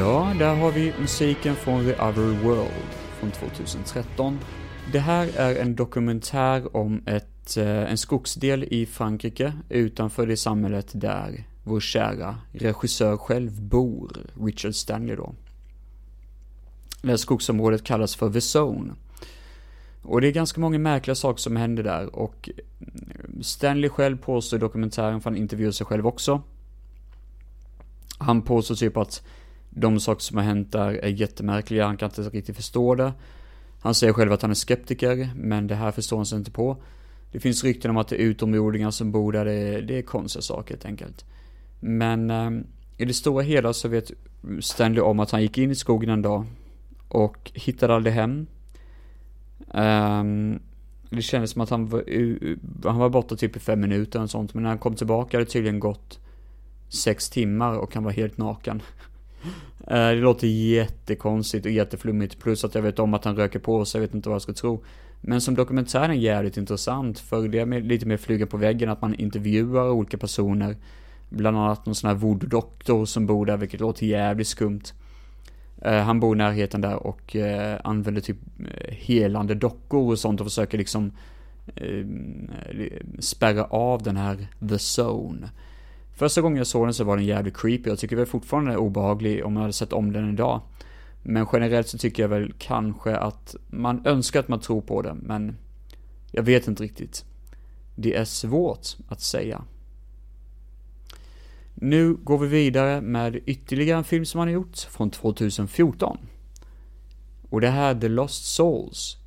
Ja, 0.02 0.34
där 0.40 0.56
har 0.56 0.72
vi 0.72 0.94
musiken 1.00 1.56
från 1.56 1.84
The 1.84 1.94
Other 1.94 2.44
World 2.44 2.72
från 3.20 3.32
2013. 3.32 4.40
Det 4.92 5.00
här 5.00 5.30
är 5.36 5.56
en 5.56 5.76
dokumentär 5.76 6.76
om 6.78 7.04
ett, 7.06 7.58
eh, 7.58 7.92
en 7.92 7.98
skogsdel 7.98 8.64
i 8.64 8.86
Frankrike 8.86 9.54
utanför 9.70 10.28
det 10.28 10.38
samhället 10.38 10.92
där 10.94 11.44
vår 11.64 11.80
kära 11.80 12.38
regissör 12.52 13.18
själv 13.18 13.62
bor, 13.62 14.18
Richard 14.46 14.76
Stanley 14.76 15.16
då. 15.16 15.34
Det 17.02 17.10
här 17.10 17.18
skogsområdet 17.18 17.84
kallas 17.84 18.16
för 18.16 18.30
The 18.30 18.60
Zone. 18.60 18.94
Och 20.02 20.22
det 20.22 20.28
är 20.28 20.32
ganska 20.32 20.62
många 20.62 20.80
märkliga 20.80 21.16
saker 21.16 21.40
som 21.40 21.56
händer 21.56 21.84
där 21.84 22.16
och 22.16 22.50
mm, 22.80 23.44
Stanley 23.44 23.90
själv 23.90 24.18
påstår 24.18 24.58
i 24.58 24.60
dokumentären, 24.60 25.22
för 25.22 25.30
han 25.30 25.40
intervjuar 25.40 25.72
sig 25.72 25.86
själv 25.86 26.08
också. 26.08 26.42
Han 28.18 28.42
påstår 28.42 28.76
typ 28.76 28.98
att 28.98 29.24
de 29.74 30.00
saker 30.00 30.22
som 30.22 30.38
har 30.38 30.44
hänt 30.44 30.72
där 30.72 30.92
är 30.94 31.10
jättemärkliga, 31.10 31.86
han 31.86 31.98
kan 31.98 32.10
inte 32.10 32.22
riktigt 32.22 32.56
förstå 32.56 32.96
det. 32.96 33.14
Han 33.82 33.96
säger 33.96 34.14
själv 34.14 34.32
att 34.32 34.42
han 34.42 34.52
är 34.52 34.56
skeptiker, 34.56 35.30
men 35.36 35.68
det 35.68 35.76
här 35.76 35.92
förstår 35.92 36.18
han 36.18 36.26
sig 36.26 36.38
inte 36.38 36.52
på. 36.52 36.78
Det 37.32 37.40
finns 37.40 37.64
rykten 37.64 37.92
om 37.92 37.98
att 37.98 38.08
det 38.08 38.16
är 38.16 38.26
utomjordingar 38.26 38.92
som 38.92 39.12
bor 39.12 39.32
där, 39.32 39.46
det 39.46 39.54
är, 39.54 39.82
det 39.82 39.98
är 39.98 40.02
konstiga 40.02 40.42
saker 40.42 40.74
helt 40.74 40.86
enkelt. 40.86 41.26
Men 41.80 42.30
eh, 42.30 42.52
i 42.98 43.06
det 43.06 43.14
stora 43.14 43.44
hela 43.44 43.74
så 43.74 43.88
vet 43.88 44.12
Stanley 44.60 45.02
om 45.02 45.20
att 45.20 45.32
han 45.32 45.42
gick 45.42 45.58
in 45.58 45.72
i 45.72 45.76
skogen 45.76 46.10
en 46.10 46.22
dag 46.22 46.46
och 47.08 47.52
hittade 47.54 47.96
aldrig 47.96 48.14
hem. 48.14 48.48
Um, 49.74 50.60
det 51.10 51.22
kändes 51.22 51.52
som 51.52 51.62
att 51.62 51.70
han 51.70 51.88
var, 51.88 52.04
han 52.90 53.00
var 53.00 53.10
borta 53.10 53.36
typ 53.36 53.56
i 53.56 53.60
fem 53.60 53.80
minuter 53.80 54.22
och 54.22 54.30
sånt, 54.30 54.54
men 54.54 54.64
när 54.64 54.70
han 54.70 54.80
kom 54.80 54.96
tillbaka 54.96 55.38
hade 55.38 55.46
det 55.46 55.52
tydligen 55.52 55.80
gått 55.80 56.20
sex 56.90 57.30
timmar 57.30 57.78
och 57.78 57.94
han 57.94 58.04
var 58.04 58.12
helt 58.12 58.38
naken. 58.38 58.82
Eh, 59.88 60.08
det 60.08 60.16
låter 60.16 60.48
jättekonstigt 60.48 61.66
och 61.66 61.72
jätteflummigt, 61.72 62.40
plus 62.40 62.66
att 62.66 62.76
jag 62.76 62.82
vet 62.82 63.00
om 63.00 63.14
att 63.14 63.26
han 63.26 63.36
röker 63.36 63.60
på 63.60 63.86
så 63.86 63.98
jag 63.98 64.02
vet 64.02 64.14
inte 64.14 64.30
vad 64.30 64.36
jag 64.36 64.42
ska 64.42 64.54
tro. 64.54 64.84
Men 65.22 65.42
som 65.42 65.56
dokumentär 65.56 66.10
är 66.10 66.14
jävligt 66.14 66.58
intressant, 66.58 67.20
för 67.20 67.48
det 67.48 67.60
är 67.60 67.82
lite 67.82 68.06
mer 68.06 68.18
flyga 68.18 68.48
på 68.48 68.58
väggen, 68.58 68.90
att 68.90 69.02
man 69.02 69.16
intervjuar 69.16 69.90
olika 69.90 70.18
personer. 70.18 70.76
Bland 71.30 71.58
annat 71.58 71.86
någon 71.86 71.96
sån 71.96 72.08
här 72.08 72.16
voodoo-doktor 72.16 73.06
som 73.06 73.26
bor 73.26 73.46
där, 73.46 73.58
vilket 73.58 73.80
låter 73.80 74.06
jävligt 74.06 74.48
skumt. 74.48 74.84
Eh, 75.82 76.00
han 76.00 76.20
bor 76.20 76.36
i 76.36 76.38
närheten 76.38 76.82
där 76.82 76.96
och 76.96 77.36
eh, 77.36 77.80
använder 77.84 78.22
typ 78.22 78.38
helande 78.88 79.56
dockor 79.56 80.12
och 80.12 80.20
sånt 80.20 80.42
och 80.42 80.48
försöker 80.48 80.78
liksom 80.78 81.12
spärra 83.20 83.64
av 83.64 84.04
den 84.04 84.18
här 84.18 84.48
the 84.60 85.02
zone. 85.02 85.50
Första 86.14 86.42
gången 86.42 86.58
jag 86.58 86.68
såg 86.68 86.88
den 86.88 86.94
så 86.94 87.04
var 87.04 87.18
den 87.18 87.26
jävligt 87.26 87.58
creepy. 87.58 87.90
Jag 87.90 88.00
tycker 88.00 88.16
väl 88.16 88.26
fortfarande 88.26 88.72
den 88.72 88.78
är 88.78 88.82
obehaglig 88.82 89.46
om 89.46 89.54
jag 89.54 89.62
hade 89.62 89.74
sett 89.74 89.94
om 89.94 90.14
den 90.14 90.30
idag. 90.30 90.62
Men 91.24 91.48
generellt 91.54 91.88
så 91.88 91.98
tycker 91.98 92.24
jag 92.24 92.30
väl 92.30 92.54
kanske 92.58 93.16
att 93.16 93.56
man 93.68 94.06
önskar 94.06 94.40
att 94.40 94.48
man 94.48 94.60
tror 94.60 94.82
på 94.82 95.02
det, 95.02 95.14
men 95.22 95.58
jag 96.32 96.44
vet 96.44 96.68
inte 96.68 96.84
riktigt. 96.84 97.26
Det 97.96 98.16
är 98.16 98.26
svårt 98.26 98.88
att 99.08 99.22
säga. 99.22 99.64
Nu 101.74 102.14
går 102.14 102.38
vi 102.38 102.48
vidare 102.48 103.02
med 103.02 103.40
ytterligare 103.46 103.98
en 103.98 104.04
film 104.04 104.26
som 104.26 104.40
han 104.40 104.48
har 104.48 104.54
gjort 104.54 104.78
från 104.78 105.12
2014. 105.12 106.18
Och 107.50 107.62
det 107.62 107.70
här 107.70 107.96
är 107.96 108.00
The 108.00 108.08
Lost 108.08 108.46
Souls. 108.46 109.18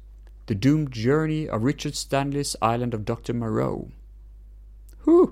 The 0.47 0.55
Doomed 0.55 0.95
Journey 0.95 1.51
of 1.51 1.64
Richard 1.64 1.93
Stanley's 1.93 2.74
Island 2.74 2.95
of 2.95 3.01
Dr. 3.01 3.32
Moreau. 3.32 3.91
Huh. 5.05 5.26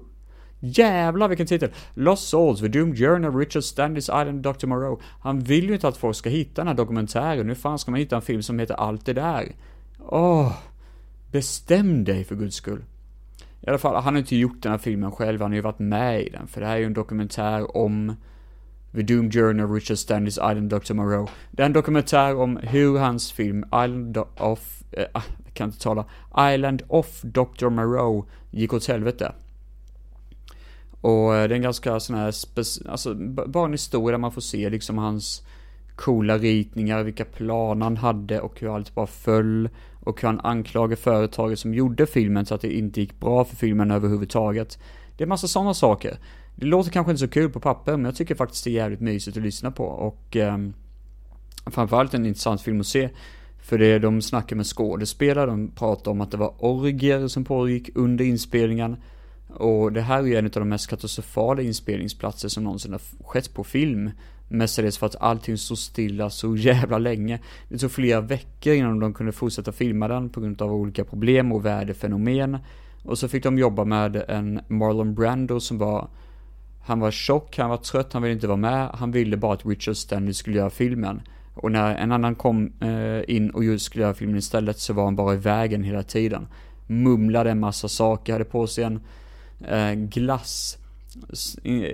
Jävlar 0.64 1.28
vilken 1.28 1.46
titel! 1.46 1.70
Lost 1.94 2.28
Souls, 2.28 2.60
The 2.60 2.68
Doomed 2.68 2.98
Journey 2.98 3.28
of 3.28 3.34
Richard 3.34 3.62
Stanley's 3.62 4.22
Island 4.22 4.42
Dr. 4.42 4.66
Moreau. 4.66 5.00
Han 5.20 5.40
vill 5.40 5.68
ju 5.68 5.74
inte 5.74 5.88
att 5.88 5.96
folk 5.96 6.16
ska 6.16 6.30
hitta 6.30 6.60
den 6.60 6.68
här 6.68 6.74
dokumentären. 6.74 7.48
Hur 7.48 7.54
fan 7.54 7.78
ska 7.78 7.90
man 7.90 8.00
hitta 8.00 8.16
en 8.16 8.22
film 8.22 8.42
som 8.42 8.58
heter 8.58 8.74
Allt 8.74 9.06
det 9.06 9.12
där. 9.12 9.52
Åh! 9.98 10.46
Oh, 10.46 10.52
bestäm 11.30 12.04
dig 12.04 12.24
för 12.24 12.34
guds 12.34 12.56
skull. 12.56 12.84
I 13.60 13.68
alla 13.68 13.78
fall, 13.78 14.02
han 14.02 14.14
har 14.14 14.18
inte 14.18 14.36
gjort 14.36 14.62
den 14.62 14.72
här 14.72 14.78
filmen 14.78 15.12
själv, 15.12 15.40
han 15.40 15.50
har 15.50 15.56
ju 15.56 15.62
varit 15.62 15.78
med 15.78 16.22
i 16.22 16.28
den. 16.28 16.46
För 16.46 16.60
det 16.60 16.66
här 16.66 16.74
är 16.74 16.78
ju 16.78 16.86
en 16.86 16.94
dokumentär 16.94 17.76
om 17.76 18.16
The 18.92 19.02
Doomed 19.02 19.32
Journey 19.32 19.64
of 19.64 19.70
Richard 19.70 19.96
Stanley's 19.96 20.50
Island 20.50 20.70
Dr. 20.70 20.94
Moreau. 20.94 21.28
Det 21.50 21.62
är 21.62 21.66
en 21.66 21.72
dokumentär 21.72 22.36
om 22.36 22.56
hur 22.56 22.98
hans 22.98 23.32
film 23.32 23.64
Island 23.64 24.18
of... 24.36 24.82
Äh, 24.92 25.22
kan 25.52 25.68
inte 25.68 25.80
tala. 25.80 26.04
Island 26.54 26.82
of 26.88 27.22
Dr. 27.22 27.68
Moreau 27.68 28.24
gick 28.50 28.72
åt 28.72 28.86
helvete. 28.86 29.32
Och 31.02 31.34
eh, 31.34 31.48
det 31.48 31.54
är 31.54 31.56
en 31.56 31.62
ganska 31.62 32.00
sån 32.00 32.16
här, 32.16 32.34
alltså 32.88 33.14
bara 33.46 33.64
en 33.64 33.72
historia 33.72 34.12
där 34.12 34.18
man 34.18 34.32
får 34.32 34.40
se 34.40 34.70
liksom 34.70 34.98
hans 34.98 35.42
coola 35.96 36.38
ritningar, 36.38 37.02
vilka 37.02 37.24
planer 37.24 37.84
han 37.84 37.96
hade 37.96 38.40
och 38.40 38.60
hur 38.60 38.74
allt 38.74 38.94
bara 38.94 39.06
föll. 39.06 39.68
Och 40.04 40.20
hur 40.20 40.28
han 40.28 40.40
anklagar 40.40 40.96
företaget 40.96 41.58
som 41.58 41.74
gjorde 41.74 42.06
filmen 42.06 42.46
så 42.46 42.54
att 42.54 42.60
det 42.60 42.78
inte 42.78 43.00
gick 43.00 43.20
bra 43.20 43.44
för 43.44 43.56
filmen 43.56 43.90
överhuvudtaget. 43.90 44.78
Det 45.16 45.24
är 45.24 45.28
massa 45.28 45.48
sådana 45.48 45.74
saker. 45.74 46.18
Det 46.56 46.66
låter 46.66 46.90
kanske 46.90 47.12
inte 47.12 47.20
så 47.20 47.28
kul 47.28 47.50
på 47.50 47.60
papper, 47.60 47.92
men 47.92 48.04
jag 48.04 48.16
tycker 48.16 48.34
faktiskt 48.34 48.64
det 48.64 48.70
är 48.70 48.74
jävligt 48.74 49.00
mysigt 49.00 49.36
att 49.36 49.42
lyssna 49.42 49.70
på. 49.70 49.84
Och 49.84 50.36
eh, 50.36 50.58
framförallt 51.66 52.14
en 52.14 52.26
intressant 52.26 52.60
film 52.60 52.80
att 52.80 52.86
se. 52.86 53.10
För 53.62 53.78
det 53.78 53.98
de 53.98 54.22
snackar 54.22 54.56
med 54.56 54.66
skådespelare, 54.66 55.46
de 55.46 55.68
pratar 55.68 56.10
om 56.10 56.20
att 56.20 56.30
det 56.30 56.36
var 56.36 56.54
orgier 56.58 57.28
som 57.28 57.44
pågick 57.44 57.90
under 57.94 58.24
inspelningen. 58.24 58.96
Och 59.54 59.92
det 59.92 60.00
här 60.00 60.18
är 60.18 60.26
ju 60.26 60.36
en 60.36 60.44
av 60.44 60.50
de 60.50 60.68
mest 60.68 60.90
katastrofala 60.90 61.62
inspelningsplatser 61.62 62.48
som 62.48 62.64
någonsin 62.64 62.92
har 62.92 63.00
skett 63.24 63.54
på 63.54 63.64
film. 63.64 64.10
Mestadels 64.48 64.98
för 64.98 65.06
att 65.06 65.16
allting 65.20 65.58
stod 65.58 65.78
stilla 65.78 66.30
så 66.30 66.56
jävla 66.56 66.98
länge. 66.98 67.40
Det 67.68 67.78
tog 67.78 67.90
flera 67.90 68.20
veckor 68.20 68.74
innan 68.74 69.00
de 69.00 69.14
kunde 69.14 69.32
fortsätta 69.32 69.72
filma 69.72 70.08
den 70.08 70.30
på 70.30 70.40
grund 70.40 70.62
av 70.62 70.72
olika 70.72 71.04
problem 71.04 71.52
och 71.52 71.64
väderfenomen. 71.64 72.58
Och 73.04 73.18
så 73.18 73.28
fick 73.28 73.42
de 73.42 73.58
jobba 73.58 73.84
med 73.84 74.16
en 74.28 74.60
Marlon 74.68 75.14
Brando 75.14 75.60
som 75.60 75.78
var 75.78 76.08
han 76.84 77.00
var 77.00 77.10
tjock, 77.10 77.58
han 77.58 77.70
var 77.70 77.76
trött, 77.76 78.12
han 78.12 78.22
ville 78.22 78.34
inte 78.34 78.46
vara 78.46 78.56
med, 78.56 78.88
han 78.88 79.10
ville 79.10 79.36
bara 79.36 79.52
att 79.52 79.66
Richard 79.66 79.96
Stanley 79.96 80.34
skulle 80.34 80.56
göra 80.56 80.70
filmen. 80.70 81.22
Och 81.54 81.72
när 81.72 81.94
en 81.94 82.12
annan 82.12 82.34
kom 82.34 82.72
eh, 82.80 83.36
in 83.36 83.50
och 83.50 83.64
just 83.64 83.84
skulle 83.84 84.04
göra 84.04 84.14
filmen 84.14 84.36
istället 84.36 84.78
så 84.78 84.92
var 84.92 85.04
han 85.04 85.16
bara 85.16 85.34
i 85.34 85.36
vägen 85.36 85.84
hela 85.84 86.02
tiden. 86.02 86.46
Mumlade 86.86 87.50
en 87.50 87.60
massa 87.60 87.88
saker, 87.88 88.32
hade 88.32 88.44
på 88.44 88.66
sig 88.66 88.84
en 88.84 89.00
eh, 89.64 89.92
glass, 89.92 90.78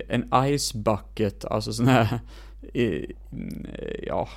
en 0.09 0.25
ice 0.59 0.75
bucket, 0.75 1.45
alltså 1.45 1.73
sån 1.73 1.87
här, 1.87 2.21
eh, 2.75 3.05
ja, 4.07 4.29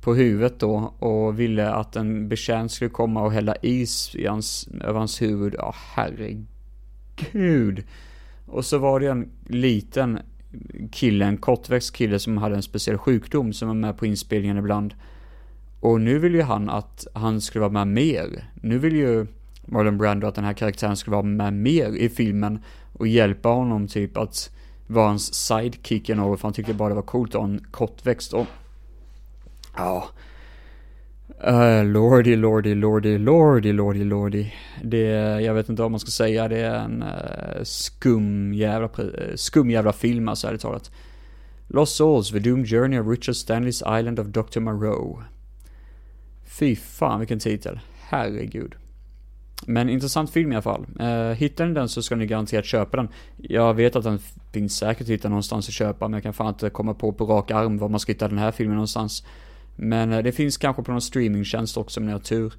på 0.00 0.14
huvudet 0.14 0.60
då 0.60 0.94
och 0.98 1.40
ville 1.40 1.70
att 1.70 1.96
en 1.96 2.28
betjänt 2.28 2.72
skulle 2.72 2.90
komma 2.90 3.22
och 3.22 3.32
hälla 3.32 3.56
is 3.62 4.14
i 4.14 4.26
hans, 4.26 4.68
över 4.80 4.98
hans 4.98 5.22
huvud. 5.22 5.54
Ja, 5.58 5.74
herregud. 5.94 6.24
Och 8.46 8.64
så 8.64 8.78
var 8.78 9.00
det 9.00 9.06
en 9.06 9.30
liten 9.46 10.18
kille, 10.92 11.24
en 11.24 11.36
kortväxt 11.36 11.96
kille 11.96 12.18
som 12.18 12.38
hade 12.38 12.54
en 12.56 12.62
speciell 12.62 12.98
sjukdom 12.98 13.52
som 13.52 13.68
var 13.68 13.74
med 13.74 13.96
på 13.98 14.06
inspelningen 14.06 14.56
ibland. 14.56 14.94
Och 15.80 16.00
nu 16.00 16.18
vill 16.18 16.34
ju 16.34 16.42
han 16.42 16.70
att 16.70 17.06
han 17.14 17.40
skulle 17.40 17.60
vara 17.60 17.84
med 17.84 17.88
mer. 17.88 18.50
Nu 18.62 18.78
vill 18.78 18.96
ju 18.96 19.26
Marlon 19.70 19.98
Brando 19.98 20.26
att 20.26 20.34
den 20.34 20.44
här 20.44 20.52
karaktären 20.52 20.96
skulle 20.96 21.16
vara 21.16 21.26
med 21.26 21.52
mer 21.52 21.96
i 21.96 22.08
filmen 22.08 22.58
och 22.92 23.06
hjälpa 23.06 23.48
honom 23.48 23.88
typ 23.88 24.16
att 24.16 24.50
vara 24.86 25.06
hans 25.06 25.34
sidekick 25.34 26.08
i 26.08 26.14
något, 26.14 26.40
för 26.40 26.48
han 26.48 26.52
tyckte 26.52 26.74
bara 26.74 26.88
det 26.88 26.94
var 26.94 27.02
coolt 27.02 27.34
att 27.34 27.40
ha 27.40 27.48
en 27.48 27.64
kortväxt 27.70 28.32
och... 28.32 28.46
Ja. 29.76 30.08
Uh, 31.48 31.84
lordy, 31.84 32.36
lordy, 32.36 32.74
lordy, 32.74 33.18
lordy, 33.18 33.72
lordy, 33.72 34.04
lordy. 34.04 34.52
Det, 34.82 35.06
jag 35.40 35.54
vet 35.54 35.68
inte 35.68 35.82
vad 35.82 35.90
man 35.90 36.00
ska 36.00 36.10
säga, 36.10 36.48
det 36.48 36.58
är 36.58 36.74
en 36.74 37.02
uh, 37.02 37.62
skum 37.62 38.54
jävla, 38.54 38.88
uh, 38.98 39.34
skum 39.34 39.70
jävla 39.70 39.92
film 39.92 40.28
alltså, 40.28 40.48
ärligt 40.48 40.60
talat. 40.60 40.90
Lost 41.66 41.96
Souls, 41.96 42.30
The 42.30 42.38
Doomed 42.38 42.68
Journey 42.68 42.98
of 42.98 43.06
Richard 43.06 43.34
Stanley's 43.34 43.98
Island 43.98 44.20
of 44.20 44.26
Dr. 44.26 44.60
Moreau. 44.60 45.22
Fy 46.44 46.76
fan 46.76 47.18
vilken 47.18 47.38
titel, 47.38 47.80
herregud. 48.00 48.74
Men 49.66 49.88
intressant 49.88 50.30
film 50.30 50.52
i 50.52 50.54
alla 50.54 50.62
fall. 50.62 50.86
Eh, 51.00 51.36
hittar 51.36 51.66
ni 51.66 51.74
den 51.74 51.88
så 51.88 52.02
ska 52.02 52.16
ni 52.16 52.26
garanterat 52.26 52.64
köpa 52.64 52.96
den. 52.96 53.08
Jag 53.36 53.74
vet 53.74 53.96
att 53.96 54.04
den 54.04 54.18
finns 54.52 54.76
säkert 54.76 55.02
att 55.02 55.08
hitta 55.08 55.28
någonstans 55.28 55.68
att 55.68 55.74
köpa, 55.74 56.08
men 56.08 56.12
jag 56.12 56.22
kan 56.22 56.32
fan 56.32 56.48
inte 56.48 56.70
komma 56.70 56.94
på 56.94 57.12
på 57.12 57.24
rak 57.24 57.50
arm 57.50 57.78
var 57.78 57.88
man 57.88 58.00
ska 58.00 58.12
hitta 58.12 58.28
den 58.28 58.38
här 58.38 58.52
filmen 58.52 58.74
någonstans. 58.74 59.24
Men 59.76 60.12
eh, 60.12 60.22
det 60.22 60.32
finns 60.32 60.56
kanske 60.56 60.82
på 60.82 60.92
någon 60.92 61.00
streamingtjänst 61.00 61.76
också 61.76 62.00
om 62.00 62.06
ni 62.06 62.12
har 62.12 62.18
tur. 62.18 62.52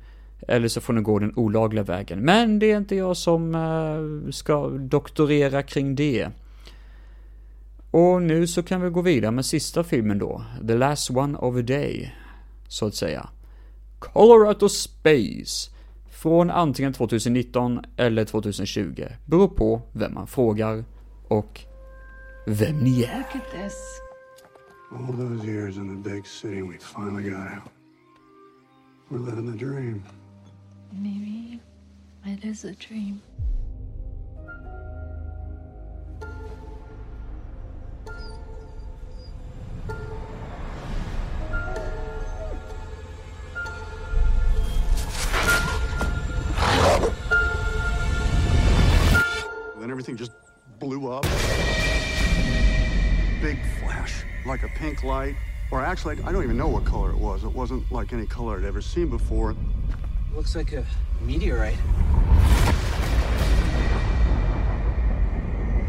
Eller 0.48 0.68
så 0.68 0.82
får 0.82 0.94
ni 0.94 1.02
gå 1.02 1.20
den 1.20 1.34
olagliga 1.36 1.84
vägen. 1.84 2.20
Men 2.20 2.60
det 2.60 2.72
är 2.72 2.78
inte 2.78 2.96
jag 2.96 3.18
som 3.18 3.56
eh, 3.56 4.32
ska 4.32 4.68
doktorera 4.68 5.64
kring 5.64 5.96
det. 5.96 6.30
Och 7.92 8.22
nu 8.22 8.48
så 8.48 8.64
kan 8.64 8.82
vi 8.82 8.90
gå 8.90 9.02
vidare 9.02 9.32
med 9.32 9.46
sista 9.46 9.84
filmen 9.84 10.20
då. 10.20 10.44
The 10.68 10.76
last 10.76 11.12
one 11.12 11.38
of 11.38 11.56
a 11.56 11.62
day. 11.62 12.16
Så 12.68 12.86
att 12.86 12.96
säga. 12.96 13.30
Colorado 14.00 14.70
Space. 14.70 15.72
Från 16.22 16.50
antingen 16.50 16.94
2019 16.94 17.82
eller 17.98 18.26
2020. 18.26 19.06
Beror 19.26 19.48
på 19.48 19.82
vem 19.92 20.14
man 20.14 20.28
frågar 20.28 20.84
och 21.28 21.62
vem 22.48 22.78
ni 22.78 23.04
är. 23.04 23.18
Look 23.18 23.36
at 23.36 23.52
this. 23.52 23.74
All 24.92 25.14
those 25.18 25.48
years 25.48 25.78
in 25.78 26.04
the 26.04 26.10
big 26.10 26.28
city, 26.28 26.62
we 26.62 26.78
finally 26.78 27.30
got 27.30 27.40
out. 27.40 27.72
We're 29.10 29.26
living 29.26 29.52
the 29.52 29.66
dream. 29.66 30.04
Maybe 30.92 31.60
it 32.26 32.46
is 32.46 32.66
a 32.66 32.74
dream. 32.88 33.20
Then 49.92 50.00
everything 50.00 50.16
just 50.16 50.32
blew 50.80 51.12
up. 51.12 51.24
Big 53.42 53.60
flash, 53.82 54.24
like 54.46 54.64
a 54.64 54.70
pink 54.70 55.04
light. 55.04 55.36
Or 55.70 55.82
actually, 55.82 56.24
I 56.24 56.32
don't 56.32 56.46
even 56.46 56.56
know 56.56 56.70
what 56.70 56.86
color 56.86 57.10
it 57.10 57.18
was. 57.18 57.44
It 57.44 57.52
wasn't 57.52 57.92
like 57.92 58.14
any 58.14 58.26
color 58.26 58.58
I'd 58.58 58.64
ever 58.64 58.80
seen 58.82 59.10
before. 59.10 59.54
Looks 60.34 60.56
like 60.56 60.72
a 60.72 60.86
meteorite. 61.20 61.76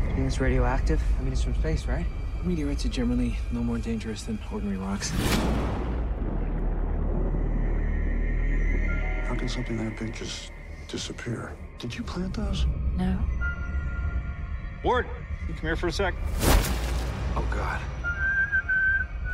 You 0.09 0.15
think 0.17 0.27
it's 0.27 0.41
radioactive? 0.41 1.01
I 1.21 1.23
mean, 1.23 1.33
it's 1.33 1.45
from 1.45 1.55
space, 1.55 1.87
right? 1.87 2.07
Meteorites 2.43 2.85
are 2.85 2.89
generally 2.89 3.39
no 3.53 3.63
more 3.63 3.79
dangerous 3.79 4.25
than 4.25 4.37
ordinary 4.53 4.79
rocks. 4.79 5.11
How 9.29 9.37
can 9.37 9.49
something 9.49 9.77
that 9.77 9.97
big 9.97 10.13
just 10.13 10.51
disappear? 10.89 11.53
Did 11.79 11.95
you 11.95 12.03
plant 12.03 12.35
those? 12.35 12.67
No. 12.97 13.17
Ward, 14.85 15.07
you 15.49 15.55
come 15.55 15.69
here 15.69 15.77
for 15.77 15.87
a 15.87 15.93
sec. 15.93 16.15
Oh, 17.37 17.47
God. 17.51 17.81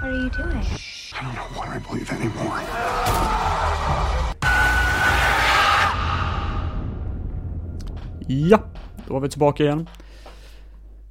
What 0.01 0.11
are 0.11 0.15
you 0.15 0.29
doing? 0.29 0.59
I 0.59 1.23
don't 1.23 1.35
know 1.35 1.49
what 1.57 1.69
I 1.69 1.79
believe 1.79 2.13
anymore. 2.13 2.61
Ja, 8.27 8.63
då 9.07 9.15
var 9.15 9.21
vi 9.21 9.29
tillbaka 9.29 9.65
igen. 9.65 9.89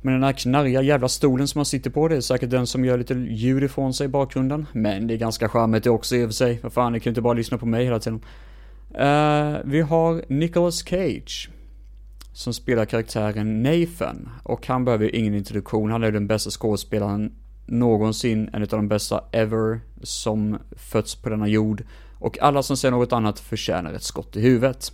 Men 0.02 0.14
den 0.14 0.24
här 0.24 0.34
knarriga 0.34 0.82
jävla 0.82 1.08
stolen 1.08 1.48
som 1.48 1.60
man 1.60 1.66
sitter 1.66 1.90
på, 1.90 2.08
det 2.08 2.16
är 2.16 2.22
säkert 2.22 2.50
den 2.50 2.68
som 2.68 2.86
gör 2.86 2.98
lite 2.98 3.14
ljud 3.14 3.64
ifrån 3.64 3.94
sig 3.94 4.06
i 4.06 4.08
bakgrunden. 4.08 4.66
Men 4.72 5.08
det 5.08 5.14
är 5.14 5.18
ganska 5.18 5.50
charmigt 5.50 5.84
det 5.84 5.90
också 5.90 6.16
i 6.16 6.24
och 6.24 6.30
för 6.30 6.34
sig. 6.34 6.60
Vad 6.64 6.74
fan, 6.74 6.94
ni 6.94 7.00
kan 7.00 7.04
ju 7.04 7.12
inte 7.12 7.22
bara 7.22 7.34
lyssna 7.34 7.58
på 7.58 7.66
mig 7.66 7.86
hela 7.86 8.00
tiden. 8.00 8.22
Uh, 8.92 9.58
vi 9.66 9.82
har 9.82 10.24
Nicolas 10.34 10.84
Cage. 10.84 11.50
Som 12.38 12.54
spelar 12.54 12.86
karaktären 12.86 13.64
Nathan. 13.64 14.30
Och 14.44 14.68
han 14.68 14.86
behöver 14.86 15.06
ju 15.06 15.12
ingen 15.12 15.34
introduktion, 15.34 15.92
han 15.92 16.04
är 16.04 16.12
den 16.12 16.28
bästa 16.28 16.50
skådespelaren 16.50 17.36
någonsin, 17.66 18.50
en 18.54 18.62
av 18.62 18.68
de 18.68 18.88
bästa 18.88 19.24
ever 19.32 19.80
som 20.04 20.58
fötts 20.72 21.16
på 21.16 21.30
denna 21.30 21.48
jord. 21.48 21.84
Och 22.20 22.42
alla 22.42 22.64
som 22.64 22.78
säger 22.78 22.92
något 22.92 23.14
annat 23.14 23.40
förtjänar 23.40 23.94
ett 23.94 24.04
skott 24.04 24.36
i 24.36 24.42
huvudet. 24.42 24.92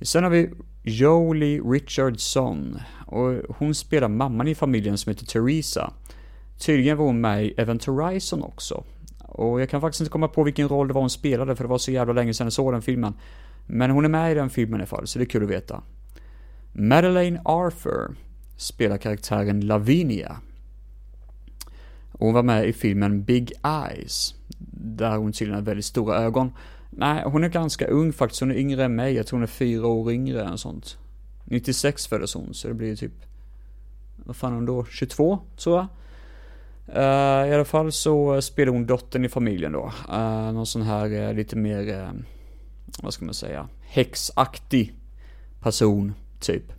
Sen 0.00 0.24
har 0.24 0.30
vi 0.30 0.50
Jolie 0.82 1.60
Richardson. 1.60 2.78
Och 3.06 3.56
hon 3.58 3.74
spelar 3.74 4.08
mamman 4.08 4.48
i 4.48 4.54
familjen 4.54 4.98
som 4.98 5.10
heter 5.10 5.26
Teresa. 5.26 5.92
Tydligen 6.58 6.96
var 6.96 7.06
hon 7.06 7.20
med 7.20 7.44
i 7.44 7.54
Event 7.56 7.84
Horizon 7.84 8.42
också. 8.42 8.84
Och 9.18 9.60
jag 9.60 9.70
kan 9.70 9.80
faktiskt 9.80 10.00
inte 10.00 10.10
komma 10.10 10.28
på 10.28 10.42
vilken 10.42 10.68
roll 10.68 10.88
det 10.88 10.94
var 10.94 11.00
hon 11.00 11.10
spelade 11.10 11.56
för 11.56 11.64
det 11.64 11.70
var 11.70 11.78
så 11.78 11.90
jävla 11.92 12.12
länge 12.12 12.34
sedan 12.34 12.46
jag 12.46 12.52
såg 12.52 12.72
den 12.72 12.82
filmen. 12.82 13.14
Men 13.66 13.90
hon 13.90 14.04
är 14.04 14.08
med 14.08 14.32
i 14.32 14.34
den 14.34 14.50
filmen 14.50 14.80
i 14.80 14.82
alla 14.82 14.86
fall, 14.86 15.06
så 15.06 15.18
det 15.18 15.24
är 15.24 15.26
kul 15.26 15.44
att 15.44 15.50
veta. 15.50 15.82
Madeleine 16.78 17.40
Arthur 17.44 18.14
spelar 18.56 18.96
karaktären 18.96 19.60
Lavinia. 19.60 20.36
Hon 22.12 22.34
var 22.34 22.42
med 22.42 22.68
i 22.68 22.72
filmen 22.72 23.24
Big 23.24 23.52
Eyes, 23.64 24.34
där 24.78 25.16
hon 25.16 25.32
tydligen 25.32 25.54
har 25.54 25.66
väldigt 25.66 25.84
stora 25.84 26.16
ögon. 26.16 26.52
Nej, 26.90 27.22
hon 27.26 27.44
är 27.44 27.48
ganska 27.48 27.86
ung 27.86 28.12
faktiskt, 28.12 28.40
hon 28.40 28.50
är 28.50 28.54
yngre 28.54 28.84
än 28.84 28.94
mig, 28.94 29.14
jag 29.14 29.26
tror 29.26 29.36
hon 29.36 29.42
är 29.42 29.46
fyra 29.46 29.86
år 29.86 30.12
yngre 30.12 30.44
än 30.44 30.58
sånt. 30.58 30.98
96 31.44 32.06
föddes 32.06 32.34
hon, 32.34 32.54
så 32.54 32.68
det 32.68 32.74
blir 32.74 32.96
typ, 32.96 33.12
vad 34.16 34.36
fan 34.36 34.52
är 34.52 34.56
hon 34.56 34.66
då, 34.66 34.84
22 34.84 35.38
tror 35.56 35.76
jag. 35.76 35.86
Uh, 36.88 37.50
I 37.50 37.54
alla 37.54 37.64
fall 37.64 37.92
så 37.92 38.42
spelar 38.42 38.72
hon 38.72 38.86
dottern 38.86 39.24
i 39.24 39.28
familjen 39.28 39.72
då. 39.72 39.92
Uh, 40.12 40.52
någon 40.52 40.66
sån 40.66 40.82
här 40.82 41.28
uh, 41.28 41.34
lite 41.34 41.56
mer, 41.56 42.12
vad 43.02 43.14
ska 43.14 43.24
man 43.24 43.34
säga, 43.34 43.68
häxaktig 43.82 44.94
person, 45.60 46.14
typ. 46.46 46.72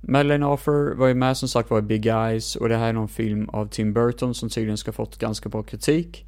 Madeleine 0.00 0.46
Arthur 0.46 0.94
var 0.94 1.06
ju 1.06 1.14
med 1.14 1.36
som 1.36 1.48
sagt 1.48 1.70
var 1.70 1.78
i 1.78 1.82
Big 1.82 2.06
Eyes 2.06 2.56
och 2.56 2.68
det 2.68 2.76
här 2.76 2.88
är 2.88 2.92
någon 2.92 3.08
film 3.08 3.48
av 3.48 3.66
Tim 3.66 3.92
Burton 3.92 4.34
som 4.34 4.48
tydligen 4.48 4.76
ska 4.76 4.92
fått 4.92 5.18
ganska 5.18 5.48
bra 5.48 5.62
kritik. 5.62 6.26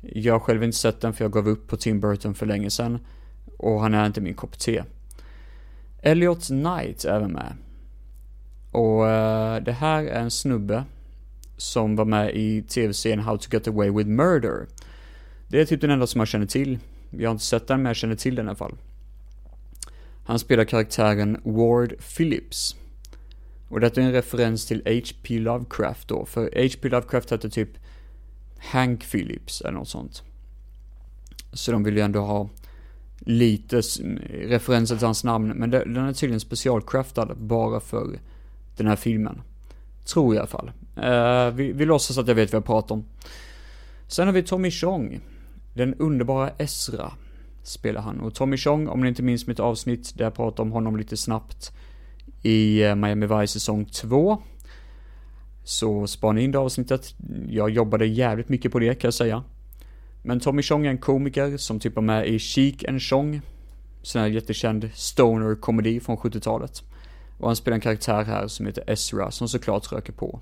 Jag 0.00 0.34
har 0.34 0.40
själv 0.40 0.64
inte 0.64 0.76
sett 0.76 1.00
den 1.00 1.12
för 1.12 1.24
jag 1.24 1.32
gav 1.32 1.48
upp 1.48 1.68
på 1.68 1.76
Tim 1.76 2.00
Burton 2.00 2.34
för 2.34 2.46
länge 2.46 2.70
sedan. 2.70 2.98
Och 3.56 3.80
han 3.80 3.94
är 3.94 4.06
inte 4.06 4.20
min 4.20 4.34
kopp 4.34 4.58
te. 4.58 4.82
Elliot 6.02 6.46
Knight 6.46 7.04
är 7.04 7.16
även 7.16 7.32
med. 7.32 7.56
Och 8.72 9.02
uh, 9.02 9.64
det 9.64 9.72
här 9.72 10.04
är 10.04 10.20
en 10.20 10.30
snubbe 10.30 10.84
som 11.56 11.96
var 11.96 12.04
med 12.04 12.30
i 12.34 12.62
tv-serien 12.62 13.20
How 13.20 13.36
to 13.36 13.48
Get 13.52 13.68
Away 13.68 13.90
with 13.90 14.08
Murder. 14.08 14.66
Det 15.48 15.60
är 15.60 15.64
typ 15.64 15.80
den 15.80 15.90
enda 15.90 16.06
som 16.06 16.18
jag 16.18 16.28
känner 16.28 16.46
till. 16.46 16.78
Jag 17.10 17.28
har 17.28 17.32
inte 17.32 17.44
sett 17.44 17.66
den 17.66 17.82
men 17.82 17.90
jag 17.90 17.96
känner 17.96 18.16
till 18.16 18.34
den 18.34 18.46
i 18.46 18.48
alla 18.48 18.56
fall. 18.56 18.74
Han 20.28 20.38
spelar 20.38 20.64
karaktären 20.64 21.40
Ward 21.44 21.94
Phillips. 22.16 22.76
Och 23.68 23.80
detta 23.80 24.00
är 24.00 24.04
en 24.04 24.12
referens 24.12 24.66
till 24.66 24.82
H.P. 24.86 25.38
Lovecraft 25.38 26.08
då, 26.08 26.24
för 26.24 26.42
H.P. 26.42 26.88
Lovecraft 26.88 27.30
hette 27.30 27.50
typ 27.50 27.68
Hank 28.58 29.10
Phillips 29.10 29.60
eller 29.60 29.72
något 29.72 29.88
sånt. 29.88 30.22
Så 31.52 31.72
de 31.72 31.84
vill 31.84 31.96
ju 31.96 32.02
ändå 32.02 32.20
ha 32.20 32.48
lite 33.18 33.80
referenser 34.30 34.96
till 34.96 35.06
hans 35.06 35.24
namn, 35.24 35.48
men 35.48 35.70
den 35.70 35.96
är 35.96 36.12
tydligen 36.12 36.40
specialcraftad 36.40 37.34
bara 37.34 37.80
för 37.80 38.18
den 38.76 38.86
här 38.86 38.96
filmen. 38.96 39.42
Tror 40.04 40.34
jag 40.34 40.38
i 40.38 40.38
alla 40.38 40.46
fall. 40.46 40.70
Uh, 40.96 41.54
vi, 41.54 41.72
vi 41.72 41.84
låtsas 41.84 42.18
att 42.18 42.28
jag 42.28 42.34
vet 42.34 42.52
vad 42.52 42.60
jag 42.60 42.66
pratar 42.66 42.94
om. 42.94 43.04
Sen 44.06 44.26
har 44.26 44.34
vi 44.34 44.42
Tommy 44.42 44.70
Chong. 44.70 45.20
Den 45.74 45.94
underbara 45.94 46.50
Ezra 46.58 47.12
spelar 47.68 48.00
han. 48.00 48.20
Och 48.20 48.34
Tommy 48.34 48.56
Chong, 48.56 48.88
om 48.88 49.00
ni 49.00 49.08
inte 49.08 49.22
minns 49.22 49.46
mitt 49.46 49.60
avsnitt 49.60 50.12
där 50.18 50.24
jag 50.24 50.34
pratade 50.34 50.62
om 50.62 50.72
honom 50.72 50.96
lite 50.96 51.16
snabbt 51.16 51.72
i 52.42 52.82
eh, 52.82 52.94
Miami 52.94 53.26
Vice 53.26 53.52
säsong 53.52 53.84
2. 53.84 54.42
Så 55.64 56.06
spana 56.06 56.40
in 56.40 56.52
det 56.52 56.58
avsnittet. 56.58 57.14
Jag 57.48 57.70
jobbade 57.70 58.06
jävligt 58.06 58.48
mycket 58.48 58.72
på 58.72 58.78
det 58.78 58.94
kan 58.94 59.08
jag 59.08 59.14
säga. 59.14 59.44
Men 60.22 60.40
Tommy 60.40 60.62
Chong 60.62 60.86
är 60.86 60.90
en 60.90 60.98
komiker 60.98 61.56
som 61.56 61.80
typ 61.80 61.96
är 61.96 62.00
med 62.00 62.26
i 62.26 62.38
Chic 62.38 62.84
and 62.88 63.02
Chong. 63.02 63.40
Sån 64.02 64.20
här 64.20 64.28
jättekänd 64.28 64.90
stoner-komedi 64.94 66.00
från 66.00 66.16
70-talet. 66.16 66.82
Och 67.38 67.46
han 67.46 67.56
spelar 67.56 67.74
en 67.74 67.80
karaktär 67.80 68.24
här 68.24 68.46
som 68.46 68.66
heter 68.66 68.84
Ezra 68.86 69.30
som 69.30 69.48
såklart 69.48 69.92
röker 69.92 70.12
på. 70.12 70.40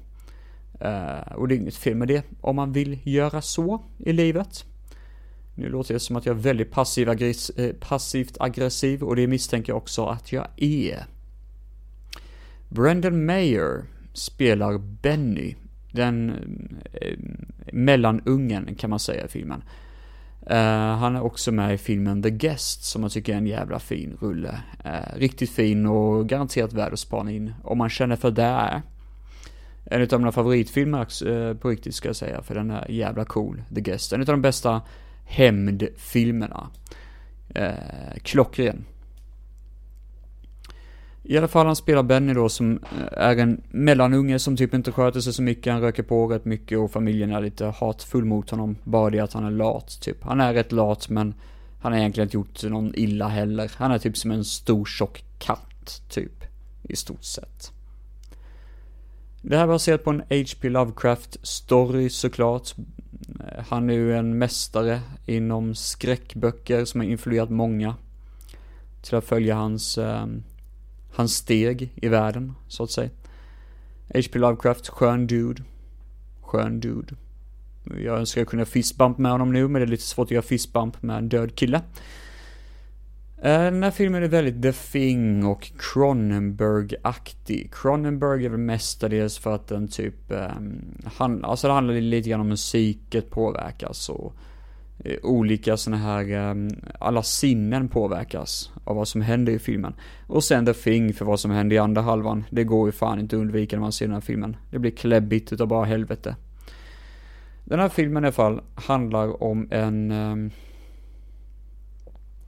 Uh, 0.85 1.33
och 1.37 1.49
det 1.49 1.55
är 1.55 1.57
inget 1.57 1.77
fel 1.77 1.95
med 1.95 2.09
det 2.09 2.23
om 2.41 2.57
man 2.57 2.73
vill 2.73 2.99
göra 3.03 3.43
så 3.43 3.83
i 3.99 4.13
livet. 4.13 4.65
Nu 5.59 5.69
låter 5.69 5.95
det 5.95 6.01
som 6.01 6.17
att 6.17 6.27
jag 6.27 6.37
är 6.37 6.41
väldigt 6.41 6.71
passiv 6.71 7.11
aggress 7.11 7.51
eh, 7.51 7.73
passivt 7.73 8.37
aggressiv 8.41 9.03
och 9.03 9.17
det 9.17 9.27
misstänker 9.27 9.73
jag 9.73 9.77
också 9.77 10.07
att 10.07 10.33
jag 10.33 10.47
är. 10.57 11.05
Brendan 12.69 13.27
Mayer 13.27 13.85
spelar 14.13 14.79
Benny, 14.79 15.55
den 15.93 16.31
eh, 16.93 17.19
mellanungen 17.73 18.75
kan 18.75 18.91
man 18.91 19.01
säga 19.01 19.25
i 19.25 19.29
filmen. 19.29 19.63
Uh, 20.51 20.97
han 20.99 21.17
är 21.17 21.21
också 21.21 21.53
med 21.53 21.75
i 21.75 21.79
filmen 21.79 22.23
The 22.23 22.31
Guest 22.31 22.85
som 22.85 23.03
jag 23.03 23.13
tycker 23.13 23.33
är 23.33 23.37
en 23.37 23.47
jävla 23.47 23.79
fin 23.79 24.17
rulle. 24.21 24.61
Uh, 24.87 25.19
riktigt 25.19 25.51
fin 25.51 25.87
och 25.87 26.29
garanterat 26.29 26.73
värd 26.73 26.93
att 26.93 26.99
spana 26.99 27.31
in 27.31 27.55
om 27.65 27.79
man 27.79 27.89
känner 27.89 28.17
för 28.17 28.31
det. 28.31 28.83
En 29.85 30.03
av 30.13 30.21
mina 30.21 30.33
favoritfilmer 30.33 31.27
uh, 31.27 31.57
på 31.57 31.69
riktigt 31.69 31.95
ska 31.95 32.09
jag 32.09 32.17
säga, 32.17 32.43
för 32.43 32.55
den 32.55 32.71
är 32.71 32.91
jävla 32.91 33.25
cool, 33.25 33.63
The 33.75 33.81
Guest. 33.81 34.13
En 34.13 34.21
av 34.21 34.27
de 34.27 34.43
bästa 34.43 34.83
hämndfilmerna. 35.27 36.71
Eh, 37.49 38.19
klockren. 38.23 38.85
I 41.23 41.39
alla 41.39 41.49
fall 41.49 41.67
han 41.67 41.77
spelar 41.77 42.03
Benny 42.03 42.35
då 42.35 42.49
som 42.49 42.73
eh, 42.73 43.23
är 43.23 43.37
en 43.37 43.63
mellanunge 43.71 44.39
som 44.39 44.57
typ 44.57 44.75
inte 44.75 44.93
sköter 44.93 45.21
sig 45.21 45.33
så 45.33 45.43
mycket, 45.43 45.73
han 45.73 45.83
röker 45.83 46.03
på 46.03 46.27
rätt 46.27 46.45
mycket 46.45 46.79
och 46.79 46.91
familjen 46.91 47.33
är 47.33 47.41
lite 47.41 47.67
hatfull 47.67 48.25
mot 48.25 48.51
honom. 48.51 48.77
Bara 48.85 49.11
det 49.11 49.21
att 49.21 49.33
han 49.33 49.45
är 49.45 49.51
lat 49.51 50.01
typ. 50.01 50.25
Han 50.25 50.41
är 50.41 50.55
rätt 50.55 50.73
lat 50.73 51.09
men 51.09 51.35
han 51.81 51.93
har 51.93 51.99
egentligen 51.99 52.27
inte 52.27 52.37
gjort 52.37 52.63
någon 52.63 52.93
illa 52.95 53.29
heller. 53.29 53.73
Han 53.77 53.91
är 53.91 53.99
typ 53.99 54.17
som 54.17 54.31
en 54.31 54.45
stor 54.45 54.85
tjock 54.85 55.25
katt 55.39 56.03
typ. 56.09 56.45
I 56.83 56.97
stort 56.97 57.25
sett. 57.25 57.73
Det 59.49 59.57
här 59.57 59.63
är 59.63 59.69
baserat 59.69 60.05
på 60.05 60.11
en 60.11 60.21
H.P. 60.21 60.69
Lovecraft 60.69 61.37
story 61.43 62.11
såklart. 62.11 62.75
Eh, 63.41 63.65
han 63.69 63.91
är 63.91 63.95
ju 63.95 64.17
en 64.17 64.39
mästare 64.39 65.01
inom 65.27 65.75
skräckböcker 65.75 66.85
som 66.85 67.01
har 67.01 67.09
influerat 67.09 67.51
många 67.51 67.95
till 69.03 69.15
att 69.15 69.25
följa 69.25 69.55
hans, 69.55 69.99
eh, 69.99 70.27
hans 71.13 71.35
steg 71.35 71.93
i 71.97 72.09
världen, 72.09 72.55
så 72.69 72.83
att 72.83 72.91
säga. 72.91 73.11
H.P. 74.15 74.39
Lovecraft, 74.39 74.89
skön 74.89 75.27
dude. 75.27 75.63
Skön 76.43 76.81
dude. 76.81 77.15
Jag 78.05 78.19
önskar 78.19 78.41
jag 78.41 78.49
kunde 78.49 78.67
fistbump 78.67 79.19
med 79.19 79.33
honom 79.33 79.53
nu, 79.53 79.69
men 79.69 79.81
det 79.81 79.87
är 79.87 79.91
lite 79.91 80.03
svårt 80.03 80.27
att 80.27 80.31
göra 80.31 80.43
fistbump 80.43 81.03
med 81.03 81.17
en 81.19 81.29
död 81.29 81.55
kille. 81.55 81.83
Eh, 83.43 83.65
den 83.65 83.83
här 83.83 83.91
filmen 83.91 84.23
är 84.23 84.29
väldigt 84.29 84.63
The 84.63 84.73
Thing 84.73 85.45
och 85.45 85.71
Cronenberg-aktig. 85.79 87.71
Cronenberg 87.73 88.47
är 88.47 88.51
väl 88.51 88.61
mestadels 88.61 89.39
för 89.39 89.55
att 89.55 89.69
den 89.69 89.89
typ, 89.89 90.31
ehm, 90.31 90.81
han, 91.05 91.45
alltså 91.45 91.67
det 91.67 91.73
handlar 91.73 91.95
lite 91.95 92.31
grann 92.31 92.41
om 92.41 92.49
musiket 92.49 93.31
påverkas 93.31 94.09
och 94.09 94.35
eh, 95.05 95.17
olika 95.23 95.77
såna 95.77 95.97
här, 95.97 96.31
ehm, 96.31 96.69
alla 97.01 97.23
sinnen 97.23 97.89
påverkas 97.89 98.73
av 98.85 98.97
vad 98.97 99.09
som 99.09 99.21
händer 99.21 99.53
i 99.53 99.59
filmen. 99.59 99.95
Och 100.27 100.45
sen 100.45 100.67
The 100.67 100.75
Thing 100.75 101.15
för 101.15 101.25
vad 101.25 101.41
som 101.41 101.51
händer 101.51 101.77
i 101.77 101.79
andra 101.79 102.03
halvan. 102.03 102.45
Det 102.51 102.65
går 102.65 102.89
ju 102.89 102.93
fan 102.93 103.21
inte 103.21 103.37
att 103.37 103.41
undvika 103.41 103.77
när 103.77 103.81
man 103.81 103.93
ser 103.93 104.07
den 104.07 104.15
här 104.15 104.21
filmen. 104.21 104.57
Det 104.71 104.79
blir 104.79 104.91
kläbbigt 104.91 105.53
utav 105.53 105.69
bara 105.69 105.85
helvete. 105.85 106.37
Den 107.65 107.81
här 107.81 107.89
filmen 107.89 108.25
i 108.25 108.27
alla 108.27 108.33
fall 108.33 108.61
handlar 108.75 109.43
om 109.43 109.69
en 109.71 110.11
ehm, 110.11 110.51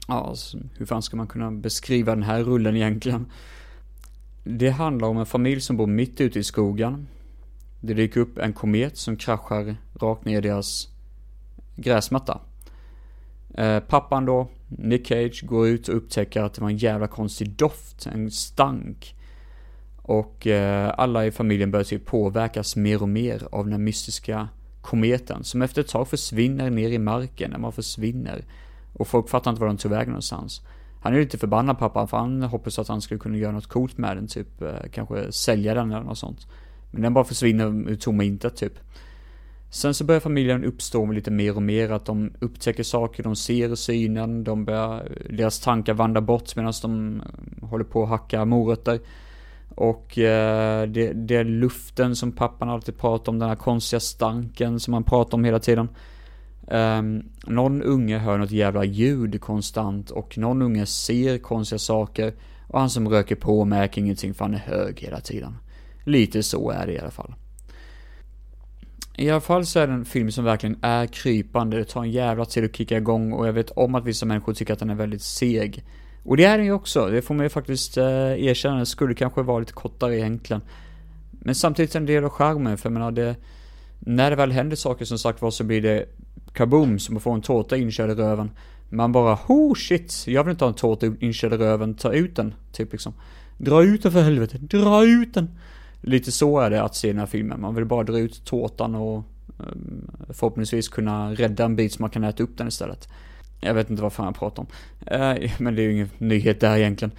ja, 0.09 0.15
alltså, 0.15 0.59
hur 0.77 0.87
fan 0.87 1.03
ska 1.03 1.17
man 1.17 1.27
kunna 1.27 1.51
beskriva 1.51 2.15
den 2.15 2.23
här 2.23 2.43
rullen 2.43 2.77
egentligen? 2.77 3.27
Det 4.45 4.71
handlar 4.71 5.09
om 5.09 5.19
en 5.19 5.27
familj 5.27 5.61
som 5.61 5.77
bor 5.77 5.87
mitt 5.87 6.21
ute 6.21 6.39
i 6.39 6.45
skogen. 6.45 7.09
Det 7.81 7.95
dyker 7.95 8.21
upp 8.21 8.39
en 8.39 8.53
komet 8.53 8.97
som 8.97 9.17
kraschar 9.17 9.77
rakt 10.01 10.25
ner 10.25 10.39
i 10.39 10.41
deras 10.41 10.89
gräsmatta. 11.77 12.41
Eh, 13.55 13.81
pappan 13.81 14.25
då, 14.25 14.49
Nick 14.69 15.07
Cage, 15.07 15.45
går 15.47 15.69
ut 15.69 15.89
och 15.89 15.97
upptäcker 15.97 16.43
att 16.43 16.55
det 16.55 16.61
var 16.61 16.71
en 16.71 16.77
jävla 16.77 17.07
konstig 17.07 17.51
doft, 17.51 18.07
en 18.07 18.31
stank. 18.31 19.15
Och 20.03 20.47
eh, 20.47 20.95
alla 20.97 21.27
i 21.27 21.31
familjen 21.31 21.71
börjar 21.71 21.85
typ 21.85 22.07
påverkas 22.07 22.77
mer 22.77 23.03
och 23.03 23.09
mer 23.09 23.49
av 23.53 23.65
den 23.65 23.73
här 23.73 23.81
mystiska 23.81 24.49
kometen 24.81 25.45
som 25.45 25.63
efter 25.63 25.81
ett 25.81 25.89
tag 25.89 26.09
försvinner 26.09 26.71
ner 26.71 26.91
i 26.91 26.99
marken 26.99 27.51
när 27.51 27.59
man 27.59 27.73
försvinner. 27.73 28.45
Och 28.99 29.09
folk 29.09 29.29
fattar 29.29 29.51
inte 29.51 29.61
var 29.61 29.69
de 29.69 29.77
tog 29.77 29.91
vägen 29.91 30.09
någonstans. 30.09 30.63
Han 31.01 31.15
är 31.15 31.21
lite 31.21 31.39
förbannad 31.39 31.79
pappan 31.79 32.09
för 32.09 32.17
han 32.17 32.43
hoppas 32.43 32.79
att 32.79 32.89
han 32.89 33.01
skulle 33.01 33.21
kunna 33.21 33.37
göra 33.37 33.53
något 33.53 33.67
coolt 33.67 33.99
med 33.99 34.17
den, 34.17 34.27
typ 34.27 34.63
eh, 34.63 34.75
kanske 34.93 35.33
sälja 35.33 35.75
den 35.75 35.93
eller 35.93 36.05
något 36.05 36.19
sånt. 36.19 36.47
Men 36.91 37.03
den 37.03 37.15
bara 37.15 37.25
försvinner 37.25 37.91
ur 37.91 37.97
tomma 37.97 38.25
intet 38.25 38.57
typ. 38.57 38.73
Sen 39.71 39.95
så 39.95 40.05
börjar 40.05 40.21
familjen 40.21 40.65
uppstå 40.65 41.07
med 41.07 41.15
lite 41.15 41.31
mer 41.31 41.57
och 41.57 41.63
mer 41.63 41.91
att 41.91 42.05
de 42.05 42.33
upptäcker 42.41 42.83
saker, 42.83 43.23
de 43.23 43.37
ser 43.37 43.75
synen, 43.75 44.45
de 44.45 44.65
börjar, 44.65 44.95
eh, 44.97 45.37
deras 45.37 45.61
tankar 45.61 45.95
vandrar 45.95 46.21
bort 46.21 46.57
medan 46.57 46.73
de 46.83 47.21
eh, 47.21 47.69
håller 47.69 47.85
på 47.85 48.03
att 48.03 48.09
hacka 48.09 48.45
morötter. 48.45 49.01
Och 49.75 50.19
eh, 50.19 50.89
det, 50.89 51.13
det 51.13 51.37
är 51.37 51.45
luften 51.45 52.17
som 52.17 52.33
pappan 52.33 52.69
alltid 52.69 52.99
pratar 52.99 53.33
om, 53.33 53.39
den 53.39 53.49
här 53.49 53.57
konstiga 53.57 54.01
stanken 54.01 54.81
som 54.81 54.95
han 54.95 55.05
pratar 55.05 55.39
om 55.39 55.45
hela 55.45 55.59
tiden. 55.59 55.89
Um, 56.71 57.23
någon 57.47 57.83
unge 57.83 58.19
hör 58.19 58.39
något 58.39 58.51
jävla 58.51 58.85
ljud 58.85 59.41
konstant 59.41 60.11
och 60.11 60.39
någon 60.39 60.62
unge 60.62 60.87
ser 60.87 61.39
konstiga 61.39 61.79
saker 61.79 62.33
och 62.66 62.81
han 62.81 62.91
som 62.91 63.09
röker 63.09 63.37
på 63.37 63.64
märker 63.64 64.01
ingenting 64.01 64.35
för 64.35 64.45
han 64.45 64.55
är 64.55 64.59
hög 64.59 65.01
hela 65.01 65.21
tiden. 65.21 65.57
Lite 66.05 66.43
så 66.43 66.71
är 66.71 66.87
det 66.87 66.93
i 66.93 66.99
alla 66.99 67.11
fall. 67.11 67.35
I 69.16 69.31
alla 69.31 69.41
fall 69.41 69.66
så 69.66 69.79
är 69.79 69.87
det 69.87 69.93
en 69.93 70.05
film 70.05 70.31
som 70.31 70.45
verkligen 70.45 70.79
är 70.83 71.07
krypande, 71.07 71.77
det 71.77 71.85
tar 71.85 72.03
en 72.03 72.11
jävla 72.11 72.45
tid 72.45 72.64
att 72.64 72.77
kicka 72.77 72.97
igång 72.97 73.33
och 73.33 73.49
jag 73.49 73.53
vet 73.53 73.71
om 73.71 73.95
att 73.95 74.05
vissa 74.05 74.27
människor 74.27 74.55
tycker 74.55 74.73
att 74.73 74.79
den 74.79 74.91
är 74.91 74.95
väldigt 74.95 75.23
seg. 75.23 75.85
Och 76.25 76.37
det 76.37 76.45
är 76.45 76.59
den 76.59 76.66
ju 76.66 76.73
också, 76.73 77.07
det 77.07 77.23
får 77.23 77.35
man 77.35 77.45
ju 77.45 77.51
faktiskt 77.51 77.97
eh, 77.97 78.45
erkänna, 78.45 78.77
den 78.77 78.87
skulle 78.87 79.14
kanske 79.14 79.43
vara 79.43 79.59
lite 79.59 79.73
kortare 79.73 80.19
egentligen. 80.19 80.62
Men 81.31 81.55
samtidigt 81.55 81.95
en 81.95 82.07
del 82.07 82.25
av 82.25 82.31
charmen, 82.31 82.79
för 82.79 82.89
jag 82.89 82.93
menar 82.93 83.11
det, 83.11 83.37
när 83.99 84.31
det 84.31 84.37
väl 84.37 84.53
händer 84.53 84.77
saker 84.77 85.05
som 85.05 85.19
sagt 85.19 85.43
var 85.43 85.51
så 85.51 85.64
blir 85.64 85.83
det 85.83 86.09
kaboom 86.59 86.99
som 86.99 87.17
att 87.17 87.23
få 87.23 87.33
en 87.33 87.43
tårta 87.43 87.77
inkörd 87.77 88.11
i 88.11 88.15
röven. 88.15 88.51
Man 88.89 89.13
bara, 89.13 89.39
oh 89.49 89.75
shit, 89.75 90.25
jag 90.27 90.45
vill 90.45 90.51
inte 90.51 90.65
ha 90.65 90.69
en 90.69 90.75
tårta 90.75 91.07
inkörd 91.21 91.53
i 91.53 91.57
röven, 91.57 91.95
ta 91.95 92.13
ut 92.13 92.37
den, 92.37 92.55
typ 92.73 92.93
liksom. 92.93 93.13
Dra 93.59 93.85
ut 93.85 94.03
den 94.03 94.13
för 94.13 94.23
helvete, 94.23 94.59
dra 94.61 95.05
ut 95.05 95.35
den! 95.35 95.51
Lite 96.01 96.33
så 96.33 96.61
är 96.61 96.71
det 96.71 96.83
att 96.83 96.95
se 96.95 97.09
den 97.09 97.19
här 97.19 97.27
filmen, 97.27 97.61
man 97.61 97.75
vill 97.75 97.85
bara 97.85 98.03
dra 98.03 98.19
ut 98.19 98.45
tårtan 98.45 98.95
och 98.95 99.25
um, 99.59 100.11
förhoppningsvis 100.29 100.89
kunna 100.89 101.33
rädda 101.33 101.65
en 101.65 101.77
bit 101.77 101.93
så 101.93 102.03
man 102.03 102.11
kan 102.11 102.25
äta 102.25 102.43
upp 102.43 102.59
den 102.59 102.69
istället. 102.69 103.09
Jag 103.61 103.75
vet 103.75 103.91
inte 103.91 104.03
vad 104.03 104.13
fan 104.13 104.27
jag 104.27 104.37
pratar 104.37 104.63
om. 104.63 104.69
Uh, 105.21 105.51
men 105.59 105.75
det 105.75 105.83
är 105.83 105.85
ju 105.85 105.93
ingen 105.93 106.11
nyhet 106.19 106.61
där 106.61 106.77
egentligen. 106.77 107.13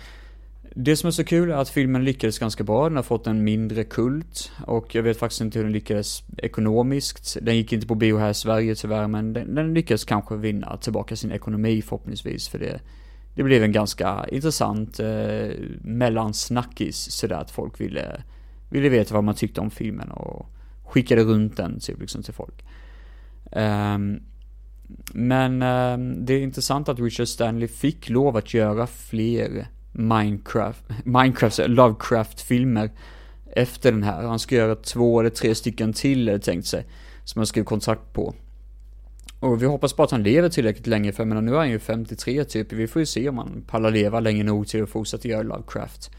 Det 0.76 0.96
som 0.96 1.08
är 1.08 1.12
så 1.12 1.24
kul 1.24 1.52
är 1.52 1.56
att 1.56 1.70
filmen 1.70 2.04
lyckades 2.04 2.40
ganska 2.40 2.64
bra, 2.64 2.90
den 2.90 2.96
har 2.96 3.04
fått 3.04 3.28
en 3.28 3.44
mindre 3.44 3.84
kult 3.84 4.52
och 4.68 4.96
jag 4.96 5.04
vet 5.04 5.20
faktiskt 5.20 5.42
inte 5.42 5.60
hur 5.60 5.64
den 5.64 5.74
lyckades 5.74 6.24
ekonomiskt. 6.38 7.38
Den 7.42 7.58
gick 7.58 7.74
inte 7.74 7.88
på 7.88 7.96
bio 7.96 8.18
här 8.18 8.30
i 8.30 8.34
Sverige 8.34 8.76
tyvärr, 8.76 9.08
men 9.08 9.34
den, 9.34 9.56
den 9.56 9.74
lyckades 9.74 10.06
kanske 10.06 10.36
vinna 10.36 10.78
tillbaka 10.78 11.16
sin 11.16 11.32
ekonomi 11.32 11.82
förhoppningsvis 11.82 12.50
för 12.50 12.60
det. 12.60 12.80
Det 13.36 13.44
blev 13.44 13.64
en 13.64 13.72
ganska 13.72 14.26
intressant 14.32 15.00
eh, 15.00 15.50
mellansnackis 15.82 17.12
sådär 17.12 17.36
att 17.36 17.52
folk 17.52 17.82
ville, 17.82 18.24
ville 18.70 18.90
veta 18.90 19.14
vad 19.14 19.24
man 19.24 19.36
tyckte 19.36 19.62
om 19.62 19.72
filmen 19.72 20.12
och 20.12 20.50
skickade 20.84 21.24
runt 21.24 21.58
den 21.58 21.80
typ 21.80 22.00
liksom 22.00 22.24
till 22.24 22.34
folk. 22.34 22.64
Um, 23.52 24.20
men 25.14 25.62
um, 25.62 26.26
det 26.26 26.34
är 26.34 26.42
intressant 26.42 26.90
att 26.90 27.00
Richard 27.00 27.28
Stanley 27.28 27.68
fick 27.68 28.10
lov 28.10 28.38
att 28.38 28.54
göra 28.54 28.88
fler 28.88 29.68
Minecraft, 30.00 30.84
Minecrafts 31.04 31.60
eh, 31.60 31.68
Lovecraft-filmer 31.70 32.90
efter 33.54 33.92
den 33.92 34.04
här. 34.04 34.24
Han 34.24 34.40
ska 34.40 34.56
göra 34.56 34.76
två 34.76 35.20
eller 35.20 35.30
tre 35.30 35.56
stycken 35.56 35.94
till, 35.94 36.30
eller 36.30 36.40
tänkt 36.40 36.68
sig, 36.68 36.86
som 37.24 37.40
han 37.40 37.46
skrev 37.46 37.64
kontrakt 37.64 38.14
på. 38.14 38.34
Och 39.40 39.62
vi 39.62 39.66
hoppas 39.66 39.96
bara 39.96 40.04
att 40.04 40.12
han 40.12 40.24
lever 40.24 40.50
tillräckligt 40.50 40.88
länge, 40.88 41.12
för 41.12 41.24
jag 41.24 41.28
menar 41.28 41.42
nu 41.42 41.54
är 41.54 41.58
han 41.58 41.70
ju 41.70 41.80
53 41.80 42.44
typ. 42.44 42.74
Vi 42.74 42.88
får 42.88 43.00
ju 43.00 43.06
se 43.06 43.30
om 43.30 43.38
han 43.38 43.64
pallar 43.68 43.92
leva 43.92 44.20
länge 44.20 44.44
nog 44.44 44.68
till 44.68 44.84
att 44.84 44.90
fortsätta 44.90 45.28
göra 45.28 45.44
Lovecraft. 45.44 46.12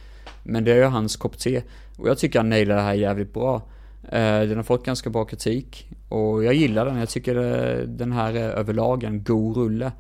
Men 0.43 0.65
det 0.65 0.73
är 0.73 0.77
ju 0.77 0.85
hans 0.85 1.17
kopp 1.17 1.39
te. 1.39 1.63
Och 1.97 2.09
jag 2.09 2.19
tycker 2.19 2.39
han 2.39 2.49
nailar 2.49 2.77
det 2.77 2.83
här 2.83 2.95
jävligt 2.95 3.33
bra. 3.33 3.63
Eh, 4.05 4.41
den 4.41 4.57
har 4.57 4.63
fått 4.63 4.85
ganska 4.85 5.11
bra 5.11 5.25
kritik. 5.25 5.91
Och 6.09 6.45
jag 6.45 6.55
gillar 6.55 6.87
den. 6.87 6.97
Jag 6.97 7.09
tycker 7.09 7.37
eh, 7.37 7.87
den 7.87 8.13
här 8.13 8.35
är 8.35 8.51
överlag 8.51 9.05
en 9.05 9.25
god 9.25 9.57
rulle. 9.57 9.93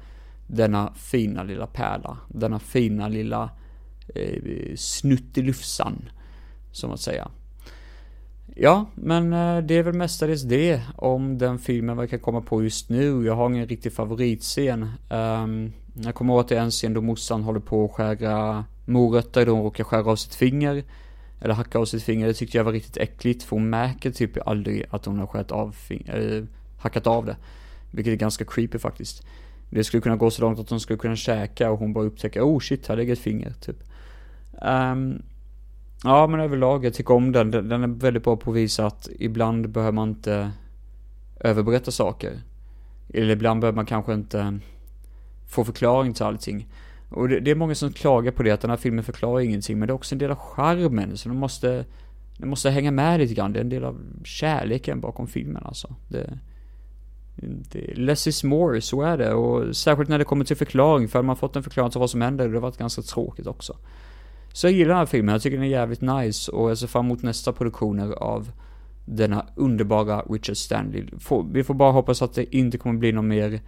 Denna 0.47 0.93
fina 0.97 1.43
lilla 1.43 1.66
pärla. 1.66 2.18
Denna 2.28 2.59
fina 2.59 3.09
lilla 3.09 3.51
eh, 4.15 4.77
snuttelufsan. 4.77 6.11
Som 6.73 6.91
att 6.91 7.01
säga. 7.01 7.31
Ja, 8.55 8.87
men 8.95 9.33
eh, 9.33 9.59
det 9.59 9.75
är 9.75 9.83
väl 9.83 9.95
mestadels 9.95 10.43
det 10.43 10.83
om 10.97 11.39
den 11.39 11.59
filmen 11.59 11.97
verkar 11.97 12.19
komma 12.19 12.41
på 12.41 12.63
just 12.63 12.89
nu. 12.89 13.25
Jag 13.25 13.35
har 13.35 13.51
ingen 13.51 13.67
riktig 13.67 13.93
favoritscen. 13.93 14.89
Um, 15.09 15.73
jag 15.95 16.15
kommer 16.15 16.35
ihåg 16.35 16.41
att 16.41 16.49
det 16.49 16.57
är 16.57 16.63
en 16.63 16.71
scen 16.71 16.95
då 16.95 17.01
morsan 17.01 17.43
håller 17.43 17.61
på 17.61 17.85
att 17.85 17.93
skära 17.93 18.65
morötter 18.85 19.47
då 19.47 19.53
hon 19.53 19.63
råkar 19.63 19.85
skära 19.85 20.11
av 20.11 20.17
sitt 20.17 20.35
finger. 20.35 20.85
Eller 21.41 21.55
hacka 21.55 21.79
av 21.79 21.85
sitt 21.85 22.03
finger. 22.03 22.27
Det 22.27 22.35
tyckte 22.35 22.57
jag 22.57 22.65
var 22.65 22.73
riktigt 22.73 22.97
äckligt 22.97 23.43
för 23.43 23.57
hon 23.57 23.71
märker 23.71 24.11
typ 24.11 24.49
aldrig 24.49 24.85
att 24.91 25.05
hon 25.05 25.19
har 25.19 25.27
skärt 25.27 25.51
av 25.51 25.77
eller 26.07 26.47
hackat 26.79 27.07
av 27.07 27.27
det. 27.27 27.37
Vilket 27.91 28.13
är 28.13 28.17
ganska 28.17 28.45
creepy 28.45 28.79
faktiskt. 28.79 29.27
Det 29.71 29.85
skulle 29.85 30.01
kunna 30.01 30.17
gå 30.17 30.31
så 30.31 30.43
långt 30.43 30.59
att 30.59 30.71
hon 30.71 30.81
skulle 30.81 30.99
kunna 30.99 31.17
käka 31.17 31.71
och 31.71 31.79
hon 31.79 31.93
bara 31.93 32.05
upptäcker 32.05 32.43
oh 32.43 32.59
shit, 32.61 32.87
här 32.87 32.97
ligger 32.97 33.13
ett 33.13 33.19
finger 33.19 33.53
typ. 33.61 33.77
Um, 34.65 35.23
Ja, 36.05 36.27
men 36.27 36.41
överlag, 36.41 36.85
jag 36.85 36.95
tycker 36.95 37.15
om 37.15 37.33
den. 37.33 37.51
Den 37.51 37.73
är 37.83 38.01
väldigt 38.01 38.25
bra 38.25 38.37
på 38.37 38.51
att 38.51 38.57
visa 38.57 38.87
att 38.87 39.09
ibland 39.19 39.71
behöver 39.71 39.93
man 39.93 40.09
inte 40.09 40.51
överberätta 41.41 41.91
saker. 41.91 42.41
Eller 43.09 43.33
ibland 43.33 43.61
behöver 43.61 43.77
man 43.77 43.87
kanske 43.87 44.15
inte 44.15 44.59
få 45.49 45.65
förklaring 45.65 46.15
till 46.15 46.25
allting. 46.25 46.69
Och 47.09 47.29
det, 47.29 47.41
det, 47.41 47.51
är 47.51 47.55
många 47.55 47.75
som 47.75 47.93
klagar 47.93 48.33
på 48.33 48.43
det, 48.43 48.51
att 48.51 48.61
den 48.61 48.71
här 48.71 48.77
filmen 48.77 49.05
förklarar 49.05 49.41
ingenting, 49.41 49.79
men 49.79 49.87
det 49.87 49.93
är 49.93 49.95
också 49.95 50.15
en 50.15 50.19
del 50.19 50.31
av 50.31 50.37
charmen, 50.37 51.17
så 51.17 51.29
den 51.29 51.39
måste, 51.39 51.85
den 52.37 52.49
måste 52.49 52.71
hänga 52.71 52.91
med 52.91 53.21
lite 53.21 53.35
grann. 53.35 53.53
Det 53.53 53.59
är 53.59 53.65
en 53.65 53.69
del 53.69 53.85
av 53.85 54.01
kärleken 54.25 55.01
bakom 55.01 55.27
filmen 55.27 55.63
alltså. 55.67 55.95
Det, 56.09 56.39
det, 57.71 57.95
less 57.95 58.27
is 58.27 58.45
more, 58.45 58.81
så 58.81 59.03
är 59.03 59.19
det. 59.19 59.35
Och 59.35 59.77
särskilt 59.77 60.09
när 60.09 60.19
det 60.19 60.25
kommer 60.25 60.45
till 60.45 60.57
förklaring, 60.57 61.09
för 61.09 61.19
hade 61.19 61.27
man 61.27 61.37
fått 61.37 61.57
en 61.57 61.63
förklaring 61.63 61.91
till 61.91 62.01
vad 62.01 62.11
som 62.11 62.23
händer, 62.23 62.45
det 62.45 62.51
hade 62.51 62.61
varit 62.61 62.79
ganska 62.79 63.03
tråkigt 63.03 63.47
också. 63.47 63.77
Så 64.53 64.66
jag 64.66 64.72
gillar 64.72 64.88
den 64.88 64.98
här 64.98 65.07
filmen, 65.07 65.32
jag 65.32 65.42
tycker 65.42 65.57
den 65.57 65.66
är 65.66 65.70
jävligt 65.70 66.01
nice 66.01 66.53
och 66.53 66.70
jag 66.70 66.78
ser 66.78 66.86
fram 66.86 67.05
emot 67.07 67.22
nästa 67.22 67.53
produktioner 67.53 68.12
av 68.12 68.51
denna 69.05 69.46
underbara 69.57 70.22
Richard 70.22 70.57
Stanley. 70.57 71.05
vi 71.53 71.64
får 71.64 71.74
bara 71.74 71.92
hoppas 71.92 72.22
att 72.22 72.34
det 72.34 72.57
inte 72.57 72.78
kommer 72.78 72.98
bli 72.98 73.12
någon 73.12 73.28
mer 73.28 73.61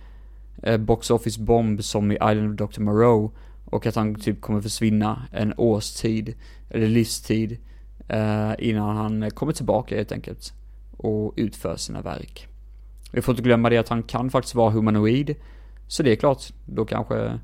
eh, 0.63 0.77
box 0.77 1.11
office 1.11 1.41
bomb 1.41 1.85
som 1.85 2.13
i 2.13 2.15
Island 2.15 2.61
of 2.61 2.71
Dr. 2.71 2.81
Moreau 2.81 3.31
och 3.65 3.87
att 3.87 3.95
han 3.95 4.15
typ 4.15 4.41
kommer 4.41 4.61
försvinna 4.61 5.23
en 5.33 5.55
årstid, 5.57 6.35
eller 6.71 6.87
livstid, 6.87 7.59
eh, 8.09 8.53
innan 8.59 8.97
han 8.97 9.31
kommer 9.31 9.53
tillbaka 9.53 9.97
helt 9.97 10.13
enkelt 10.13 10.53
och 10.97 11.35
utför 11.37 11.77
sina 11.77 12.03
verk. 12.03 12.49
Vi 13.13 13.23
får 13.23 13.33
inte 13.33 13.43
glömma 13.43 13.71
det 13.71 13.79
att 13.79 13.89
han 13.89 14.03
kan 14.03 14.31
faktiskt 14.31 14.55
vara 14.55 14.71
humanoid, 14.71 15.35
så 15.89 16.03
det 16.03 16.13
är 16.13 16.17
klart, 16.17 16.53
då 16.67 16.85
kanske 16.85 17.39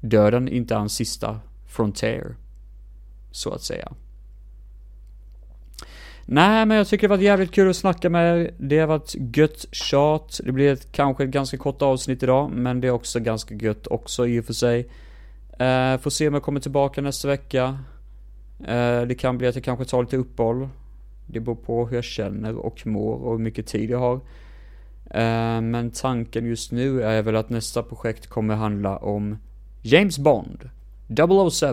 döden 0.00 0.48
inte 0.48 0.74
är 0.74 0.78
hans 0.78 0.94
sista 0.94 1.40
frontier 1.66 2.36
så 3.34 3.52
att 3.52 3.62
säga. 3.62 3.92
Nej, 6.26 6.66
men 6.66 6.76
jag 6.76 6.88
tycker 6.88 7.08
det 7.08 7.16
var 7.16 7.22
jävligt 7.22 7.52
kul 7.52 7.70
att 7.70 7.76
snacka 7.76 8.10
med 8.10 8.38
er. 8.38 8.54
Det 8.58 8.78
har 8.78 8.86
varit 8.86 9.14
gött 9.36 9.66
tjat. 9.72 10.40
Det 10.44 10.52
blir 10.52 10.72
ett, 10.72 10.92
kanske 10.92 11.24
ett 11.24 11.30
ganska 11.30 11.56
kort 11.56 11.82
avsnitt 11.82 12.22
idag, 12.22 12.50
men 12.50 12.80
det 12.80 12.88
är 12.88 12.92
också 12.92 13.20
ganska 13.20 13.54
gött 13.54 13.86
också 13.86 14.26
i 14.26 14.40
och 14.40 14.44
för 14.44 14.52
sig. 14.52 14.80
Eh, 15.58 15.98
får 15.98 16.10
se 16.10 16.28
om 16.28 16.34
jag 16.34 16.42
kommer 16.42 16.60
tillbaka 16.60 17.00
nästa 17.00 17.28
vecka. 17.28 17.78
Eh, 18.60 19.02
det 19.02 19.18
kan 19.18 19.38
bli 19.38 19.46
att 19.46 19.54
jag 19.54 19.64
kanske 19.64 19.84
tar 19.84 20.02
lite 20.02 20.16
uppehåll. 20.16 20.68
Det 21.26 21.40
beror 21.40 21.56
på 21.56 21.86
hur 21.86 21.96
jag 21.96 22.04
känner 22.04 22.56
och 22.56 22.86
mår 22.86 23.14
och 23.14 23.32
hur 23.32 23.44
mycket 23.44 23.66
tid 23.66 23.90
jag 23.90 23.98
har. 23.98 24.14
Eh, 25.10 25.60
men 25.60 25.90
tanken 25.90 26.46
just 26.46 26.72
nu 26.72 27.02
är 27.02 27.22
väl 27.22 27.36
att 27.36 27.50
nästa 27.50 27.82
projekt 27.82 28.26
kommer 28.26 28.54
handla 28.54 28.96
om 28.96 29.38
James 29.82 30.18
Bond. 30.18 30.70
007. 31.08 31.66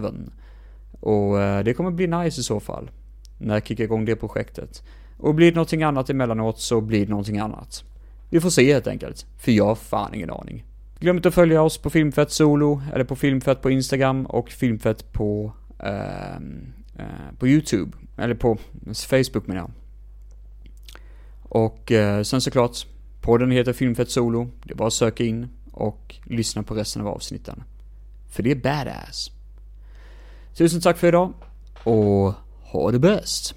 Och 1.02 1.42
eh, 1.42 1.64
det 1.64 1.74
kommer 1.74 1.92
bli 1.92 2.08
nice 2.08 2.42
i 2.42 2.44
så 2.44 2.60
fall. 2.60 2.92
När 3.38 3.54
jag 3.54 3.66
kickar 3.66 3.84
igång 3.84 4.06
det 4.06 4.16
projektet. 4.16 4.84
Och 5.18 5.36
blir 5.36 5.52
det 5.52 5.56
någonting 5.56 5.84
annat 5.84 6.10
emellanåt 6.10 6.60
så 6.60 6.82
blir 6.82 7.06
det 7.06 7.10
någonting 7.10 7.38
annat. 7.38 7.84
Vi 8.30 8.40
får 8.40 8.50
se 8.50 8.74
helt 8.74 8.88
enkelt. 8.88 9.26
För 9.38 9.52
jag 9.52 9.66
har 9.66 9.76
fan 9.76 10.14
ingen 10.14 10.30
aning. 10.32 10.66
Glöm 11.00 11.16
inte 11.16 11.28
att 11.28 11.36
följa 11.36 11.62
oss 11.62 11.78
på 11.78 11.90
Filmfett 11.90 12.32
Solo, 12.32 12.82
eller 12.94 13.04
på 13.04 13.16
Filmfett 13.16 13.62
på 13.62 13.72
Instagram 13.72 14.26
och 14.26 14.50
Filmfett 14.50 15.14
på, 15.14 15.54
eh, 15.80 16.36
eh, 16.96 17.36
på 17.40 17.48
YouTube. 17.48 17.98
Eller 18.18 18.36
på 18.36 18.58
Facebook 18.94 19.48
menar 19.48 19.62
jag. 19.62 19.72
Och 21.44 21.92
eh, 21.92 22.24
sen 22.24 22.42
såklart, 22.42 22.78
podden 23.22 23.52
heter 23.52 23.74
Filmfett 23.74 24.12
Solo. 24.12 24.50
Det 24.64 24.74
är 24.74 24.76
bara 24.76 24.88
att 24.88 24.94
söka 24.94 25.24
in 25.24 25.50
och 25.72 26.16
lyssna 26.24 26.64
på 26.64 26.74
resten 26.74 27.02
av 27.02 27.08
avsnitten. 27.08 27.64
För 28.30 28.44
det 28.44 28.52
är 28.52 28.56
badass. 28.56 29.32
Tusen 30.58 30.82
tack 30.82 30.98
för 30.98 31.08
idag 31.08 31.34
och 31.84 32.34
ha 32.72 32.92
det 32.92 33.00
bäst! 33.00 33.56